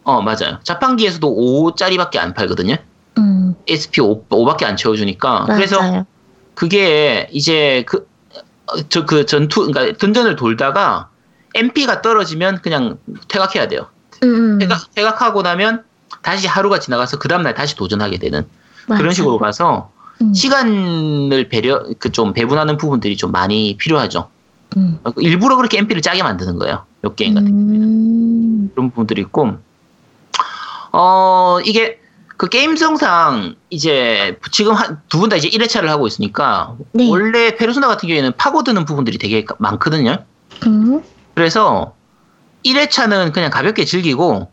[0.07, 0.61] 어, 맞아요.
[0.63, 1.27] 자판기에서도
[1.77, 2.77] 5짜리밖에 안 팔거든요.
[3.19, 5.31] 음, SP 5, 5밖에 안 채워주니까.
[5.41, 5.47] 맞아요.
[5.57, 6.07] 그래서
[6.55, 8.07] 그게 이제 그,
[8.89, 11.09] 저, 그 전투, 그러니까 던전을 돌다가
[11.55, 13.87] MP가 떨어지면 그냥 퇴각해야 돼요.
[14.23, 15.83] 음, 음, 퇴각, 퇴각하고 나면
[16.23, 18.47] 다시 하루가 지나가서 그 다음날 다시 도전하게 되는
[18.87, 19.01] 맞아요.
[19.01, 19.91] 그런 식으로 가서
[20.23, 24.29] 음, 시간을 배려, 그 좀 배분하는 부분들이 좀 많이 필요하죠.
[24.77, 26.85] 음, 일부러 그렇게 MP를 짜게 만드는 거예요.
[27.05, 27.83] 요 게임 같은 경우는.
[27.83, 29.57] 음, 그런 부분들이 있고,
[30.99, 32.01] 어, 이게
[32.39, 34.75] 그 게임성상 이제 지금
[35.09, 37.09] 두 분 다 이제 1회차를 하고 있으니까 네.
[37.09, 40.25] 원래 페르소나 같은 경우에는 파고드는 부분들이 되게 많거든요.
[40.67, 41.03] 음,
[41.35, 41.95] 그래서
[42.65, 44.49] 1회차는 그냥 가볍게 즐기고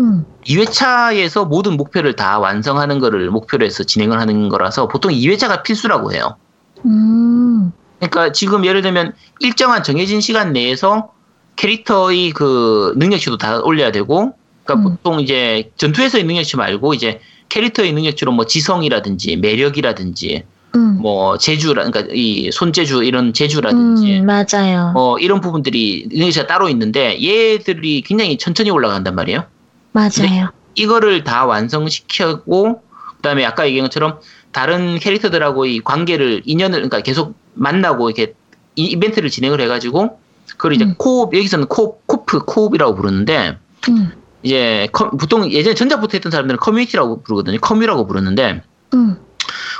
[0.00, 6.12] 음, 2회차에서 모든 목표를 다 완성하는 거를 목표로 해서 진행을 하는 거라서 보통 2회차가 필수라고
[6.12, 6.36] 해요.
[6.84, 11.12] 음, 그러니까 지금 예를 들면 일정한 정해진 시간 내에서
[11.56, 14.34] 캐릭터의 그 능력치도 다 올려야 되고,
[14.68, 14.96] 그러니까 음.
[14.96, 22.12] 보통 이제 전투에서의 능력치 말고 이제 캐릭터의 능력치로 뭐 지성이라든지 매력이라든지 음, 뭐 재주라, 그러니까
[22.14, 24.92] 이 손재주 이런 재주라든지 음, 맞아요.
[24.92, 29.44] 뭐 이런 부분들이 능력치가 따로 있는데 얘들이 굉장히 천천히 올라간단 말이에요.
[29.92, 30.50] 맞아요.
[30.74, 32.82] 이거를 다 완성시키고
[33.16, 34.18] 그다음에 아까 얘기한 것처럼
[34.52, 38.34] 다른 캐릭터들하고 이 관계를 인연을 그러니까 계속 만나고 이렇게
[38.76, 40.18] 이- 이벤트를 진행을 해가지고
[40.50, 40.94] 그걸 이제 음.
[40.98, 43.56] co-op 여기서는 co-op 코프 co-op이라고 부르는데
[43.88, 44.12] 음,
[44.42, 48.62] 이제 커- 보통 예전에 전작부터 했던 사람들은 커뮤니티라고 부르거든요 커뮤라고 부르는데
[48.94, 49.16] 음,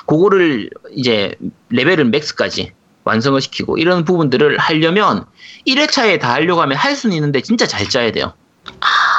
[0.06, 1.34] 그거를 이제
[1.70, 2.72] 레벨을 max까지
[3.04, 5.24] 완성을 시키고 이런 부분들을 하려면
[5.66, 8.32] 1회차에 다 하려고 하면 할 수는 있는데 진짜 잘 짜야 돼요.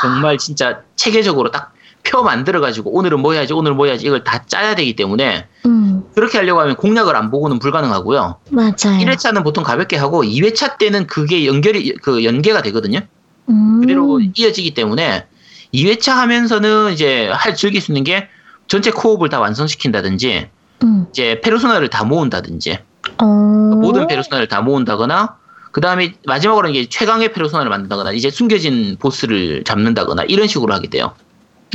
[0.01, 4.73] 정말 진짜 체계적으로 딱 표 만들어가지고 오늘은 뭐 해야지 오늘 뭐 해야지 이걸 다 짜야
[4.73, 8.37] 되기 때문에 음, 그렇게 하려고 하면 공략을 안 보고는 불가능하고요.
[8.51, 8.71] 맞아요.
[8.77, 13.01] 1회차는 보통 가볍게 하고 2회차 때는 그게 연결이 그 연계가 되거든요.
[13.49, 15.25] 음, 그대로 이어지기 때문에
[15.73, 18.27] 2회차 하면서는 이제 할 즐길 수 있는 게
[18.67, 20.49] 전체 코옵을 다 완성시킨다든지
[20.83, 22.79] 음, 이제 페르소나를 다 모은다든지.
[23.17, 25.37] 어, 모든 페르소나를 다 모은다거나
[25.71, 31.13] 그 다음에 마지막으로 이제 최강의 페르소나를 만든다거나 이제 숨겨진 보스를 잡는다거나 이런 식으로 하게 돼요.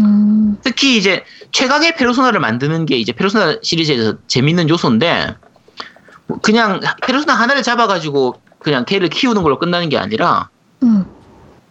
[0.00, 5.36] 음, 특히 이제 최강의 페르소나를 만드는 게 이제 페르소나 시리즈에서 재밌는 요소인데
[6.26, 10.48] 뭐 그냥 페르소나 하나를 잡아가지고 그냥 걔를 키우는 걸로 끝나는 게 아니라
[10.82, 11.04] 음,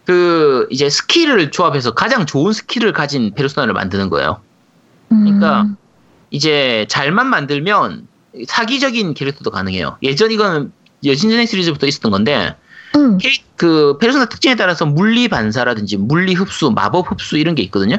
[0.04, 4.40] 그 이제 스킬을 조합해서 가장 좋은 스킬을 가진 페르소나를 만드는 거예요.
[5.12, 5.66] 음, 그러니까
[6.30, 8.06] 이제 잘만 만들면
[8.46, 9.96] 사기적인 캐릭터도 가능해요.
[10.02, 10.72] 예전 이거는
[11.04, 12.54] 여신전생 시리즈부터 있었던 건데
[12.96, 13.18] 음,
[13.56, 17.96] 그 페르소나 특징에 따라서 물리 반사라든지 물리 흡수, 마법 흡수 이런 게 있거든요.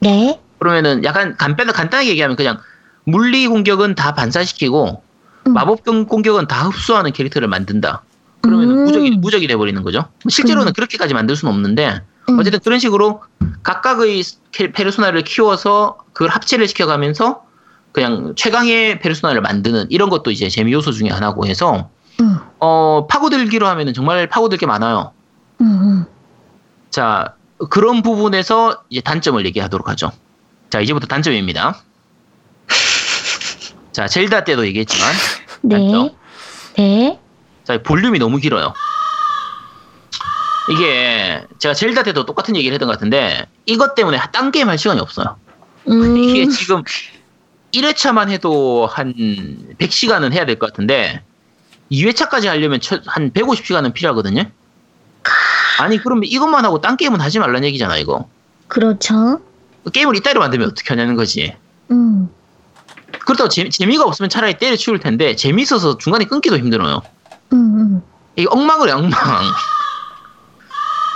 [0.00, 2.58] 네, 그러면은 약간 간단 간단하게 얘기하면 그냥
[3.04, 5.02] 물리 공격은 다 반사시키고
[5.46, 5.52] 음.
[5.52, 8.02] 마법 공- 공격은 다 흡수하는 캐릭터를 만든다.
[8.42, 8.78] 그러면 음.
[8.78, 10.06] 은 무적이 무적이 돼버리는 거죠.
[10.28, 10.72] 실제로는 음.
[10.72, 13.22] 그렇게까지 만들 수는 없는데 음, 어쨌든 그런 식으로
[13.62, 14.22] 각각의
[14.52, 17.44] 캐- 페르소나를 키워서 그걸 합체를 시켜가면서
[17.92, 21.90] 그냥 최강의 페르소나를 만드는 이런 것도 이제 재미 요소 중에 하나고 해서
[22.20, 25.12] 음, 어 파고들기로 하면은 정말 파고들 게 많아요.
[25.60, 26.04] 음, 음,
[26.90, 27.34] 자
[27.68, 30.12] 그런 부분에서 이제 단점을 얘기하도록 하죠.
[30.70, 31.82] 자 이제부터 단점입니다.
[33.92, 35.12] 자 젤다 때도 얘기했지만
[35.62, 36.10] 네, 맞죠?
[36.76, 37.20] 네,
[37.64, 38.74] 자 볼륨이 너무 길어요.
[40.70, 45.00] 이게 제가 젤다 때도 똑같은 얘기를 했던 것 같은데 이것 때문에 딴 게임 할 시간이
[45.00, 45.36] 없어요.
[45.88, 46.82] 음, 이게 지금
[47.72, 49.14] 1회차만 해도 한
[49.78, 51.22] 100시간은 해야 될 것 같은데
[51.90, 54.44] 2회차까지 하려면 처- 한 150시간은 필요하거든요.
[55.80, 58.28] 아니 그러면 이것만 하고 딴 게임은 하지 말라는 얘기잖아 이거.
[58.68, 59.40] 그렇죠.
[59.92, 61.56] 게임을 이따위로 만들면 어떻게 하냐는 거지.
[61.90, 62.28] 음,
[63.24, 67.02] 그렇다고 재, 재미가 없으면 차라리 때려치울 텐데 재미있어서 중간에 끊기도 힘들어요.
[67.52, 68.02] 음, 음,
[68.36, 69.10] 이게 엉망을 엉망.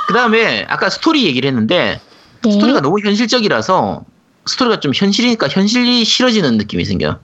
[0.06, 2.00] 그 다음에 아까 스토리 얘기를 했는데
[2.42, 2.52] 네.
[2.52, 4.04] 스토리가 너무 현실적이라서
[4.46, 7.20] 스토리가 좀 현실이니까 현실이 싫어지는 느낌이 생겨요.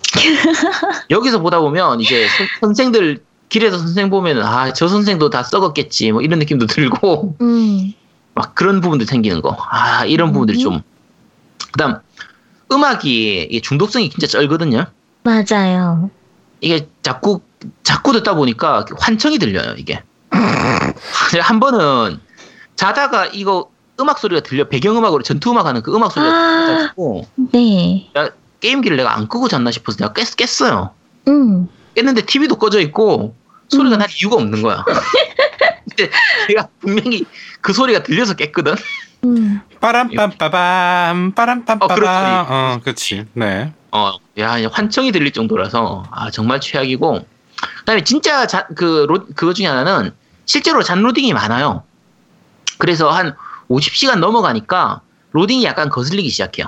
[1.11, 6.23] 여기서 보다 보면 이제 선- 선생들 길에서 선생 보면은 아 저 선생도 다 썩었겠지 뭐
[6.23, 7.93] 이런 느낌도 들고 음.
[8.35, 9.57] 막 그런 부분들 생기는 거.
[9.71, 10.81] 아 이런 부분들이 좀.
[11.73, 11.97] 그다음
[12.73, 14.87] 음악이 중독성이 진짜 쩔거든요.
[15.25, 16.11] 맞아요.
[16.63, 17.41] 이게 자꾸
[17.83, 20.03] 자꾸 듣다 보니까 환청이 들려요 이게.
[21.41, 22.21] 한 번은
[22.77, 23.71] 자다가 이거
[24.01, 26.67] 음악 소리가 들려 배경음악으로 전투 음악 하는 그 음악 소리가 아.
[26.67, 28.11] 들려가지고 네.
[28.17, 28.31] 야,
[28.61, 30.95] 게임기를 내가 안 끄고 잤나 싶어서 내가 깼, 깼어요.
[31.29, 31.69] 음.
[31.95, 33.35] 깼는데 TV도 꺼져 있고
[33.69, 33.99] 소리가 음.
[33.99, 34.85] 날 이유가 없는 거야.
[35.89, 36.11] 근데
[36.49, 37.25] 내가 분명히
[37.61, 38.75] 그 소리가 들려서 깼거든.
[39.25, 39.61] 음.
[39.81, 41.83] 빠람빰빠밤 빠람빰빠밤.
[41.83, 42.17] 어, 그렇지.
[42.49, 43.27] 어, 그렇지.
[43.35, 43.73] 네.
[43.93, 47.27] 어, 야, 이제 환청이 들릴 정도라서 아 정말 최악이고.
[47.81, 50.13] 그다음에 진짜 자, 그 로, 그거 중에 하나는
[50.47, 51.83] 실제로 잔 로딩이 많아요.
[52.79, 53.37] 그래서 한
[53.69, 56.67] 50시간 넘어가니까 로딩이 약간 거슬리기 시작해요.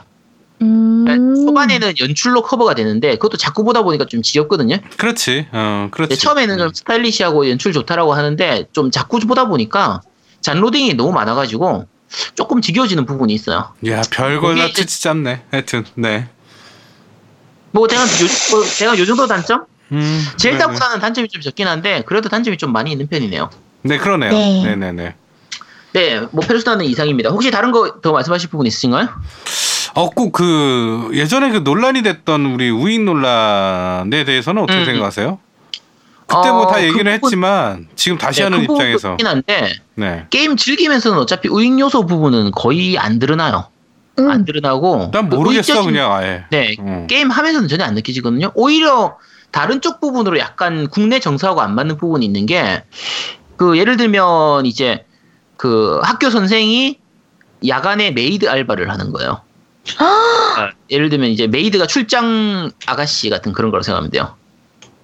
[0.62, 1.35] 음.
[1.47, 4.77] 초반에는 연출로 커버가 되는데 그것도 자꾸 보다 보니까 좀 지겹거든요.
[4.97, 5.48] 그렇지.
[5.52, 6.16] 어, 그렇지.
[6.16, 10.01] 처음에는 좀 스타일리시하고 연출 좋다라고 하는데 좀 자꾸 보다 보니까
[10.40, 11.86] 잔 로딩이 너무 많아가지고
[12.35, 13.73] 조금 지겨워지는 부분이 있어요.
[13.86, 15.43] 야, 별거 그게 다 치치 잡네.
[15.51, 15.85] 하여튼.
[15.94, 16.28] 네.
[17.73, 18.06] 뭐 제가 요,
[18.51, 19.64] 뭐 제가 요 정도 단점?
[19.93, 20.24] 음.
[20.36, 23.51] 젤다보다는 단점이 좀 적긴 한데 그래도 단점이 좀 많이 있는 편이네요.
[23.82, 24.31] 네, 그러네요.
[24.32, 24.62] 네.
[24.64, 25.14] 네, 네, 네.
[25.93, 27.31] 네, 뭐 페르소나는 이상입니다.
[27.31, 29.09] 혹시 다른 거 더 말씀하실 부분 있으신가요?
[29.94, 35.39] 어, 꼭 그 예전에 그 논란이 됐던 우리 우익 논란에 대해서는 어떻게 음, 생각하세요?
[36.27, 39.74] 그때 뭐 어, 다그 얘기를 부분- 했지만 지금 다시 네, 하는 그 입장에서 있긴 한데
[39.97, 40.24] 네.
[40.31, 43.66] 게임 즐기면서는 어차피 우익 요소 부분은 거의 안 드러나요.
[44.19, 44.31] 음.
[44.31, 45.10] 안 드러나고.
[45.12, 46.44] 난 그 모르겠어 의적인- 그냥 아예.
[46.51, 47.06] 네, 음.
[47.06, 48.52] 게임 하면서는 전혀 안 느껴지거든요.
[48.55, 49.19] 오히려
[49.53, 52.83] 다른 쪽 부분으로 약간 국내 정서하고 안 맞는 부분이 있는 게,
[53.57, 55.05] 그 예를 들면 이제
[55.57, 56.99] 그 학교 선생이
[57.69, 59.43] 야간에 메이드 알바를 하는 거예요.
[59.99, 64.35] 아, 아, 예를 들면 이제 메이드가 출장 아가씨 같은 그런 거로 생각하면 돼요.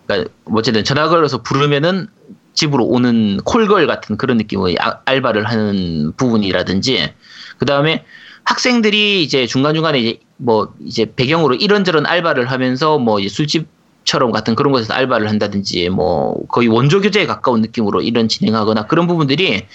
[0.07, 2.09] 그러니까 뭐 어쨌든 전화 걸어서 부르면은
[2.55, 7.13] 집으로 오는 콜걸 같은 그런 느낌의 아- 알바를 하는 부분이라든지
[7.59, 8.05] 그 다음에
[8.45, 13.69] 학생들이 이제 중간중간에 이제 뭐 이제 배경으로 이런저런 알바를 하면서 뭐 이제 술집
[14.09, 19.07] 처럼 같은 그런 곳에서 알바를 한다든지 뭐 거의 원조 교재에 가까운 느낌으로 이런 진행하거나 그런
[19.07, 19.67] 부분들이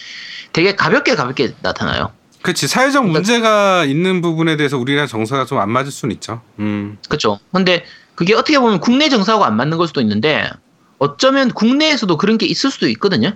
[0.53, 2.11] 되게 가볍게 가볍게 나타나요.
[2.41, 6.41] 그렇지 사회적 그러니까- 문제가 있는 부분에 대해서 우리랑 정서가 좀 안 맞을 수는 있죠.
[6.57, 6.97] 음.
[7.07, 7.37] 그렇죠.
[7.51, 7.85] 근데
[8.15, 10.49] 그게 어떻게 보면 국내 정서하고 안 맞는 걸 수도 있는데
[10.97, 13.33] 어쩌면 국내에서도 그런 게 있을 수도 있거든요.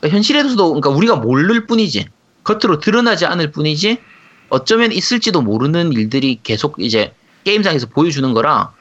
[0.00, 2.08] 그러니까 현실에서도 그러니까 우리가 모를 뿐이지
[2.44, 3.98] 겉으로 드러나지 않을 뿐이지
[4.50, 7.14] 어쩌면 있을지도 모르는 일들이 계속 이제
[7.44, 8.72] 게임상에서 보여주는 거라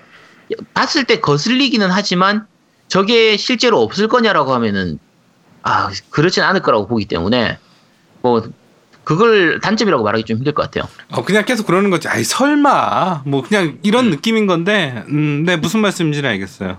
[0.73, 2.47] 봤을 때 거슬리기는 하지만
[2.87, 4.99] 저게 실제로 없을 거냐라고 하면은
[5.63, 7.57] 아 그렇진 않을 거라고 보기 때문에
[8.21, 8.43] 뭐
[9.03, 10.89] 그걸 단점이라고 말하기 좀 힘들 것 같아요.
[11.11, 12.07] 어 그냥 계속 그러는 거지.
[12.07, 14.11] 아이 설마 뭐 그냥 이런 음.
[14.11, 15.03] 느낌인 건데.
[15.09, 16.77] 음, 네 무슨 말씀인지는 알겠어요.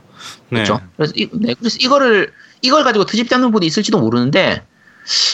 [0.50, 0.62] 네.
[0.62, 0.80] 그렇죠.
[0.96, 2.32] 그래서, 이, 네, 그래서 이거를
[2.62, 4.62] 이걸 가지고 트집 잡는 분이 있을지도 모르는데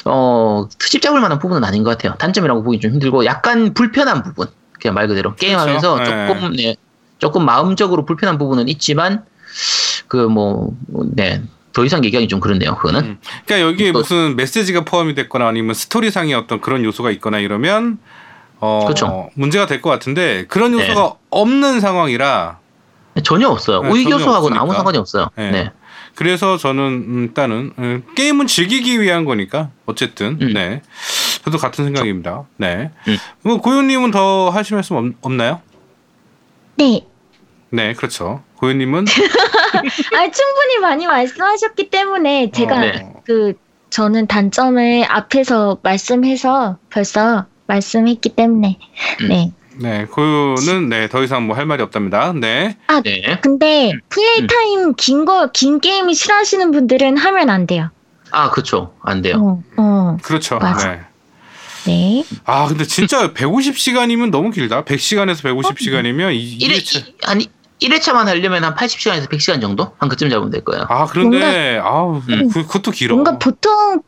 [0.05, 2.15] 어 트집 잡을 만한 부분은 아닌 것 같아요.
[2.19, 4.49] 단점이라고 보기 좀 힘들고 약간 불편한 부분
[4.81, 6.13] 그냥 말 그대로 게임하면서 그렇죠.
[6.13, 6.27] 네.
[6.27, 6.77] 조금 네,
[7.21, 9.25] 조금 마음적으로 불편한 부분은 있지만
[10.09, 10.73] 그 그뭐
[11.15, 11.43] 네
[11.73, 12.75] 더 이상 얘기하기 좀 그렇네요.
[12.75, 13.19] 그거는 음.
[13.47, 17.99] 그러니까 여기에 또- 무슨 메시지가 포함이 됐거나 아니면 스토리상의 어떤 그런 요소가 있거나 이러면
[18.59, 19.31] 어 그렇죠.
[19.35, 20.89] 문제가 될 것 같은데 그런 네.
[20.89, 22.59] 요소가 없는 상황이라
[23.23, 23.83] 전혀 없어요.
[23.83, 24.73] 네, 요소하고는 아무.
[24.75, 25.29] 상관이 없어요.
[25.37, 25.51] 네.
[25.53, 25.71] 네.
[26.17, 30.53] 그래서 저는 음, 일단은 음, 게임은 즐기기 위한 거니까 어쨌든 음.
[30.53, 30.83] 네
[31.45, 32.43] 저도 같은 생각입니다.
[32.57, 32.91] 네.
[33.07, 33.17] 음.
[33.43, 35.63] 뭐 고윤님은 더 하실 말씀 없, 없나요?
[36.81, 37.07] 네.
[37.71, 38.43] 네, 그렇죠.
[38.57, 39.05] 고윤님은
[40.17, 43.13] 아, 충분히 많이 말씀하셨기 때문에 제가 어, 네.
[43.25, 43.53] 그
[43.91, 48.79] 저는 단점을 앞에서 말씀해서 벌써 말씀했기 때문에
[49.23, 49.29] 음.
[49.29, 49.53] 네.
[49.77, 52.33] 네, 고윤은 네, 더 이상 뭐 할 말이 없답니다.
[52.35, 52.77] 네.
[53.05, 53.39] 네.
[53.41, 54.47] 근데 플레이 음.
[54.47, 57.91] 타임 긴 거 긴 게임이 싫어하시는 분들은 하면 안 돼요.
[58.33, 58.95] 아 그렇죠.
[59.03, 59.37] 안 돼요.
[59.39, 60.59] 어, 어, 그렇죠.
[60.59, 60.93] 맞아.
[60.93, 61.01] 네.
[61.87, 62.25] 네.
[62.45, 64.85] 아, 근데 진짜 150시간이면 너무 길다.
[64.85, 67.41] 100시간에서 150시간이면 이, 일회 이게 참- 한
[67.83, 69.93] 1회차만 하려면 한 80시간에서 100시간 정도?
[69.99, 70.85] 한 그쯤 잡으면 될 거예요.
[70.89, 72.49] 아, 그런데 아우, 음.
[72.53, 73.15] 그, 그것도 길어.
[73.15, 74.03] 뭔가 보통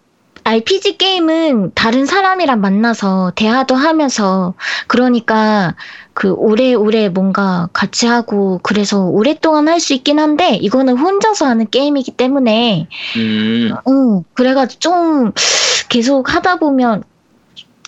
[0.44, 4.54] RPG 게임은 다른 사람이랑 만나서 대화도 하면서
[4.88, 5.74] 그러니까
[6.14, 12.10] 그 오래오래 뭔가 같이 하고 그래서 오랫동안 할 수 있긴 한데 이거는 혼자서 하는 게임이기
[12.12, 15.32] 때문에 음, 음, 그래가지고 좀
[15.88, 17.04] 계속 하다 보면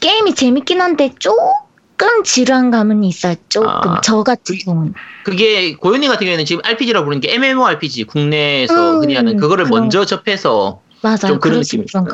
[0.04, 3.36] 게임이 재밌긴 한데 조금 지루한 감은 있어요.
[3.48, 4.92] 조금 아, 저 같은 그게- 경우는.
[5.24, 9.80] 그게 고현님 같은 경우에는 지금 RPG라고 부르는 게 MMORPG 국내에서 음, 흔히 하는 그거를 그런-
[9.80, 11.16] 먼저 접해서 맞아요.
[11.16, 12.04] 좀 그런 느낌이 있어요.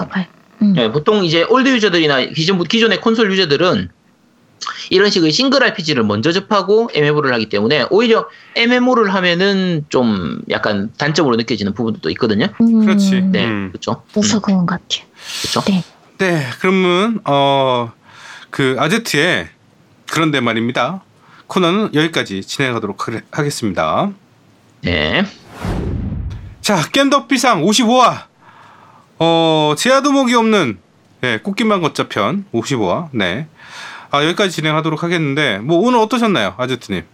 [0.62, 0.74] 음.
[0.76, 3.88] 예, 보통 이제 old 유저들이나 기존, 기존의 콘솔 유저들은
[4.90, 11.34] 이런 식의 싱글 RPG를 먼저 접하고 MMO를 하기 때문에 오히려 MMO를 하면은 좀 약간 단점으로
[11.36, 12.46] 느껴지는 부분도 있거든요.
[12.60, 13.20] 음, 그렇지.
[13.22, 13.70] 네, 음.
[13.72, 14.02] 그렇죠.
[14.12, 15.06] 그래서 그런 것 같아요.
[15.40, 15.60] 그렇죠.
[15.72, 15.82] 네.
[16.20, 17.92] 네, 그러면 어
[18.50, 19.48] 그 아제트의
[20.10, 21.02] 그런데 말입니다.
[21.46, 24.10] 코너는 여기까지 진행하도록 하- 하겠습니다.
[24.82, 25.24] 네.
[26.60, 28.24] 자, 겜덕비상 55화.
[29.20, 30.80] 어, 제아도목이 없는
[31.20, 33.08] 네, 꽃길만 걷자 편 55화.
[33.12, 33.46] 네.
[34.10, 37.04] 아, 여기까지 진행하도록 하겠는데 뭐 오늘 어떠셨나요, 아제트님?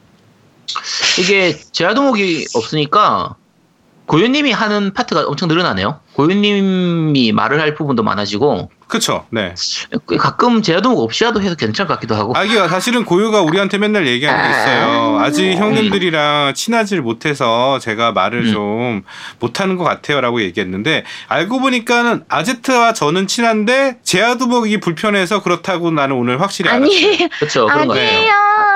[1.20, 3.36] 이게 제아도목이 없으니까
[4.06, 6.00] 고윤님이 하는 파트가 엄청 늘어나네요.
[6.16, 9.26] 고윤님이 말을 할 부분도 많아지고 그쵸?
[9.30, 9.52] 네.
[10.18, 12.32] 가끔 제아도목 없이 하도 해도 괜찮을 것 같기도 하고.
[12.36, 15.18] 아, 이게 사실은 고유가 우리한테 맨날 얘기하는 게 있어요.
[15.20, 18.52] 아직 형님들이랑 친하질 못해서 제가 말을 음.
[18.52, 19.02] 좀
[19.40, 20.20] 못하는 것 같아요.
[20.20, 26.86] 라고 얘기했는데, 알고 보니까는 아제트와 저는 친한데, 제아두목이 불편해서 그렇다고 나는 오늘 확실히 알았어요.
[26.86, 27.28] 아니에요.
[27.40, 27.66] 그렇죠.
[27.66, 28.08] 그런 거예요.
[28.08, 28.32] 아니에요.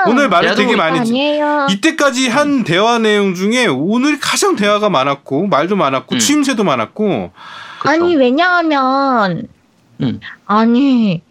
[0.07, 0.99] 오늘 말을 되게 많이.
[0.99, 1.67] 아니에요.
[1.71, 6.19] 이때까지 한 대화 내용 중에 오늘 가장 대화가 많았고, 말도 많았고, 음.
[6.19, 7.30] 추임새도 많았고,
[7.79, 7.89] 그쵸.
[7.89, 9.47] 아니 왜냐하면
[10.01, 10.19] 음.
[10.45, 11.21] 아니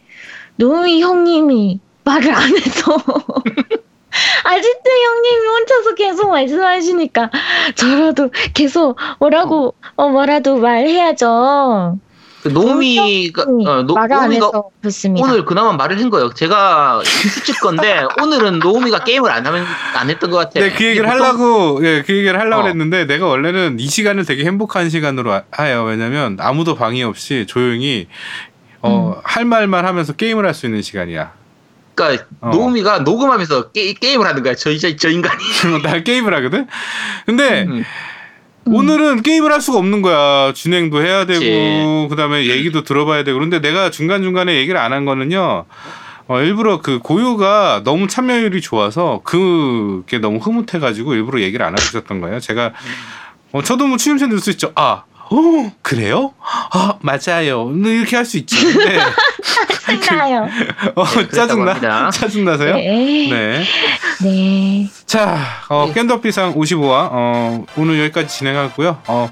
[0.56, 2.96] 노이 형님이 말을 안 해서
[4.44, 7.30] 아지트 형님이 혼자서 계속 말씀하시니까
[7.76, 11.98] 저라도 계속 뭐라고 어 뭐라도 말해야죠.
[12.42, 14.50] 그 노미가 어, 노, 말을 안 노미가.
[15.18, 16.32] 오늘 그나마 말을 한 거예요.
[16.32, 20.64] 제가 수직 건데 오늘은 노미가 게임을 안 하면 안 했던 것 같아요.
[20.64, 22.66] 네, 그 얘기를 보통- 하려고, 예, 그 얘기를 하려고 어.
[22.66, 25.84] 했는데, 내가 원래는 이 시간을 되게 행복한 시간으로 하- 해요.
[25.84, 28.08] 왜냐면 아무도 방해 없이 조용히,
[28.80, 29.20] 어, 음.
[29.22, 31.32] 할 말만 하면서 게임을 할 수 있는 시간이야.
[31.94, 32.48] 그러니까 어.
[32.50, 34.54] 노미가 녹음하면서 게, 임을 하는 거야.
[34.54, 35.42] 저, 저, 저 인간이.
[35.84, 36.66] 나 게임을 하거든?
[37.26, 37.84] 근데, 음.
[38.66, 38.74] 음.
[38.74, 40.52] 오늘은 게임을 할 수가 없는 거야.
[40.54, 42.08] 진행도 해야 되고.
[42.08, 43.36] 그 다음에 얘기도 들어봐야 되고.
[43.38, 45.64] 그런데 내가 중간 중간에 얘기를 안 한 거는요,
[46.28, 52.20] 어, 일부러 그 고요가 너무 참여율이 좋아서 그게 너무 흐뭇해가지고 일부러 얘기를 안 하고 있었던
[52.20, 52.38] 거예요.
[52.40, 52.72] 제가,
[53.52, 54.72] 어, 저도 뭐 추임새 넣을 수 있죠.
[54.76, 56.32] 아, 어, 그래요?
[56.72, 57.70] 아, 맞아요.
[57.70, 58.56] 네, 이렇게 할 수 있지.
[58.72, 58.98] 근데,
[60.02, 60.48] 신나요.
[60.94, 62.10] 어, 네, 짜증나?
[62.10, 62.74] 짜증나세요?
[62.74, 63.28] 네.
[63.30, 63.64] 네.
[64.22, 64.88] 네.
[65.06, 65.38] 자,
[65.68, 65.94] 어, 네.
[65.94, 69.02] 캔더피상 55화, 어, 오늘 여기까지 진행하고요.
[69.06, 69.30] 어,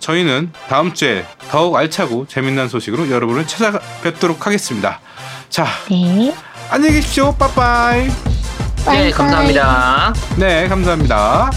[0.00, 5.00] 저희는 다음 주에 더욱 알차고 재미난 소식으로 여러분을 찾아뵙도록 하겠습니다.
[5.48, 6.34] 자, 네.
[6.70, 7.34] 안녕히 계십시오.
[7.36, 8.08] 빠빠이.
[8.86, 9.10] 네.
[9.12, 10.12] 감사합니다.
[10.36, 11.50] 네, 감사합니다.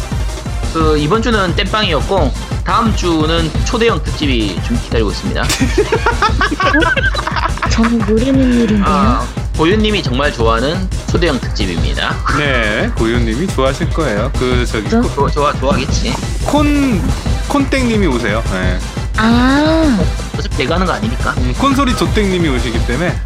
[0.75, 2.33] 그 이번 주는 땜빵이었고
[2.65, 5.41] 다음 주는 초대형 특집이 좀 기다리고 있습니다.
[7.71, 8.83] 저는 모르는 일인데요.
[8.85, 9.25] 아,
[9.55, 12.13] 고윤님이 정말 좋아하는 초대형 특집입니다.
[12.37, 14.29] 네, 고유님이 좋아하실 거예요.
[14.37, 14.99] 그, 저기, 저?
[14.99, 16.13] 코- 좋아, 좋아, 좋아하겠지.
[16.43, 17.01] 콘,
[17.47, 18.43] 콘땡님이 오세요.
[18.51, 18.77] 네.
[19.15, 19.97] 아.
[20.37, 21.31] 어차피 내가 하는 거 아니니까.
[21.37, 23.15] 음, 콘솔이 조땡님이 오시기 때문에.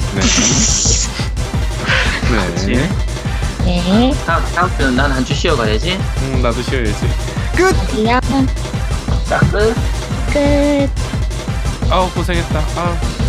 [2.30, 2.56] 네.
[2.68, 2.90] 네.
[3.66, 4.14] 네.
[4.28, 5.98] 다음, 다음 주는 난 한 주 쉬어가야지.
[6.22, 7.10] 음, 나도 쉬어야지.
[7.60, 7.76] 끝!
[7.92, 8.22] 그냥
[9.28, 9.76] 자, 끝.
[10.32, 10.90] 끝.
[11.92, 12.60] 아우, 고생했다.
[12.78, 13.29] 아.